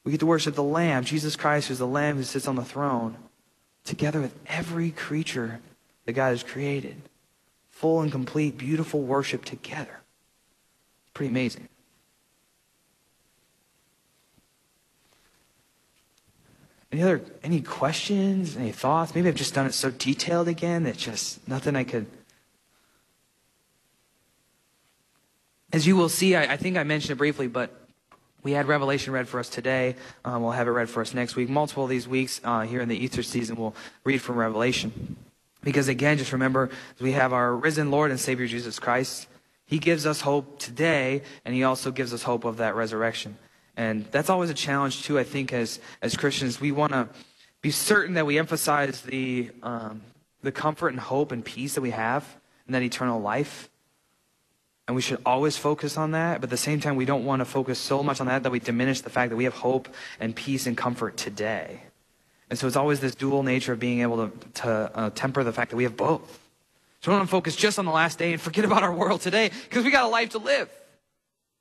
We 0.03 0.11
get 0.11 0.19
to 0.19 0.27
worship 0.27 0.53
the 0.53 0.61
Lamb, 0.61 1.05
Jesus 1.05 1.35
Christ, 1.35 1.69
who's 1.69 1.79
the 1.79 1.87
Lamb 1.87 2.17
who 2.17 2.23
sits 2.23 2.47
on 2.47 2.55
the 2.55 2.63
throne, 2.63 3.17
together 3.83 4.21
with 4.21 4.35
every 4.45 4.91
creature 4.91 5.59
that 6.05 6.13
God 6.13 6.29
has 6.29 6.43
created. 6.43 7.01
Full 7.71 8.01
and 8.01 8.11
complete, 8.11 8.59
beautiful 8.59 9.01
worship 9.01 9.43
together. 9.43 10.01
Pretty 11.15 11.31
amazing. 11.31 11.67
Any 16.91 17.01
other 17.01 17.21
any 17.41 17.61
questions, 17.61 18.55
any 18.55 18.71
thoughts? 18.71 19.15
Maybe 19.15 19.29
I've 19.29 19.33
just 19.33 19.55
done 19.55 19.65
it 19.65 19.73
so 19.73 19.89
detailed 19.89 20.47
again 20.47 20.83
that 20.83 20.95
just 20.95 21.47
nothing 21.47 21.75
I 21.75 21.85
could 21.85 22.05
As 25.73 25.87
you 25.87 25.95
will 25.95 26.09
see, 26.09 26.35
I, 26.35 26.53
I, 26.53 26.57
think 26.57 26.75
I 26.77 26.83
mentioned 26.83 27.11
it 27.11 27.17
briefly, 27.17 27.47
but 27.47 27.71
we 28.43 28.51
had 28.51 28.67
Revelation 28.67 29.13
read 29.13 29.29
for 29.29 29.39
us 29.39 29.47
today. 29.47 29.95
Um, 30.25 30.43
we'll 30.43 30.51
have 30.51 30.67
it 30.67 30.71
read 30.71 30.89
for 30.89 31.01
us 31.01 31.13
next 31.13 31.37
week. 31.37 31.47
Multiple 31.47 31.85
of 31.85 31.89
these 31.89 32.07
weeks 32.07 32.41
uh, 32.43 32.61
here 32.61 32.81
in 32.81 32.89
the 32.89 32.97
Easter 32.97 33.23
season, 33.23 33.55
we'll 33.55 33.75
read 34.03 34.21
from 34.21 34.35
Revelation. 34.35 35.15
Because 35.63 35.87
again, 35.87 36.17
just 36.17 36.33
remember, 36.33 36.69
we 36.99 37.13
have 37.13 37.31
our 37.31 37.55
risen 37.55 37.89
Lord 37.89 38.11
and 38.11 38.19
Savior 38.19 38.47
Jesus 38.47 38.79
Christ. 38.79 39.27
He 39.65 39.79
gives 39.79 40.05
us 40.05 40.19
hope 40.19 40.59
today, 40.59 41.21
and 41.45 41.55
He 41.55 41.63
also 41.63 41.91
gives 41.91 42.13
us 42.13 42.23
hope 42.23 42.43
of 42.43 42.57
that 42.57 42.75
resurrection. 42.75 43.37
And 43.77 44.05
that's 44.11 44.29
always 44.29 44.49
a 44.49 44.55
challenge, 44.55 45.03
too, 45.03 45.17
I 45.17 45.23
think, 45.23 45.53
as, 45.53 45.79
as 46.01 46.17
Christians. 46.17 46.59
We 46.59 46.73
want 46.73 46.91
to 46.91 47.07
be 47.61 47.71
certain 47.71 48.15
that 48.15 48.25
we 48.25 48.37
emphasize 48.37 49.01
the, 49.03 49.51
um, 49.63 50.01
the 50.41 50.51
comfort 50.51 50.89
and 50.89 50.99
hope 50.99 51.31
and 51.31 51.45
peace 51.45 51.75
that 51.75 51.81
we 51.81 51.91
have 51.91 52.27
in 52.67 52.73
that 52.73 52.81
eternal 52.81 53.21
life. 53.21 53.69
And 54.91 54.95
we 54.97 55.01
should 55.01 55.21
always 55.25 55.55
focus 55.55 55.95
on 55.95 56.11
that. 56.11 56.41
But 56.41 56.47
at 56.47 56.49
the 56.49 56.57
same 56.57 56.81
time, 56.81 56.97
we 56.97 57.05
don't 57.05 57.23
want 57.23 57.39
to 57.39 57.45
focus 57.45 57.79
so 57.79 58.03
much 58.03 58.19
on 58.19 58.27
that 58.27 58.43
that 58.43 58.51
we 58.51 58.59
diminish 58.59 58.99
the 58.99 59.09
fact 59.09 59.29
that 59.29 59.37
we 59.37 59.45
have 59.45 59.53
hope 59.53 59.87
and 60.19 60.35
peace 60.35 60.67
and 60.67 60.75
comfort 60.75 61.15
today. 61.15 61.83
And 62.49 62.59
so 62.59 62.67
it's 62.67 62.75
always 62.75 62.99
this 62.99 63.15
dual 63.15 63.41
nature 63.41 63.71
of 63.71 63.79
being 63.79 64.01
able 64.01 64.27
to, 64.27 64.37
to 64.55 64.69
uh, 64.93 65.09
temper 65.11 65.45
the 65.45 65.53
fact 65.53 65.69
that 65.69 65.77
we 65.77 65.85
have 65.85 65.95
both. 65.95 66.41
So 66.99 67.09
we 67.13 67.17
don't 67.17 67.27
focus 67.27 67.55
just 67.55 67.79
on 67.79 67.85
the 67.85 67.91
last 67.91 68.19
day 68.19 68.33
and 68.33 68.41
forget 68.41 68.65
about 68.65 68.83
our 68.83 68.93
world 68.93 69.21
today 69.21 69.51
because 69.63 69.85
we 69.85 69.91
got 69.91 70.03
a 70.03 70.09
life 70.09 70.31
to 70.31 70.39
live. 70.39 70.69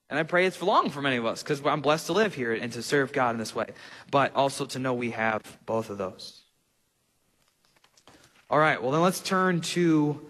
And 0.09 0.19
I 0.19 0.25
pray 0.25 0.47
it's 0.47 0.57
for 0.57 0.65
long 0.65 0.91
for 0.91 1.01
many 1.01 1.15
of 1.15 1.25
us 1.25 1.41
because 1.41 1.65
I'm 1.65 1.83
blessed 1.83 2.07
to 2.07 2.13
live 2.13 2.35
here 2.35 2.53
and 2.53 2.73
to 2.73 2.83
serve 2.83 3.13
God 3.13 3.37
in 3.37 3.39
this 3.39 3.55
way. 3.55 3.67
But 4.11 4.35
also 4.35 4.67
to 4.67 4.81
know 4.81 4.93
we 4.93 5.13
have 5.13 5.41
both 5.67 5.89
of 5.89 5.99
those. 5.99 6.41
All 8.51 8.59
right, 8.59 8.83
well, 8.83 8.91
then 8.91 9.03
let's 9.03 9.21
turn 9.21 9.61
to 9.61 10.21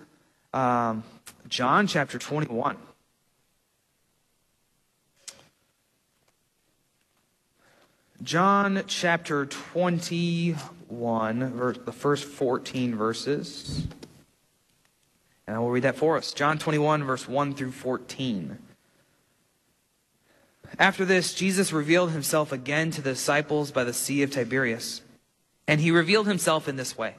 um, 0.52 1.02
John 1.48 1.86
chapter 1.86 2.18
21. 2.18 2.76
John 8.22 8.82
chapter 8.86 9.46
21, 9.46 11.52
verse, 11.54 11.78
the 11.84 11.92
first 11.92 12.24
14 12.24 12.94
verses. 12.94 13.86
And 15.46 15.56
I 15.56 15.58
will 15.58 15.70
read 15.70 15.84
that 15.84 15.96
for 15.96 16.18
us. 16.18 16.34
John 16.34 16.58
21, 16.58 17.04
verse 17.04 17.26
1 17.26 17.54
through 17.54 17.72
14. 17.72 18.58
After 20.78 21.06
this, 21.06 21.32
Jesus 21.32 21.72
revealed 21.72 22.10
himself 22.10 22.52
again 22.52 22.90
to 22.90 23.00
the 23.00 23.12
disciples 23.12 23.72
by 23.72 23.84
the 23.84 23.94
Sea 23.94 24.22
of 24.22 24.30
Tiberias. 24.30 25.00
And 25.66 25.80
he 25.80 25.90
revealed 25.90 26.26
himself 26.26 26.68
in 26.68 26.76
this 26.76 26.98
way 26.98 27.14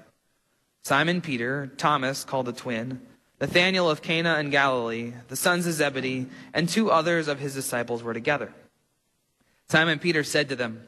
Simon 0.84 1.22
Peter, 1.22 1.72
Thomas, 1.78 2.24
called 2.24 2.46
the 2.46 2.54
twin, 2.54 3.02
Nathanael 3.40 3.90
of 3.90 4.04
Cana 4.04 4.38
in 4.38 4.52
Galilee, 4.52 5.14
the 5.30 5.36
sons 5.36 5.66
of 5.66 5.74
Zebedee, 5.74 6.28
and 6.54 6.70
two 6.70 6.92
others 6.92 7.28
of 7.28 7.40
his 7.40 7.56
disciples 7.56 8.04
were 8.04 8.14
together. 8.14 8.54
Simon 9.68 9.98
Peter 10.00 10.24
said 10.24 10.50
to 10.50 10.56
them, 10.56 10.88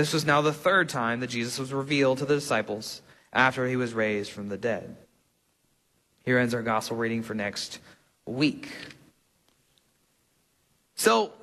This 0.00 0.14
was 0.14 0.24
now 0.24 0.40
the 0.40 0.50
third 0.50 0.88
time 0.88 1.20
that 1.20 1.26
Jesus 1.26 1.58
was 1.58 1.74
revealed 1.74 2.18
to 2.18 2.24
the 2.24 2.36
disciples 2.36 3.02
after 3.34 3.68
he 3.68 3.76
was 3.76 3.92
raised 3.92 4.30
from 4.30 4.48
the 4.48 4.56
dead. 4.56 4.96
Here 6.24 6.38
ends 6.38 6.54
our 6.54 6.62
gospel 6.62 6.96
reading 6.96 7.22
for 7.22 7.34
next 7.34 7.80
week. 8.24 8.70
So, 10.94 11.34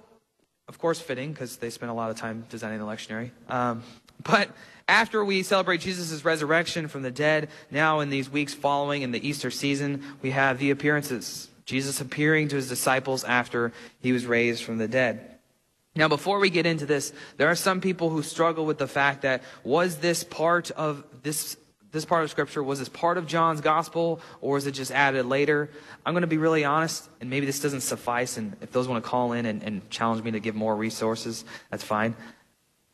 of 0.67 0.79
course, 0.79 0.99
fitting 0.99 1.33
because 1.33 1.57
they 1.57 1.69
spent 1.69 1.91
a 1.91 1.93
lot 1.93 2.09
of 2.09 2.17
time 2.17 2.47
designing 2.49 2.79
the 2.79 2.85
lectionary. 2.85 3.29
Um, 3.47 3.83
but 4.23 4.49
after 4.87 5.23
we 5.23 5.43
celebrate 5.43 5.81
Jesus' 5.81 6.25
resurrection 6.25 6.87
from 6.87 7.03
the 7.03 7.11
dead, 7.11 7.49
now 7.69 7.99
in 7.99 8.09
these 8.09 8.27
weeks 8.27 8.55
following 8.55 9.03
in 9.03 9.11
the 9.11 9.27
Easter 9.27 9.51
season, 9.51 10.03
we 10.23 10.31
have 10.31 10.57
the 10.57 10.71
appearances 10.71 11.47
Jesus 11.65 12.01
appearing 12.01 12.47
to 12.47 12.55
his 12.55 12.69
disciples 12.69 13.23
after 13.23 13.71
he 13.99 14.13
was 14.13 14.25
raised 14.25 14.63
from 14.63 14.79
the 14.79 14.87
dead. 14.87 15.36
Now, 15.97 16.07
before 16.07 16.39
we 16.39 16.49
get 16.49 16.65
into 16.65 16.85
this, 16.85 17.11
there 17.37 17.49
are 17.49 17.55
some 17.55 17.81
people 17.81 18.09
who 18.09 18.21
struggle 18.21 18.65
with 18.65 18.77
the 18.77 18.87
fact 18.87 19.23
that 19.23 19.41
was 19.63 19.97
this 19.97 20.23
part 20.23 20.71
of 20.71 21.03
this 21.23 21.57
this 21.91 22.03
part 22.05 22.23
of 22.23 22.29
scripture 22.29 22.61
was 22.61 22.79
this 22.79 22.89
part 22.89 23.17
of 23.17 23.25
John's 23.25 23.61
gospel 23.61 24.19
or 24.41 24.57
is 24.57 24.67
it 24.67 24.73
just 24.73 24.91
added 24.91 25.25
later? 25.25 25.69
I'm 26.05 26.13
going 26.13 26.21
to 26.21 26.27
be 26.27 26.37
really 26.37 26.65
honest, 26.65 27.09
and 27.21 27.29
maybe 27.29 27.45
this 27.45 27.59
doesn't 27.61 27.81
suffice. 27.81 28.37
And 28.37 28.55
if 28.61 28.71
those 28.71 28.87
want 28.87 29.03
to 29.03 29.09
call 29.09 29.31
in 29.31 29.45
and, 29.45 29.63
and 29.63 29.89
challenge 29.89 30.21
me 30.23 30.31
to 30.31 30.39
give 30.39 30.53
more 30.53 30.75
resources, 30.75 31.45
that's 31.71 31.83
fine. 31.83 32.15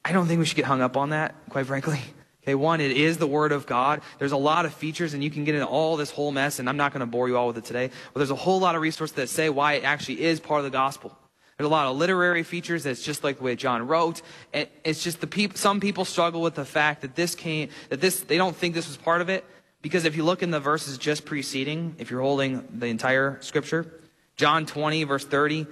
I 0.06 0.12
don't 0.12 0.28
think 0.28 0.40
we 0.40 0.46
should 0.46 0.58
get 0.58 0.66
hung 0.66 0.82
up 0.82 0.96
on 0.96 1.10
that, 1.10 1.36
quite 1.50 1.66
frankly. 1.66 2.00
Okay, 2.44 2.56
one, 2.56 2.82
it 2.82 2.92
is 2.92 3.20
the 3.20 3.26
Word 3.26 3.54
of 3.54 3.66
God. 3.66 4.02
There's 4.20 4.34
a 4.34 4.38
lot 4.38 4.66
of 4.66 4.74
features, 4.74 5.14
and 5.14 5.24
you 5.24 5.32
can 5.32 5.46
get 5.46 5.56
into 5.56 5.66
all 5.66 5.96
this 5.96 6.12
whole 6.12 6.30
mess, 6.30 6.60
and 6.60 6.68
I'm 6.68 6.76
not 6.76 6.92
going 6.92 7.00
to 7.00 7.06
bore 7.06 7.30
you 7.30 7.38
all 7.38 7.48
with 7.48 7.58
it 7.58 7.64
today. 7.64 7.90
But 8.12 8.20
there's 8.20 8.32
a 8.32 8.36
whole 8.36 8.60
lot 8.60 8.76
of 8.76 8.82
resources 8.82 9.16
that 9.16 9.30
say 9.30 9.50
why 9.50 9.76
it 9.76 9.86
actually 9.86 10.22
is 10.22 10.42
part 10.42 10.60
of 10.60 10.66
the 10.66 10.70
gospel. 10.70 11.18
There's 11.64 11.70
a 11.70 11.76
lot 11.76 11.88
of 11.88 11.96
literary 11.96 12.44
features 12.44 12.84
that's 12.84 13.02
just 13.02 13.24
like 13.24 13.38
the 13.38 13.44
way 13.46 13.56
John 13.56 13.88
wrote. 13.88 14.22
And 14.52 14.68
it's 14.84 15.02
just 15.02 15.22
the 15.22 15.28
people, 15.28 15.56
some 15.56 15.80
people 15.80 16.04
struggle 16.04 16.42
with 16.42 16.56
the 16.56 16.66
fact 16.66 17.04
that 17.04 17.16
this 17.16 17.36
came, 17.36 17.70
that 17.88 18.02
this, 18.02 18.20
they 18.20 18.36
don't 18.36 18.54
think 18.54 18.76
this 18.76 18.90
was 18.90 18.98
part 18.98 19.22
of 19.22 19.30
it. 19.30 19.46
Because 19.82 20.04
if 20.04 20.18
you 20.18 20.26
look 20.26 20.44
in 20.44 20.52
the 20.52 20.60
verses 20.60 20.98
just 20.98 21.24
preceding, 21.24 21.96
if 22.00 22.12
you're 22.12 22.20
holding 22.20 22.68
the 22.70 22.88
entire 22.88 23.38
scripture, 23.40 23.90
John 24.36 24.66
20, 24.66 25.06
verse 25.06 25.24
30, 25.24 25.62
it 25.62 25.68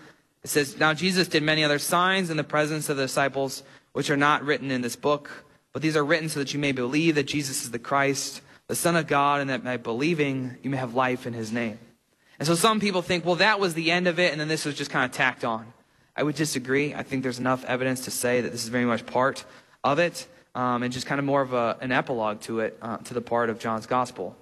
says, 0.46 0.80
Now 0.80 0.94
Jesus 0.94 1.28
did 1.28 1.44
many 1.44 1.62
other 1.62 1.78
signs 1.78 2.30
in 2.30 2.38
the 2.38 2.46
presence 2.46 2.88
of 2.88 2.96
the 2.96 3.04
disciples, 3.04 3.62
which 3.92 4.10
are 4.10 4.16
not 4.16 4.46
written 4.46 4.72
in 4.72 4.80
this 4.80 4.96
book. 4.96 5.30
But 5.74 5.82
these 5.82 5.98
are 5.98 6.06
written 6.06 6.30
so 6.30 6.40
that 6.40 6.54
you 6.54 6.60
may 6.62 6.72
believe 6.72 7.16
that 7.16 7.28
Jesus 7.28 7.66
is 7.66 7.72
the 7.72 7.80
Christ, 7.80 8.40
the 8.68 8.76
Son 8.76 8.96
of 8.96 9.08
God, 9.08 9.42
and 9.42 9.50
that 9.50 9.66
by 9.66 9.76
believing 9.76 10.56
you 10.64 10.70
may 10.70 10.78
have 10.78 10.96
life 10.96 11.28
in 11.28 11.34
his 11.34 11.52
name. 11.52 11.80
And 12.40 12.48
so 12.48 12.56
some 12.56 12.80
people 12.80 13.02
think, 13.02 13.26
well, 13.26 13.36
that 13.36 13.60
was 13.60 13.74
the 13.74 13.92
end 13.92 14.08
of 14.08 14.20
it, 14.20 14.32
and 14.32 14.40
then 14.40 14.48
this 14.48 14.64
was 14.64 14.76
just 14.76 14.90
kind 14.90 15.04
of 15.04 15.12
tacked 15.12 15.44
on. 15.44 15.74
I 16.16 16.24
would 16.24 16.36
disagree. 16.36 16.94
I 16.94 17.04
think 17.04 17.24
there's 17.24 17.40
enough 17.40 17.64
evidence 17.66 18.02
to 18.06 18.12
say 18.12 18.42
that 18.42 18.52
this 18.52 18.64
is 18.64 18.70
very 18.70 18.86
much 18.86 19.06
part 19.06 19.46
of 19.84 20.00
it, 20.00 20.28
um, 20.56 20.84
and 20.84 20.92
just 20.92 21.08
kind 21.08 21.20
of 21.20 21.26
more 21.26 21.42
of 21.42 21.54
a, 21.54 21.78
an 21.82 21.92
epilogue 21.92 22.42
to 22.42 22.60
it, 22.60 22.78
uh, 22.82 22.98
to 22.98 23.14
the 23.14 23.22
part 23.22 23.50
of 23.50 23.60
John's 23.60 23.86
gospel. 23.86 24.36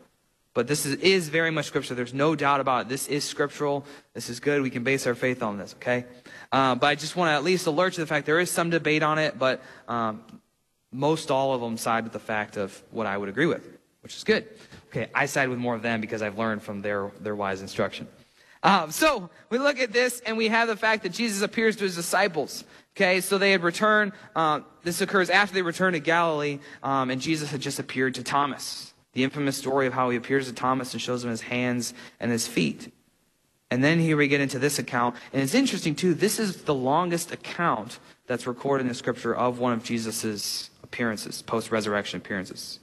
But 0.54 0.68
this 0.68 0.86
is, 0.86 0.96
is 0.96 1.30
very 1.30 1.52
much 1.52 1.66
scripture. 1.66 1.94
There's 1.94 2.14
no 2.14 2.36
doubt 2.36 2.60
about 2.60 2.82
it. 2.82 2.90
This 2.90 3.08
is 3.08 3.24
scriptural. 3.24 3.86
This 4.14 4.30
is 4.30 4.40
good. 4.40 4.62
We 4.62 4.72
can 4.72 4.84
base 4.84 5.06
our 5.06 5.16
faith 5.16 5.44
on 5.44 5.58
this, 5.58 5.76
okay? 5.76 6.06
Uh, 6.52 6.76
but 6.76 6.88
I 6.88 6.96
just 6.96 7.16
want 7.16 7.30
to 7.30 7.34
at 7.34 7.44
least 7.44 7.68
alert 7.68 7.94
to 7.94 8.02
the 8.02 8.08
fact 8.08 8.26
there 8.26 8.40
is 8.40 8.50
some 8.50 8.70
debate 8.72 9.04
on 9.04 9.20
it, 9.20 9.38
but 9.38 9.62
um, 9.88 10.24
most 10.92 11.30
all 11.30 11.54
of 11.54 11.62
them 11.62 11.78
side 11.78 12.04
with 12.04 12.14
the 12.14 12.20
fact 12.20 12.58
of 12.58 12.82
what 12.90 13.06
I 13.06 13.16
would 13.16 13.30
agree 13.30 13.46
with, 13.46 13.66
which 14.02 14.16
is 14.16 14.24
good. 14.24 14.48
Okay, 14.88 15.10
I 15.14 15.28
side 15.28 15.50
with 15.50 15.60
more 15.60 15.76
of 15.76 15.84
them 15.84 16.02
because 16.02 16.24
I've 16.24 16.40
learned 16.40 16.64
from 16.64 16.82
their, 16.82 17.12
their 17.22 17.36
wise 17.36 17.62
instruction. 17.62 18.08
Um, 18.62 18.92
so 18.92 19.30
we 19.50 19.58
look 19.58 19.80
at 19.80 19.94
this 19.94 20.22
and 20.26 20.38
we 20.38 20.50
have 20.50 20.68
the 20.68 20.76
fact 20.76 21.04
that 21.04 21.14
Jesus 21.14 21.42
appears 21.42 21.76
to 21.78 21.86
his 21.86 21.96
disciples. 21.96 22.64
Okay, 22.96 23.22
so 23.22 23.38
they 23.38 23.52
had 23.52 23.64
returned. 23.64 24.12
Uh, 24.36 24.62
this 24.84 25.00
occurs 25.00 25.30
after 25.30 25.54
they 25.54 25.62
returned 25.62 25.94
to 25.94 26.02
Galilee, 26.02 26.60
um, 26.84 27.10
and 27.10 27.22
Jesus 27.22 27.50
had 27.50 27.62
just 27.62 27.80
appeared 27.80 28.16
to 28.16 28.24
Thomas. 28.24 28.94
The 29.14 29.24
infamous 29.24 29.58
story 29.58 29.88
of 29.88 29.94
how 29.94 30.10
he 30.10 30.18
appears 30.18 30.48
to 30.48 30.54
Thomas 30.54 30.94
and 30.94 31.02
shows 31.02 31.24
him 31.24 31.30
his 31.30 31.42
hands 31.42 31.94
and 32.20 32.32
his 32.32 32.48
feet. 32.48 32.92
And 33.72 33.84
then 33.84 34.00
here 34.00 34.18
we 34.18 34.28
get 34.28 34.42
into 34.42 34.60
this 34.60 34.80
account. 34.80 35.16
And 35.32 35.42
it's 35.42 35.54
interesting, 35.54 35.96
too. 35.96 36.14
This 36.14 36.40
is 36.40 36.64
the 36.64 36.74
longest 36.74 37.32
account 37.32 38.00
that's 38.28 38.48
recorded 38.48 38.84
in 38.84 38.88
the 38.90 38.96
scripture 38.96 39.36
of 39.36 39.60
one 39.60 39.74
of 39.74 39.84
Jesus's 39.84 40.70
appearances, 40.84 41.42
post 41.42 41.72
resurrection 41.72 42.18
appearances. 42.18 42.80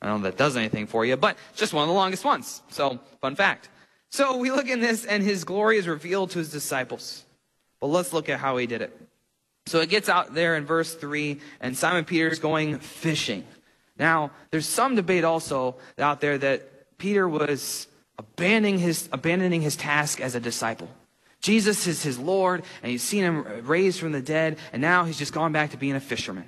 I 0.00 0.06
don't 0.06 0.20
know 0.20 0.28
if 0.28 0.34
that 0.34 0.42
does 0.42 0.56
anything 0.56 0.88
for 0.88 1.04
you, 1.04 1.16
but 1.16 1.36
just 1.54 1.72
one 1.72 1.82
of 1.82 1.88
the 1.88 1.94
longest 1.94 2.24
ones. 2.24 2.62
So, 2.68 2.98
fun 3.20 3.36
fact. 3.36 3.68
So 4.12 4.36
we 4.36 4.50
look 4.50 4.68
in 4.68 4.80
this, 4.80 5.06
and 5.06 5.22
his 5.22 5.44
glory 5.44 5.78
is 5.78 5.88
revealed 5.88 6.32
to 6.32 6.38
his 6.38 6.50
disciples. 6.50 7.24
But 7.80 7.86
let's 7.86 8.12
look 8.12 8.28
at 8.28 8.38
how 8.38 8.58
he 8.58 8.66
did 8.66 8.82
it. 8.82 8.94
So 9.64 9.80
it 9.80 9.88
gets 9.88 10.10
out 10.10 10.34
there 10.34 10.54
in 10.54 10.66
verse 10.66 10.94
3, 10.94 11.40
and 11.62 11.74
Simon 11.74 12.04
Peter 12.04 12.28
is 12.28 12.38
going 12.38 12.78
fishing. 12.78 13.42
Now, 13.98 14.30
there's 14.50 14.68
some 14.68 14.96
debate 14.96 15.24
also 15.24 15.76
out 15.98 16.20
there 16.20 16.36
that 16.36 16.98
Peter 16.98 17.26
was 17.26 17.86
abandoning 18.18 18.78
his, 18.78 19.08
abandoning 19.12 19.62
his 19.62 19.76
task 19.76 20.20
as 20.20 20.34
a 20.34 20.40
disciple. 20.40 20.90
Jesus 21.40 21.86
is 21.86 22.02
his 22.02 22.18
Lord, 22.18 22.64
and 22.82 22.92
he's 22.92 23.02
seen 23.02 23.24
him 23.24 23.66
raised 23.66 23.98
from 23.98 24.12
the 24.12 24.20
dead, 24.20 24.58
and 24.74 24.82
now 24.82 25.04
he's 25.04 25.18
just 25.18 25.32
gone 25.32 25.52
back 25.52 25.70
to 25.70 25.78
being 25.78 25.96
a 25.96 26.00
fisherman. 26.00 26.44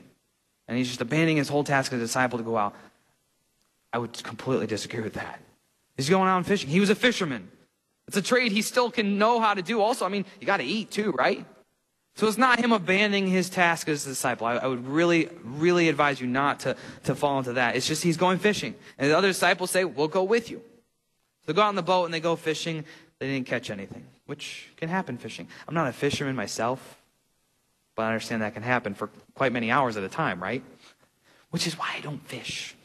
And 0.68 0.76
he's 0.76 0.88
just 0.88 1.00
abandoning 1.00 1.38
his 1.38 1.48
whole 1.48 1.64
task 1.64 1.94
as 1.94 1.98
a 1.98 2.02
disciple 2.02 2.36
to 2.36 2.44
go 2.44 2.58
out. 2.58 2.74
I 3.90 3.98
would 3.98 4.22
completely 4.22 4.66
disagree 4.66 5.00
with 5.00 5.14
that. 5.14 5.40
He's 5.96 6.10
going 6.10 6.28
out 6.28 6.44
fishing. 6.44 6.68
He 6.68 6.80
was 6.80 6.90
a 6.90 6.94
fisherman. 6.94 7.48
It's 8.08 8.16
a 8.16 8.22
trade 8.22 8.52
he 8.52 8.62
still 8.62 8.90
can 8.90 9.18
know 9.18 9.40
how 9.40 9.54
to 9.54 9.62
do. 9.62 9.80
Also, 9.80 10.04
I 10.04 10.08
mean, 10.08 10.24
you 10.40 10.46
got 10.46 10.58
to 10.58 10.64
eat 10.64 10.90
too, 10.90 11.12
right? 11.12 11.44
So 12.16 12.28
it's 12.28 12.38
not 12.38 12.60
him 12.60 12.72
abandoning 12.72 13.26
his 13.26 13.50
task 13.50 13.88
as 13.88 14.06
a 14.06 14.10
disciple. 14.10 14.46
I, 14.46 14.56
I, 14.56 14.66
would 14.66 14.86
really, 14.86 15.28
really 15.42 15.88
advise 15.88 16.20
you 16.20 16.28
not 16.28 16.60
to, 16.60 16.76
to 17.04 17.14
fall 17.14 17.38
into 17.38 17.54
that. 17.54 17.74
It's 17.74 17.88
just 17.88 18.04
he's 18.04 18.16
going 18.16 18.38
fishing. 18.38 18.74
And 18.98 19.10
the 19.10 19.18
other 19.18 19.28
disciples 19.28 19.70
say, 19.70 19.84
We'll 19.84 20.08
go 20.08 20.22
with 20.22 20.50
you. 20.50 20.58
So 20.58 21.52
they 21.52 21.52
go 21.54 21.62
out 21.62 21.68
on 21.68 21.74
the 21.74 21.82
boat 21.82 22.04
and 22.04 22.14
they 22.14 22.20
go 22.20 22.36
fishing. 22.36 22.84
They 23.18 23.26
didn't 23.26 23.46
catch 23.46 23.70
anything, 23.70 24.06
which 24.26 24.68
can 24.76 24.88
happen 24.88 25.18
fishing. 25.18 25.48
I'm 25.66 25.74
not 25.74 25.88
a 25.88 25.92
fisherman 25.92 26.36
myself, 26.36 27.00
but 27.96 28.02
I 28.02 28.08
understand 28.08 28.42
that 28.42 28.54
can 28.54 28.62
happen 28.62 28.94
for 28.94 29.08
quite 29.34 29.52
many 29.52 29.70
hours 29.70 29.96
at 29.96 30.04
a 30.04 30.08
time, 30.08 30.42
right? 30.42 30.62
Which 31.50 31.66
is 31.66 31.78
why 31.78 31.94
I 31.96 32.00
don't 32.00 32.24
fish. 32.28 32.76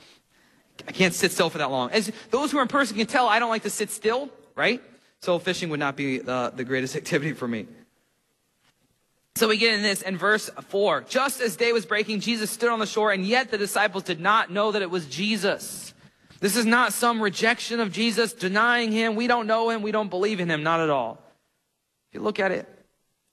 I 0.87 0.91
can't 0.91 1.13
sit 1.13 1.31
still 1.31 1.49
for 1.49 1.57
that 1.59 1.69
long. 1.69 1.91
As 1.91 2.11
those 2.31 2.51
who 2.51 2.57
are 2.57 2.61
in 2.61 2.67
person 2.67 2.97
can 2.97 3.05
tell, 3.05 3.27
I 3.27 3.39
don't 3.39 3.49
like 3.49 3.63
to 3.63 3.69
sit 3.69 3.91
still 3.91 4.29
right? 4.59 4.83
So 5.21 5.39
fishing 5.39 5.69
would 5.69 5.79
not 5.79 5.95
be 5.95 6.21
uh, 6.21 6.49
the 6.51 6.63
greatest 6.63 6.95
activity 6.95 7.33
for 7.33 7.47
me. 7.47 7.67
So 9.35 9.47
we 9.47 9.57
get 9.57 9.73
in 9.73 9.81
this 9.81 10.01
in 10.01 10.17
verse 10.17 10.49
4. 10.49 11.01
Just 11.07 11.39
as 11.39 11.55
day 11.55 11.71
was 11.71 11.85
breaking, 11.85 12.19
Jesus 12.19 12.51
stood 12.51 12.69
on 12.69 12.79
the 12.79 12.85
shore, 12.85 13.11
and 13.11 13.25
yet 13.25 13.51
the 13.51 13.57
disciples 13.57 14.03
did 14.03 14.19
not 14.19 14.51
know 14.51 14.71
that 14.71 14.81
it 14.81 14.89
was 14.89 15.05
Jesus. 15.05 15.93
This 16.39 16.55
is 16.55 16.65
not 16.65 16.93
some 16.93 17.21
rejection 17.21 17.79
of 17.79 17.91
Jesus, 17.91 18.33
denying 18.33 18.91
him. 18.91 19.15
We 19.15 19.27
don't 19.27 19.47
know 19.47 19.69
him. 19.69 19.81
We 19.81 19.91
don't 19.91 20.09
believe 20.09 20.39
in 20.39 20.49
him. 20.49 20.63
Not 20.63 20.79
at 20.79 20.89
all. 20.89 21.21
If 22.09 22.15
you 22.15 22.21
look 22.21 22.39
at 22.39 22.51
it, 22.51 22.67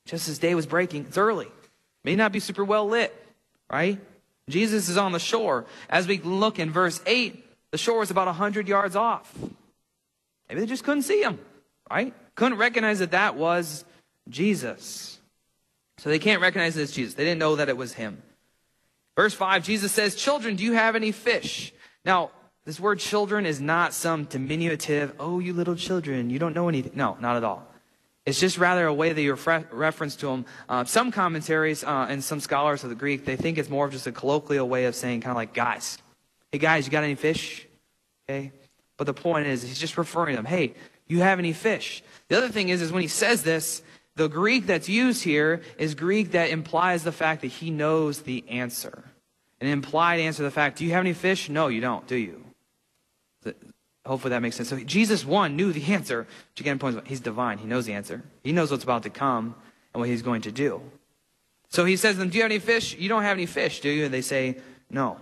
just 0.07 0.29
as 0.29 0.39
day 0.39 0.55
was 0.55 0.67
breaking, 0.67 1.07
it's 1.07 1.19
early. 1.19 1.49
May 2.05 2.15
not 2.15 2.31
be 2.31 2.41
super 2.41 2.65
well 2.65 2.87
lit, 2.87 3.15
right? 3.71 3.99
Jesus 4.49 4.89
is 4.89 4.97
on 4.97 5.13
the 5.13 5.19
shore. 5.19 5.67
As 5.91 6.07
we 6.07 6.19
look 6.19 6.59
in 6.59 6.71
verse 6.71 7.01
8, 7.05 7.45
the 7.73 7.79
shore 7.79 8.03
is 8.03 8.11
about 8.11 8.27
100 8.27 8.69
yards 8.69 8.95
off. 8.95 9.37
Maybe 10.49 10.61
they 10.61 10.67
just 10.67 10.85
couldn't 10.85 11.03
see 11.03 11.21
him, 11.21 11.41
right? 11.91 12.15
Couldn't 12.35 12.59
recognize 12.59 12.99
that 12.99 13.13
that 13.13 13.37
was 13.37 13.85
Jesus. 14.29 15.19
So 15.99 16.11
they 16.11 16.19
can't 16.19 16.43
recognize 16.43 16.77
as 16.77 16.93
Jesus. 16.93 17.15
They 17.15 17.25
didn't 17.25 17.39
know 17.39 17.57
that 17.57 17.69
it 17.69 17.77
was 17.77 17.95
him. 17.95 18.23
Verse 19.17 19.33
5, 19.33 19.65
Jesus 19.65 19.93
says, 19.93 20.15
Children, 20.15 20.57
do 20.57 20.65
you 20.65 20.73
have 20.73 20.95
any 20.95 21.11
fish? 21.11 21.73
Now, 22.05 22.31
this 22.67 22.79
word 22.79 22.99
children 22.99 23.47
is 23.47 23.61
not 23.61 23.95
some 23.95 24.25
diminutive, 24.25 25.15
oh, 25.19 25.39
you 25.39 25.53
little 25.53 25.77
children, 25.77 26.31
you 26.31 26.39
don't 26.39 26.55
know 26.55 26.69
anything. 26.69 26.93
No, 26.95 27.17
not 27.21 27.37
at 27.37 27.45
all. 27.45 27.67
It's 28.27 28.41
just 28.41 28.59
rather 28.59 28.87
a 28.87 28.93
way 28.93 29.13
that 29.13 29.23
you 29.23 29.31
refer- 29.31 29.65
reference 29.71 30.17
to 30.17 30.27
them. 30.27 30.47
Uh, 30.69 30.85
some 30.85 31.13
commentaries 31.13 31.85
uh, 31.85 32.07
and 32.11 32.23
some 32.23 32.41
scholars 32.41 32.83
of 32.83 32.91
the 32.91 32.97
Greek, 32.97 33.25
they 33.25 33.37
think 33.37 33.57
it's 33.57 33.71
more 33.71 33.87
of 33.87 33.93
just 33.93 34.09
a 34.09 34.13
colloquial 34.13 34.69
way 34.69 34.87
of 34.87 34.97
saying, 34.97 35.21
kind 35.21 35.31
of 35.31 35.37
like, 35.37 35.55
guys, 35.55 35.99
hey 36.51 36.59
guys, 36.59 36.87
you 36.87 36.91
got 36.91 37.05
any 37.05 37.15
fish? 37.15 37.67
Okay. 38.29 38.51
But 38.97 39.05
the 39.05 39.15
point 39.15 39.47
is, 39.47 39.63
he's 39.63 39.79
just 39.79 39.97
referring 39.97 40.35
to 40.35 40.43
them, 40.43 40.45
hey, 40.45 40.75
you 41.09 41.21
have 41.21 41.39
any 41.39 41.53
fish? 41.53 42.03
The 42.29 42.37
other 42.37 42.49
thing 42.49 42.69
is, 42.69 42.83
is 42.83 42.93
when 42.93 43.03
he 43.03 43.09
says 43.09 43.43
this, 43.43 43.83
the 44.17 44.29
Greek 44.29 44.67
that's 44.67 44.89
used 44.89 45.23
here 45.23 45.61
is 45.79 45.95
Greek 45.95 46.33
that 46.33 46.51
implies 46.51 47.05
the 47.05 47.13
fact 47.13 47.43
that 47.43 47.49
he 47.49 47.71
knows 47.71 48.23
the 48.23 48.45
answer. 48.49 49.05
An 49.61 49.69
implied 49.69 50.21
answer 50.21 50.39
to 50.39 50.43
the 50.45 50.51
fact, 50.51 50.79
do 50.79 50.85
you 50.85 50.93
have 50.93 51.01
any 51.01 51.13
fish? 51.13 51.49
No, 51.49 51.69
you 51.69 51.81
don't, 51.81 52.07
do 52.07 52.17
you? 52.17 52.43
Hopefully 54.07 54.31
that 54.31 54.41
makes 54.41 54.57
sense. 54.57 54.69
So 54.69 54.79
Jesus, 54.79 55.25
one, 55.25 55.57
knew 55.57 55.73
the 55.73 55.93
answer, 55.93 56.27
which 56.53 56.61
again 56.61 56.79
points 56.79 56.97
out 56.97 57.07
he's 57.07 57.21
divine. 57.21 57.59
He 57.59 57.67
knows 57.67 57.87
the 57.87 57.93
answer. 57.93 58.23
He 58.43 58.53
knows 58.53 58.71
what's 58.71 58.85
about 58.85 59.03
to 59.03 59.11
come 59.11 59.55
and 59.93 60.01
what 60.01 60.09
he's 60.09 60.23
going 60.23 60.43
to 60.43 60.53
do. 60.53 60.81
So 61.71 61.85
he 61.85 61.97
says 61.97 62.15
to 62.15 62.21
them, 62.21 62.29
Do 62.29 62.39
you 62.39 62.43
have 62.43 62.51
any 62.51 62.61
fish? 62.61 62.97
You 62.97 63.09
don't 63.09 63.23
have 63.23 63.37
any 63.37 63.47
fish, 63.47 63.81
do 63.81 63.89
you? 63.89 64.05
And 64.05 64.15
they 64.15 64.21
say, 64.23 64.59
No. 64.89 65.19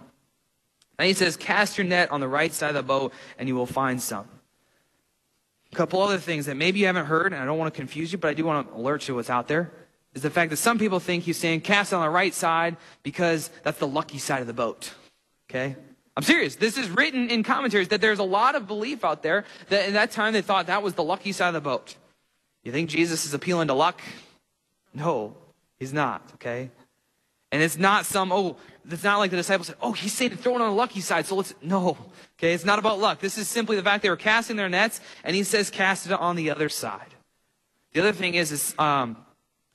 And 0.98 1.08
he 1.08 1.14
says, 1.14 1.36
Cast 1.36 1.78
your 1.78 1.86
net 1.86 2.12
on 2.12 2.20
the 2.20 2.28
right 2.28 2.52
side 2.52 2.68
of 2.68 2.74
the 2.74 2.82
boat 2.82 3.12
and 3.38 3.48
you 3.48 3.54
will 3.54 3.66
find 3.66 4.00
some. 4.02 4.28
A 5.74 5.76
couple 5.76 6.00
other 6.00 6.18
things 6.18 6.46
that 6.46 6.54
maybe 6.54 6.78
you 6.78 6.86
haven't 6.86 7.06
heard, 7.06 7.32
and 7.32 7.42
I 7.42 7.44
don't 7.44 7.58
want 7.58 7.74
to 7.74 7.76
confuse 7.76 8.12
you, 8.12 8.18
but 8.18 8.28
I 8.28 8.34
do 8.34 8.44
want 8.44 8.70
to 8.70 8.76
alert 8.76 9.08
you 9.08 9.16
what's 9.16 9.28
out 9.28 9.48
there, 9.48 9.72
is 10.14 10.22
the 10.22 10.30
fact 10.30 10.50
that 10.50 10.58
some 10.58 10.78
people 10.78 11.00
think 11.00 11.24
he's 11.24 11.36
saying 11.36 11.62
cast 11.62 11.92
on 11.92 12.00
the 12.00 12.08
right 12.08 12.32
side 12.32 12.76
because 13.02 13.50
that's 13.64 13.78
the 13.78 13.88
lucky 13.88 14.18
side 14.18 14.40
of 14.40 14.46
the 14.46 14.52
boat. 14.52 14.94
Okay? 15.50 15.74
I'm 16.16 16.22
serious. 16.22 16.54
This 16.54 16.78
is 16.78 16.88
written 16.90 17.28
in 17.28 17.42
commentaries 17.42 17.88
that 17.88 18.00
there's 18.00 18.20
a 18.20 18.24
lot 18.24 18.54
of 18.54 18.68
belief 18.68 19.04
out 19.04 19.24
there 19.24 19.46
that 19.68 19.88
in 19.88 19.94
that 19.94 20.12
time 20.12 20.32
they 20.32 20.42
thought 20.42 20.68
that 20.68 20.80
was 20.80 20.94
the 20.94 21.02
lucky 21.02 21.32
side 21.32 21.48
of 21.48 21.54
the 21.54 21.60
boat. 21.60 21.96
You 22.62 22.70
think 22.70 22.88
Jesus 22.88 23.26
is 23.26 23.34
appealing 23.34 23.66
to 23.66 23.74
luck? 23.74 24.00
No, 24.94 25.36
he's 25.80 25.92
not, 25.92 26.22
okay? 26.34 26.70
And 27.50 27.60
it's 27.60 27.76
not 27.76 28.06
some, 28.06 28.30
oh, 28.30 28.58
it's 28.90 29.04
not 29.04 29.18
like 29.18 29.30
the 29.30 29.36
disciples 29.36 29.68
said, 29.68 29.76
oh, 29.80 29.94
saying 29.94 30.30
to 30.32 30.36
throw 30.36 30.56
it 30.56 30.60
on 30.60 30.70
the 30.70 30.76
lucky 30.76 31.00
side, 31.00 31.26
so 31.26 31.36
let's, 31.36 31.54
no, 31.62 31.96
okay? 32.38 32.52
It's 32.52 32.64
not 32.64 32.78
about 32.78 32.98
luck. 32.98 33.20
This 33.20 33.38
is 33.38 33.48
simply 33.48 33.76
the 33.76 33.82
fact 33.82 34.02
they 34.02 34.10
were 34.10 34.16
casting 34.16 34.56
their 34.56 34.68
nets, 34.68 35.00
and 35.22 35.34
he 35.34 35.42
says 35.44 35.70
cast 35.70 36.06
it 36.06 36.12
on 36.12 36.36
the 36.36 36.50
other 36.50 36.68
side. 36.68 37.14
The 37.92 38.00
other 38.00 38.12
thing 38.12 38.34
is, 38.34 38.52
is 38.52 38.74
um, 38.78 39.16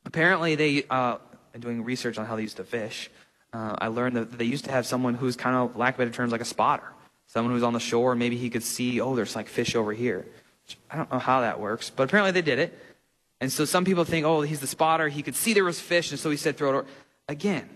apparently 0.06 0.56
they, 0.56 0.84
uh, 0.90 1.18
doing 1.60 1.84
research 1.84 2.18
on 2.18 2.26
how 2.26 2.36
they 2.36 2.44
used 2.44 2.58
to 2.58 2.64
fish, 2.64 3.10
uh, 3.54 3.76
I 3.80 3.88
learned 3.88 4.16
that 4.16 4.38
they 4.38 4.46
used 4.46 4.66
to 4.66 4.72
have 4.72 4.86
someone 4.86 5.16
who's 5.16 5.36
kind 5.36 5.56
of, 5.56 5.76
lack 5.76 5.96
of 5.96 5.98
better 6.00 6.12
terms, 6.12 6.32
like 6.32 6.42
a 6.42 6.46
spotter. 6.46 6.94
Someone 7.28 7.54
who's 7.54 7.64
on 7.64 7.74
the 7.74 7.80
shore, 7.80 8.16
maybe 8.16 8.38
he 8.38 8.50
could 8.50 8.64
see, 8.64 9.02
oh, 9.02 9.16
there's 9.16 9.36
like 9.36 9.48
fish 9.48 9.76
over 9.76 9.94
here. 9.94 10.26
I 10.92 10.98
don't 10.98 11.12
know 11.12 11.20
how 11.20 11.42
that 11.42 11.60
works, 11.60 11.90
but 11.90 12.04
apparently 12.04 12.32
they 12.32 12.42
did 12.42 12.60
it. 12.60 12.78
And 13.42 13.52
so 13.52 13.66
some 13.66 13.86
people 13.86 14.04
think, 14.04 14.26
oh, 14.26 14.42
he's 14.42 14.60
the 14.60 14.68
spotter. 14.68 15.08
He 15.08 15.24
could 15.24 15.36
see 15.36 15.54
there 15.54 15.64
was 15.64 15.80
fish, 15.80 16.12
and 16.12 16.20
so 16.20 16.30
he 16.30 16.38
said, 16.38 16.58
throw 16.58 16.70
it 16.70 16.74
over. 16.74 16.86
Again, 17.28 17.70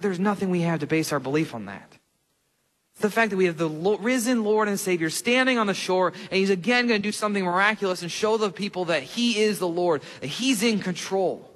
there's 0.00 0.20
nothing 0.20 0.50
we 0.50 0.62
have 0.62 0.80
to 0.80 0.86
base 0.86 1.12
our 1.12 1.20
belief 1.20 1.54
on 1.54 1.66
that. 1.66 1.98
The 3.00 3.10
fact 3.10 3.30
that 3.30 3.36
we 3.36 3.44
have 3.44 3.58
the 3.58 3.68
risen 3.68 4.42
Lord 4.42 4.66
and 4.66 4.78
Savior 4.78 5.08
standing 5.08 5.56
on 5.56 5.68
the 5.68 5.74
shore, 5.74 6.08
and 6.08 6.38
he's 6.38 6.50
again 6.50 6.88
going 6.88 7.00
to 7.00 7.08
do 7.08 7.12
something 7.12 7.44
miraculous 7.44 8.02
and 8.02 8.10
show 8.10 8.36
the 8.36 8.50
people 8.50 8.86
that 8.86 9.04
he 9.04 9.38
is 9.38 9.60
the 9.60 9.68
Lord, 9.68 10.02
that 10.20 10.26
he's 10.26 10.64
in 10.64 10.80
control. 10.80 11.48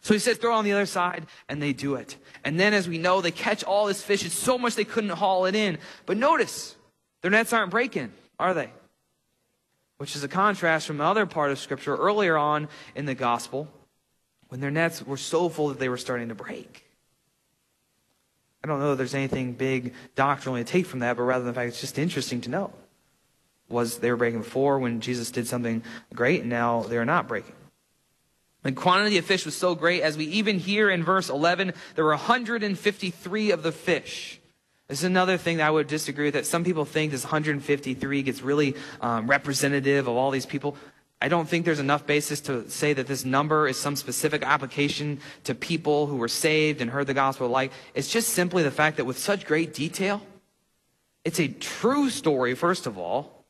So 0.00 0.14
he 0.14 0.20
says, 0.20 0.38
throw 0.38 0.54
on 0.54 0.64
the 0.64 0.72
other 0.72 0.86
side, 0.86 1.26
and 1.48 1.62
they 1.62 1.72
do 1.72 1.94
it. 1.94 2.16
And 2.44 2.58
then, 2.58 2.74
as 2.74 2.88
we 2.88 2.98
know, 2.98 3.20
they 3.20 3.30
catch 3.30 3.62
all 3.62 3.86
this 3.86 4.02
fish. 4.02 4.24
It's 4.24 4.34
so 4.34 4.58
much 4.58 4.74
they 4.74 4.84
couldn't 4.84 5.10
haul 5.10 5.46
it 5.46 5.54
in. 5.54 5.78
But 6.06 6.16
notice, 6.16 6.74
their 7.22 7.30
nets 7.30 7.52
aren't 7.52 7.70
breaking, 7.70 8.12
are 8.38 8.54
they? 8.54 8.70
Which 9.98 10.16
is 10.16 10.24
a 10.24 10.28
contrast 10.28 10.86
from 10.86 10.98
the 10.98 11.04
other 11.04 11.26
part 11.26 11.50
of 11.50 11.58
Scripture 11.58 11.94
earlier 11.94 12.36
on 12.36 12.68
in 12.94 13.06
the 13.06 13.14
gospel, 13.14 13.68
when 14.48 14.60
their 14.60 14.70
nets 14.70 15.04
were 15.04 15.16
so 15.16 15.48
full 15.48 15.68
that 15.68 15.78
they 15.78 15.88
were 15.88 15.96
starting 15.96 16.28
to 16.28 16.34
break. 16.34 16.87
I 18.62 18.68
don't 18.68 18.80
know 18.80 18.92
if 18.92 18.98
there's 18.98 19.14
anything 19.14 19.52
big 19.52 19.94
doctrinally 20.16 20.64
to 20.64 20.70
take 20.70 20.86
from 20.86 21.00
that, 21.00 21.16
but 21.16 21.22
rather 21.22 21.44
than 21.44 21.54
the 21.54 21.58
fact 21.58 21.68
it's 21.68 21.80
just 21.80 21.98
interesting 21.98 22.40
to 22.42 22.50
know. 22.50 22.72
Was 23.68 23.98
they 23.98 24.10
were 24.10 24.16
breaking 24.16 24.40
before 24.40 24.78
when 24.78 25.00
Jesus 25.00 25.30
did 25.30 25.46
something 25.46 25.82
great, 26.14 26.40
and 26.40 26.50
now 26.50 26.82
they're 26.82 27.04
not 27.04 27.28
breaking. 27.28 27.54
The 28.62 28.72
quantity 28.72 29.18
of 29.18 29.24
fish 29.24 29.44
was 29.44 29.54
so 29.54 29.74
great, 29.74 30.02
as 30.02 30.16
we 30.16 30.24
even 30.26 30.58
hear 30.58 30.90
in 30.90 31.04
verse 31.04 31.28
11, 31.28 31.72
there 31.94 32.04
were 32.04 32.10
153 32.10 33.50
of 33.50 33.62
the 33.62 33.72
fish. 33.72 34.40
This 34.88 35.00
is 35.00 35.04
another 35.04 35.36
thing 35.36 35.58
that 35.58 35.66
I 35.66 35.70
would 35.70 35.86
disagree 35.86 36.26
with, 36.26 36.34
that 36.34 36.46
some 36.46 36.64
people 36.64 36.84
think 36.84 37.12
this 37.12 37.22
153 37.22 38.22
gets 38.22 38.42
really 38.42 38.74
um, 39.00 39.28
representative 39.28 40.08
of 40.08 40.16
all 40.16 40.30
these 40.30 40.46
people. 40.46 40.76
I 41.20 41.28
don't 41.28 41.48
think 41.48 41.64
there's 41.64 41.80
enough 41.80 42.06
basis 42.06 42.40
to 42.42 42.70
say 42.70 42.92
that 42.92 43.08
this 43.08 43.24
number 43.24 43.66
is 43.66 43.76
some 43.76 43.96
specific 43.96 44.42
application 44.44 45.20
to 45.44 45.54
people 45.54 46.06
who 46.06 46.16
were 46.16 46.28
saved 46.28 46.80
and 46.80 46.90
heard 46.90 47.08
the 47.08 47.14
gospel 47.14 47.48
like. 47.48 47.72
It's 47.94 48.08
just 48.08 48.30
simply 48.30 48.62
the 48.62 48.70
fact 48.70 48.98
that 48.98 49.04
with 49.04 49.18
such 49.18 49.44
great 49.44 49.74
detail, 49.74 50.22
it's 51.24 51.40
a 51.40 51.48
true 51.48 52.08
story, 52.08 52.54
first 52.54 52.86
of 52.86 52.98
all, 52.98 53.44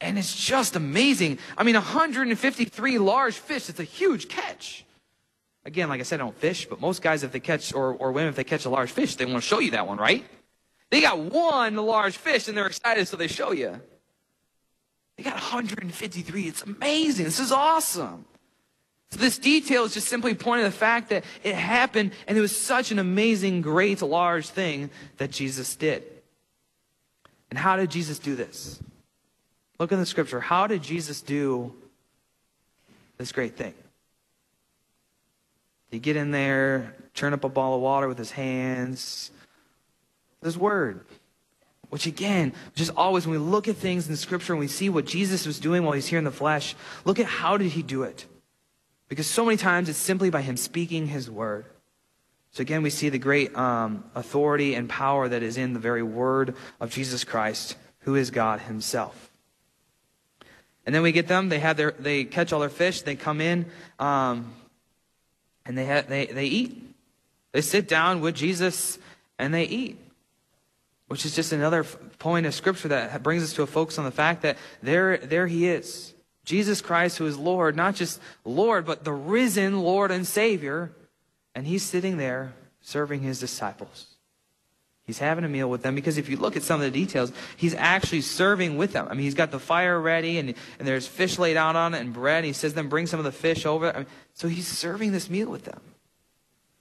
and 0.00 0.18
it's 0.18 0.34
just 0.34 0.74
amazing. 0.74 1.38
I 1.56 1.62
mean, 1.62 1.76
153 1.76 2.98
large 2.98 3.34
fish, 3.34 3.68
it's 3.68 3.78
a 3.78 3.84
huge 3.84 4.28
catch. 4.28 4.84
Again, 5.64 5.88
like 5.88 6.00
I 6.00 6.02
said, 6.02 6.20
I 6.20 6.24
don't 6.24 6.36
fish, 6.36 6.66
but 6.68 6.80
most 6.80 7.00
guys, 7.00 7.22
if 7.22 7.30
they 7.30 7.38
catch, 7.38 7.72
or, 7.72 7.94
or 7.94 8.10
women, 8.10 8.30
if 8.30 8.34
they 8.34 8.42
catch 8.42 8.64
a 8.64 8.70
large 8.70 8.90
fish, 8.90 9.14
they 9.14 9.24
want 9.24 9.36
to 9.36 9.48
show 9.48 9.60
you 9.60 9.70
that 9.70 9.86
one, 9.86 9.98
right? 9.98 10.24
They 10.90 11.00
got 11.00 11.18
one 11.20 11.76
large 11.76 12.16
fish 12.16 12.48
and 12.48 12.58
they're 12.58 12.66
excited, 12.66 13.06
so 13.06 13.16
they 13.16 13.28
show 13.28 13.52
you. 13.52 13.80
They 15.22 15.30
got 15.30 15.36
153. 15.36 16.48
It's 16.48 16.62
amazing. 16.62 17.24
This 17.26 17.38
is 17.38 17.52
awesome. 17.52 18.24
So 19.12 19.20
this 19.20 19.38
detail 19.38 19.84
is 19.84 19.94
just 19.94 20.08
simply 20.08 20.34
pointing 20.34 20.64
to 20.64 20.70
the 20.70 20.76
fact 20.76 21.10
that 21.10 21.22
it 21.44 21.54
happened 21.54 22.10
and 22.26 22.36
it 22.36 22.40
was 22.40 22.56
such 22.56 22.90
an 22.90 22.98
amazing, 22.98 23.62
great, 23.62 24.02
large 24.02 24.48
thing 24.48 24.90
that 25.18 25.30
Jesus 25.30 25.76
did. 25.76 26.02
And 27.50 27.58
how 27.58 27.76
did 27.76 27.88
Jesus 27.88 28.18
do 28.18 28.34
this? 28.34 28.82
Look 29.78 29.92
in 29.92 30.00
the 30.00 30.06
scripture. 30.06 30.40
How 30.40 30.66
did 30.66 30.82
Jesus 30.82 31.20
do 31.20 31.72
this 33.18 33.30
great 33.30 33.56
thing? 33.56 33.74
He 35.92 36.00
get 36.00 36.16
in 36.16 36.32
there, 36.32 36.96
turn 37.14 37.32
up 37.32 37.44
a 37.44 37.48
ball 37.48 37.76
of 37.76 37.80
water 37.80 38.08
with 38.08 38.18
his 38.18 38.32
hands? 38.32 39.30
His 40.42 40.58
word. 40.58 41.04
Which 41.92 42.06
again, 42.06 42.54
just 42.74 42.90
always 42.96 43.26
when 43.26 43.38
we 43.38 43.46
look 43.46 43.68
at 43.68 43.76
things 43.76 44.08
in 44.08 44.16
scripture 44.16 44.54
and 44.54 44.60
we 44.60 44.66
see 44.66 44.88
what 44.88 45.04
Jesus 45.04 45.46
was 45.46 45.60
doing 45.60 45.82
while 45.82 45.92
he's 45.92 46.06
here 46.06 46.18
in 46.18 46.24
the 46.24 46.30
flesh, 46.30 46.74
look 47.04 47.18
at 47.18 47.26
how 47.26 47.58
did 47.58 47.72
he 47.72 47.82
do 47.82 48.02
it? 48.02 48.24
Because 49.10 49.26
so 49.26 49.44
many 49.44 49.58
times 49.58 49.90
it's 49.90 49.98
simply 49.98 50.30
by 50.30 50.40
him 50.40 50.56
speaking 50.56 51.06
his 51.06 51.30
word. 51.30 51.66
So 52.52 52.62
again, 52.62 52.82
we 52.82 52.88
see 52.88 53.10
the 53.10 53.18
great 53.18 53.54
um, 53.54 54.04
authority 54.14 54.74
and 54.74 54.88
power 54.88 55.28
that 55.28 55.42
is 55.42 55.58
in 55.58 55.74
the 55.74 55.78
very 55.78 56.02
word 56.02 56.54
of 56.80 56.90
Jesus 56.90 57.24
Christ, 57.24 57.76
who 58.00 58.14
is 58.14 58.30
God 58.30 58.60
himself. 58.60 59.30
And 60.86 60.94
then 60.94 61.02
we 61.02 61.12
get 61.12 61.28
them. 61.28 61.50
They 61.50 61.58
have 61.58 61.76
their, 61.76 61.90
they 61.90 62.24
catch 62.24 62.54
all 62.54 62.60
their 62.60 62.70
fish. 62.70 63.02
They 63.02 63.16
come 63.16 63.42
in, 63.42 63.66
um, 63.98 64.54
and 65.66 65.76
they 65.76 65.84
have, 65.84 66.08
they 66.08 66.24
they 66.24 66.46
eat. 66.46 66.82
They 67.52 67.60
sit 67.60 67.86
down 67.86 68.22
with 68.22 68.34
Jesus 68.34 68.98
and 69.38 69.52
they 69.52 69.64
eat, 69.64 69.98
which 71.12 71.26
is 71.26 71.36
just 71.36 71.52
another 71.52 71.84
point 71.84 72.46
of 72.46 72.54
scripture 72.54 72.88
that 72.88 73.22
brings 73.22 73.42
us 73.42 73.52
to 73.52 73.62
a 73.62 73.66
focus 73.66 73.98
on 73.98 74.06
the 74.06 74.10
fact 74.10 74.40
that 74.40 74.56
there 74.82 75.18
there 75.18 75.46
he 75.46 75.68
is, 75.68 76.14
Jesus 76.46 76.80
Christ, 76.80 77.18
who 77.18 77.26
is 77.26 77.36
Lord, 77.36 77.76
not 77.76 77.94
just 77.94 78.18
Lord, 78.46 78.86
but 78.86 79.04
the 79.04 79.12
risen 79.12 79.82
Lord 79.82 80.10
and 80.10 80.26
Savior, 80.26 80.90
and 81.54 81.66
he's 81.66 81.82
sitting 81.82 82.16
there 82.16 82.54
serving 82.80 83.20
his 83.20 83.38
disciples. 83.38 84.06
He's 85.04 85.18
having 85.18 85.44
a 85.44 85.48
meal 85.48 85.68
with 85.68 85.82
them 85.82 85.94
because 85.94 86.16
if 86.16 86.30
you 86.30 86.38
look 86.38 86.56
at 86.56 86.62
some 86.62 86.80
of 86.80 86.90
the 86.90 86.98
details, 86.98 87.30
he's 87.58 87.74
actually 87.74 88.22
serving 88.22 88.78
with 88.78 88.94
them. 88.94 89.06
I 89.10 89.12
mean, 89.12 89.24
he's 89.24 89.34
got 89.34 89.50
the 89.50 89.58
fire 89.58 90.00
ready 90.00 90.38
and, 90.38 90.54
and 90.78 90.88
there's 90.88 91.06
fish 91.06 91.38
laid 91.38 91.58
out 91.58 91.76
on 91.76 91.92
it 91.92 92.00
and 92.00 92.14
bread. 92.14 92.38
And 92.38 92.46
he 92.46 92.52
says, 92.54 92.72
then 92.72 92.88
bring 92.88 93.06
some 93.06 93.20
of 93.20 93.24
the 93.24 93.32
fish 93.32 93.66
over. 93.66 93.92
I 93.94 93.98
mean, 93.98 94.06
so 94.32 94.48
he's 94.48 94.66
serving 94.66 95.12
this 95.12 95.28
meal 95.28 95.50
with 95.50 95.64
them. 95.64 95.80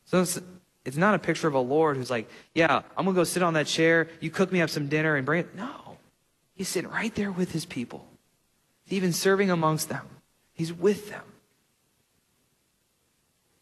So 0.05 0.23
it's, 0.85 0.97
not 0.97 1.15
a 1.15 1.19
picture 1.19 1.47
of 1.47 1.53
a 1.53 1.59
Lord 1.59 1.97
who's 1.97 2.09
like, 2.09 2.29
yeah, 2.53 2.81
I'm 2.97 3.05
going 3.05 3.15
to 3.15 3.19
go 3.19 3.23
sit 3.23 3.43
on 3.43 3.53
that 3.53 3.67
chair. 3.67 4.07
You 4.19 4.29
cook 4.29 4.51
me 4.51 4.61
up 4.61 4.69
some 4.69 4.87
dinner 4.87 5.15
and 5.15 5.25
bring 5.25 5.41
it. 5.41 5.55
No. 5.55 5.97
He's 6.55 6.69
sitting 6.69 6.89
right 6.89 7.13
there 7.15 7.31
with 7.31 7.51
his 7.51 7.65
people. 7.65 8.05
He's 8.85 8.97
even 8.97 9.13
serving 9.13 9.49
amongst 9.49 9.89
them. 9.89 10.07
He's 10.53 10.73
with 10.73 11.09
them. 11.09 11.23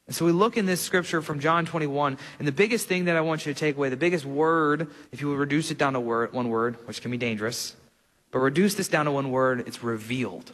And 0.07 0.15
so 0.15 0.25
we 0.25 0.31
look 0.31 0.57
in 0.57 0.65
this 0.65 0.81
scripture 0.81 1.21
from 1.21 1.39
John 1.39 1.67
21, 1.67 2.17
and 2.39 2.47
the 2.47 2.51
biggest 2.51 2.87
thing 2.87 3.05
that 3.05 3.15
I 3.15 3.21
want 3.21 3.45
you 3.45 3.53
to 3.53 3.59
take 3.59 3.77
away, 3.77 3.89
the 3.89 3.95
biggest 3.95 4.25
word, 4.25 4.87
if 5.11 5.21
you 5.21 5.29
would 5.29 5.37
reduce 5.37 5.69
it 5.69 5.77
down 5.77 5.93
to 5.93 5.99
word, 5.99 6.33
one 6.33 6.49
word, 6.49 6.77
which 6.87 7.01
can 7.01 7.11
be 7.11 7.17
dangerous, 7.17 7.75
but 8.31 8.39
reduce 8.39 8.73
this 8.73 8.87
down 8.87 9.05
to 9.05 9.11
one 9.11 9.29
word, 9.29 9.67
it's 9.67 9.83
revealed. 9.83 10.51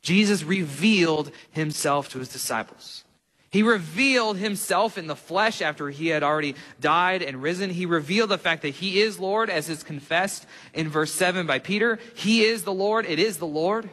Jesus 0.00 0.44
revealed 0.44 1.32
himself 1.50 2.08
to 2.10 2.20
his 2.20 2.28
disciples. 2.28 3.02
He 3.50 3.62
revealed 3.62 4.38
himself 4.38 4.98
in 4.98 5.06
the 5.06 5.16
flesh 5.16 5.62
after 5.62 5.88
he 5.88 6.08
had 6.08 6.22
already 6.22 6.56
died 6.80 7.22
and 7.22 7.42
risen. 7.42 7.70
He 7.70 7.86
revealed 7.86 8.30
the 8.30 8.38
fact 8.38 8.62
that 8.62 8.70
he 8.70 9.00
is 9.00 9.18
Lord, 9.18 9.48
as 9.50 9.68
is 9.68 9.82
confessed 9.82 10.46
in 10.74 10.88
verse 10.88 11.12
7 11.12 11.46
by 11.46 11.58
Peter. 11.58 11.98
He 12.14 12.42
is 12.42 12.64
the 12.64 12.72
Lord. 12.72 13.06
It 13.06 13.18
is 13.18 13.38
the 13.38 13.46
Lord. 13.46 13.88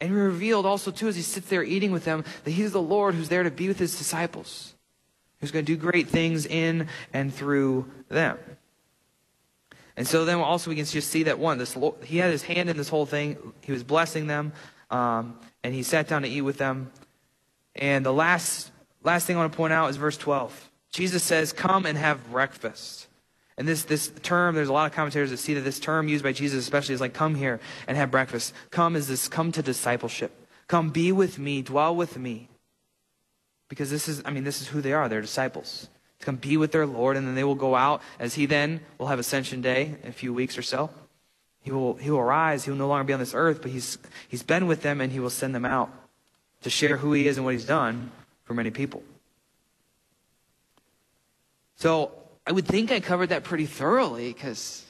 And 0.00 0.10
he 0.10 0.16
revealed 0.16 0.66
also, 0.66 0.90
too, 0.90 1.08
as 1.08 1.16
he 1.16 1.22
sits 1.22 1.48
there 1.48 1.62
eating 1.62 1.90
with 1.92 2.04
them, 2.04 2.24
that 2.44 2.50
he's 2.50 2.72
the 2.72 2.82
Lord 2.82 3.14
who's 3.14 3.28
there 3.28 3.42
to 3.42 3.50
be 3.50 3.68
with 3.68 3.78
his 3.78 3.96
disciples, 3.96 4.74
who's 5.40 5.50
going 5.50 5.64
to 5.64 5.76
do 5.76 5.76
great 5.76 6.08
things 6.08 6.46
in 6.46 6.88
and 7.12 7.32
through 7.32 7.90
them. 8.08 8.38
And 9.96 10.08
so 10.08 10.24
then 10.24 10.38
also 10.38 10.70
we 10.70 10.76
can 10.76 10.86
just 10.86 11.10
see 11.10 11.24
that 11.24 11.38
one, 11.38 11.58
this 11.58 11.76
Lord, 11.76 12.02
he 12.04 12.18
had 12.18 12.30
his 12.30 12.42
hand 12.42 12.70
in 12.70 12.76
this 12.76 12.88
whole 12.88 13.04
thing. 13.04 13.36
He 13.60 13.72
was 13.72 13.82
blessing 13.82 14.26
them, 14.26 14.52
um, 14.90 15.38
and 15.62 15.74
he 15.74 15.82
sat 15.82 16.08
down 16.08 16.22
to 16.22 16.28
eat 16.28 16.40
with 16.40 16.56
them. 16.56 16.90
And 17.76 18.04
the 18.04 18.12
last 18.12 18.70
last 19.02 19.26
thing 19.26 19.36
I 19.36 19.40
want 19.40 19.52
to 19.52 19.56
point 19.56 19.72
out 19.72 19.90
is 19.90 19.96
verse 19.96 20.16
12. 20.16 20.70
Jesus 20.90 21.22
says, 21.22 21.52
"Come 21.52 21.86
and 21.86 21.96
have 21.96 22.30
breakfast." 22.30 23.06
And 23.60 23.68
this, 23.68 23.84
this 23.84 24.10
term, 24.22 24.54
there's 24.54 24.70
a 24.70 24.72
lot 24.72 24.86
of 24.86 24.92
commentators 24.92 25.28
that 25.28 25.36
see 25.36 25.52
that 25.52 25.60
this 25.60 25.78
term 25.78 26.08
used 26.08 26.24
by 26.24 26.32
Jesus 26.32 26.64
especially 26.64 26.94
is 26.94 27.00
like, 27.02 27.12
come 27.12 27.34
here 27.34 27.60
and 27.86 27.94
have 27.94 28.10
breakfast. 28.10 28.54
Come 28.70 28.96
is 28.96 29.06
this, 29.06 29.28
come 29.28 29.52
to 29.52 29.60
discipleship. 29.60 30.32
Come 30.66 30.88
be 30.88 31.12
with 31.12 31.38
me, 31.38 31.60
dwell 31.60 31.94
with 31.94 32.16
me. 32.16 32.48
Because 33.68 33.90
this 33.90 34.08
is, 34.08 34.22
I 34.24 34.30
mean, 34.30 34.44
this 34.44 34.62
is 34.62 34.68
who 34.68 34.80
they 34.80 34.94
are. 34.94 35.10
They're 35.10 35.20
disciples. 35.20 35.90
To 36.20 36.24
come 36.24 36.36
be 36.36 36.56
with 36.56 36.72
their 36.72 36.86
Lord, 36.86 37.18
and 37.18 37.26
then 37.26 37.34
they 37.34 37.44
will 37.44 37.54
go 37.54 37.74
out 37.74 38.00
as 38.18 38.32
he 38.32 38.46
then 38.46 38.80
will 38.96 39.08
have 39.08 39.18
Ascension 39.18 39.60
Day 39.60 39.94
in 40.02 40.08
a 40.08 40.12
few 40.12 40.32
weeks 40.32 40.56
or 40.56 40.62
so. 40.62 40.88
He 41.60 41.70
will, 41.70 41.96
he 41.96 42.10
will 42.10 42.22
rise. 42.22 42.64
He 42.64 42.70
will 42.70 42.78
no 42.78 42.88
longer 42.88 43.04
be 43.04 43.12
on 43.12 43.20
this 43.20 43.34
earth, 43.34 43.60
but 43.60 43.72
he's, 43.72 43.98
he's 44.26 44.42
been 44.42 44.68
with 44.68 44.80
them 44.80 45.02
and 45.02 45.12
he 45.12 45.20
will 45.20 45.28
send 45.28 45.54
them 45.54 45.66
out 45.66 45.92
to 46.62 46.70
share 46.70 46.96
who 46.96 47.12
he 47.12 47.26
is 47.26 47.36
and 47.36 47.44
what 47.44 47.52
he's 47.52 47.64
done 47.64 48.10
for 48.44 48.54
many 48.54 48.70
people. 48.70 49.02
So 51.76 52.12
I 52.46 52.52
would 52.52 52.66
think 52.66 52.92
I 52.92 53.00
covered 53.00 53.28
that 53.28 53.44
pretty 53.44 53.66
thoroughly 53.66 54.32
because 54.32 54.84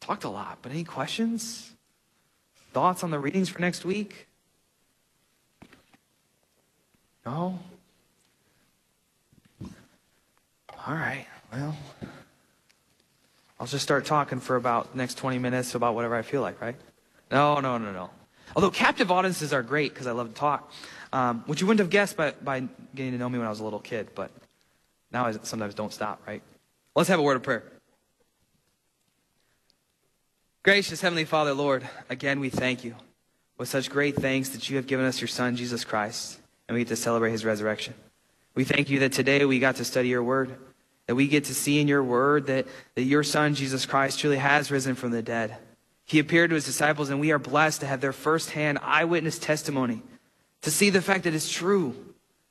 talked 0.00 0.24
a 0.24 0.28
lot. 0.28 0.58
But 0.62 0.72
any 0.72 0.84
questions? 0.84 1.70
Thoughts 2.72 3.04
on 3.04 3.10
the 3.10 3.18
readings 3.18 3.48
for 3.48 3.60
next 3.60 3.84
week? 3.84 4.26
No? 7.24 7.58
All 10.86 10.94
right. 10.94 11.26
Well, 11.52 11.76
I'll 13.58 13.66
just 13.66 13.82
start 13.82 14.06
talking 14.06 14.40
for 14.40 14.56
about 14.56 14.96
next 14.96 15.18
20 15.18 15.38
minutes 15.38 15.74
about 15.74 15.94
whatever 15.94 16.16
I 16.16 16.22
feel 16.22 16.40
like, 16.40 16.60
right? 16.60 16.76
No, 17.30 17.60
no, 17.60 17.76
no, 17.76 17.92
no. 17.92 18.10
Although 18.56 18.70
captive 18.70 19.10
audiences 19.10 19.52
are 19.52 19.62
great 19.62 19.92
because 19.92 20.06
I 20.06 20.12
love 20.12 20.28
to 20.28 20.34
talk, 20.34 20.72
um, 21.12 21.44
which 21.46 21.60
you 21.60 21.66
wouldn't 21.66 21.80
have 21.80 21.90
guessed 21.90 22.16
by, 22.16 22.32
by 22.32 22.60
getting 22.94 23.12
to 23.12 23.18
know 23.18 23.28
me 23.28 23.38
when 23.38 23.46
I 23.46 23.50
was 23.50 23.60
a 23.60 23.64
little 23.64 23.80
kid, 23.80 24.08
but 24.14 24.30
now 25.12 25.26
I 25.26 25.32
sometimes 25.42 25.74
don't 25.74 25.92
stop, 25.92 26.22
right? 26.26 26.42
Let's 26.94 27.08
have 27.08 27.18
a 27.18 27.22
word 27.22 27.36
of 27.36 27.42
prayer. 27.42 27.64
Gracious 30.62 31.00
Heavenly 31.00 31.24
Father, 31.24 31.54
Lord, 31.54 31.88
again 32.08 32.38
we 32.38 32.50
thank 32.50 32.84
you 32.84 32.94
with 33.56 33.68
such 33.68 33.90
great 33.90 34.16
thanks 34.16 34.50
that 34.50 34.68
you 34.68 34.76
have 34.76 34.86
given 34.86 35.06
us 35.06 35.20
your 35.20 35.28
Son, 35.28 35.56
Jesus 35.56 35.84
Christ, 35.84 36.38
and 36.68 36.74
we 36.74 36.82
get 36.82 36.88
to 36.88 36.96
celebrate 36.96 37.30
his 37.30 37.44
resurrection. 37.44 37.94
We 38.54 38.64
thank 38.64 38.90
you 38.90 39.00
that 39.00 39.12
today 39.12 39.44
we 39.44 39.58
got 39.58 39.76
to 39.76 39.84
study 39.84 40.08
your 40.08 40.22
word, 40.22 40.56
that 41.06 41.14
we 41.14 41.28
get 41.28 41.44
to 41.44 41.54
see 41.54 41.80
in 41.80 41.88
your 41.88 42.02
word 42.02 42.46
that, 42.46 42.66
that 42.94 43.02
your 43.02 43.22
Son, 43.22 43.54
Jesus 43.54 43.86
Christ, 43.86 44.18
truly 44.18 44.36
has 44.38 44.70
risen 44.70 44.94
from 44.94 45.12
the 45.12 45.22
dead. 45.22 45.56
He 46.10 46.18
appeared 46.18 46.50
to 46.50 46.56
his 46.56 46.64
disciples, 46.64 47.08
and 47.08 47.20
we 47.20 47.30
are 47.30 47.38
blessed 47.38 47.82
to 47.82 47.86
have 47.86 48.00
their 48.00 48.12
firsthand 48.12 48.80
eyewitness 48.82 49.38
testimony, 49.38 50.02
to 50.62 50.70
see 50.72 50.90
the 50.90 51.00
fact 51.00 51.22
that 51.22 51.34
it's 51.36 51.48
true 51.48 51.94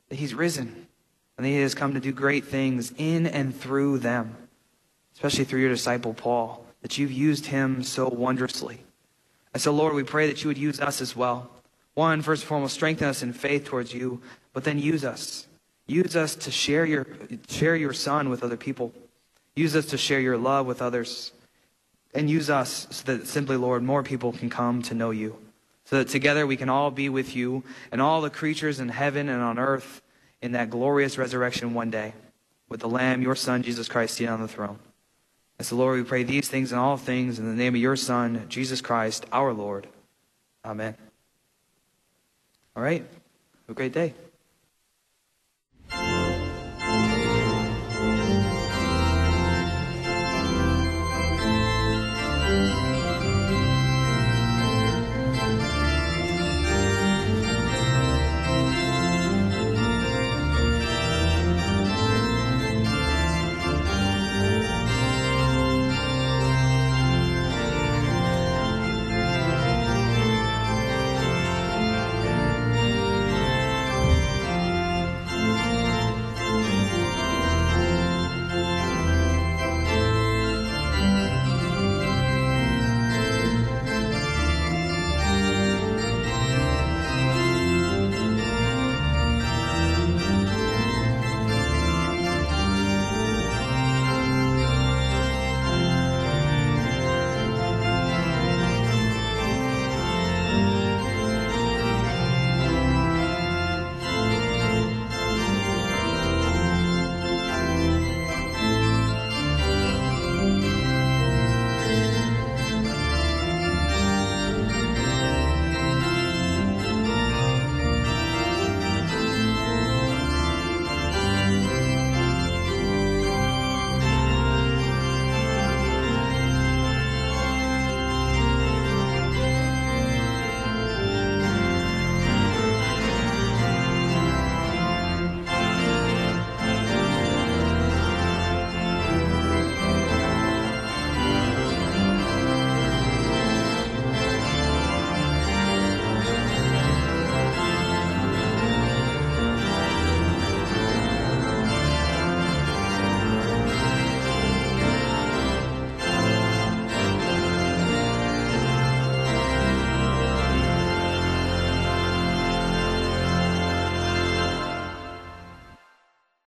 that 0.08 0.16
he's 0.16 0.34
risen 0.34 0.88
and 1.36 1.46
that 1.46 1.50
he 1.50 1.60
has 1.60 1.76
come 1.76 1.94
to 1.94 2.00
do 2.00 2.14
great 2.14 2.46
things 2.46 2.94
in 2.98 3.28
and 3.28 3.54
through 3.54 4.00
them, 4.00 4.34
especially 5.14 5.44
through 5.44 5.60
your 5.60 5.72
disciple 5.72 6.14
Paul, 6.14 6.66
that 6.84 6.98
you've 6.98 7.12
used 7.12 7.48
him 7.48 7.84
so 7.84 8.08
wondrously. 8.08 8.80
And 9.54 9.62
so, 9.62 9.74
Lord, 9.74 9.94
we 9.94 10.04
pray 10.04 10.28
that 10.28 10.42
you 10.42 10.48
would 10.48 10.58
use 10.58 10.80
us 10.80 11.02
as 11.02 11.14
well. 11.14 11.52
One, 11.96 12.22
first 12.22 12.44
and 12.44 12.48
foremost, 12.48 12.76
strengthen 12.76 13.10
us 13.10 13.24
in 13.24 13.34
faith 13.34 13.66
towards 13.66 13.94
you, 13.94 14.22
but 14.54 14.64
then 14.64 14.80
use 14.80 15.04
us. 15.04 15.48
Use 15.86 16.16
us 16.16 16.34
to 16.36 16.50
share 16.50 16.86
your, 16.86 17.06
share 17.50 17.76
your 17.76 17.92
son 17.92 18.30
with 18.30 18.42
other 18.42 18.56
people. 18.56 18.94
Use 19.58 19.76
us 19.76 19.88
to 19.88 19.98
share 19.98 20.22
your 20.22 20.38
love 20.38 20.66
with 20.66 20.82
others. 20.82 21.34
And 22.14 22.30
use 22.30 22.50
us 22.50 22.88
so 22.90 23.04
that 23.12 23.28
simply, 23.28 23.56
Lord, 23.56 23.84
more 23.84 24.04
people 24.04 24.32
can 24.32 24.50
come 24.50 24.82
to 24.84 24.94
know 24.94 25.12
you. 25.12 25.38
So 25.86 25.98
that 25.98 26.10
together 26.10 26.46
we 26.46 26.58
can 26.58 26.70
all 26.70 26.92
be 26.92 27.10
with 27.10 27.36
you 27.36 27.64
and 27.92 28.02
all 28.02 28.22
the 28.22 28.30
creatures 28.30 28.80
in 28.80 28.90
heaven 28.90 29.30
and 29.30 29.42
on 29.42 29.58
earth 29.58 30.02
in 30.42 30.54
that 30.54 30.70
glorious 30.70 31.18
resurrection 31.18 31.74
one 31.74 31.90
day 31.90 32.14
with 32.70 32.80
the 32.80 32.90
Lamb, 32.90 33.22
your 33.22 33.36
Son, 33.36 33.64
Jesus 33.64 33.88
Christ, 33.88 34.16
seated 34.16 34.32
on 34.32 34.42
the 34.42 34.48
throne. 34.48 34.80
And 35.58 35.66
so, 35.66 35.76
Lord, 35.76 35.98
we 35.98 36.06
pray 36.06 36.24
these 36.24 36.48
things 36.48 36.72
and 36.72 36.80
all 36.80 36.96
things 36.96 37.40
in 37.40 37.46
the 37.46 37.56
name 37.56 37.76
of 37.76 37.82
your 37.82 37.96
Son, 37.96 38.46
Jesus 38.48 38.82
Christ, 38.82 39.26
our 39.32 39.52
Lord. 39.52 39.88
Amen. 40.64 40.96
All 42.76 42.84
right. 42.84 43.02
Have 43.02 43.70
a 43.70 43.74
great 43.74 43.92
day. 43.92 44.14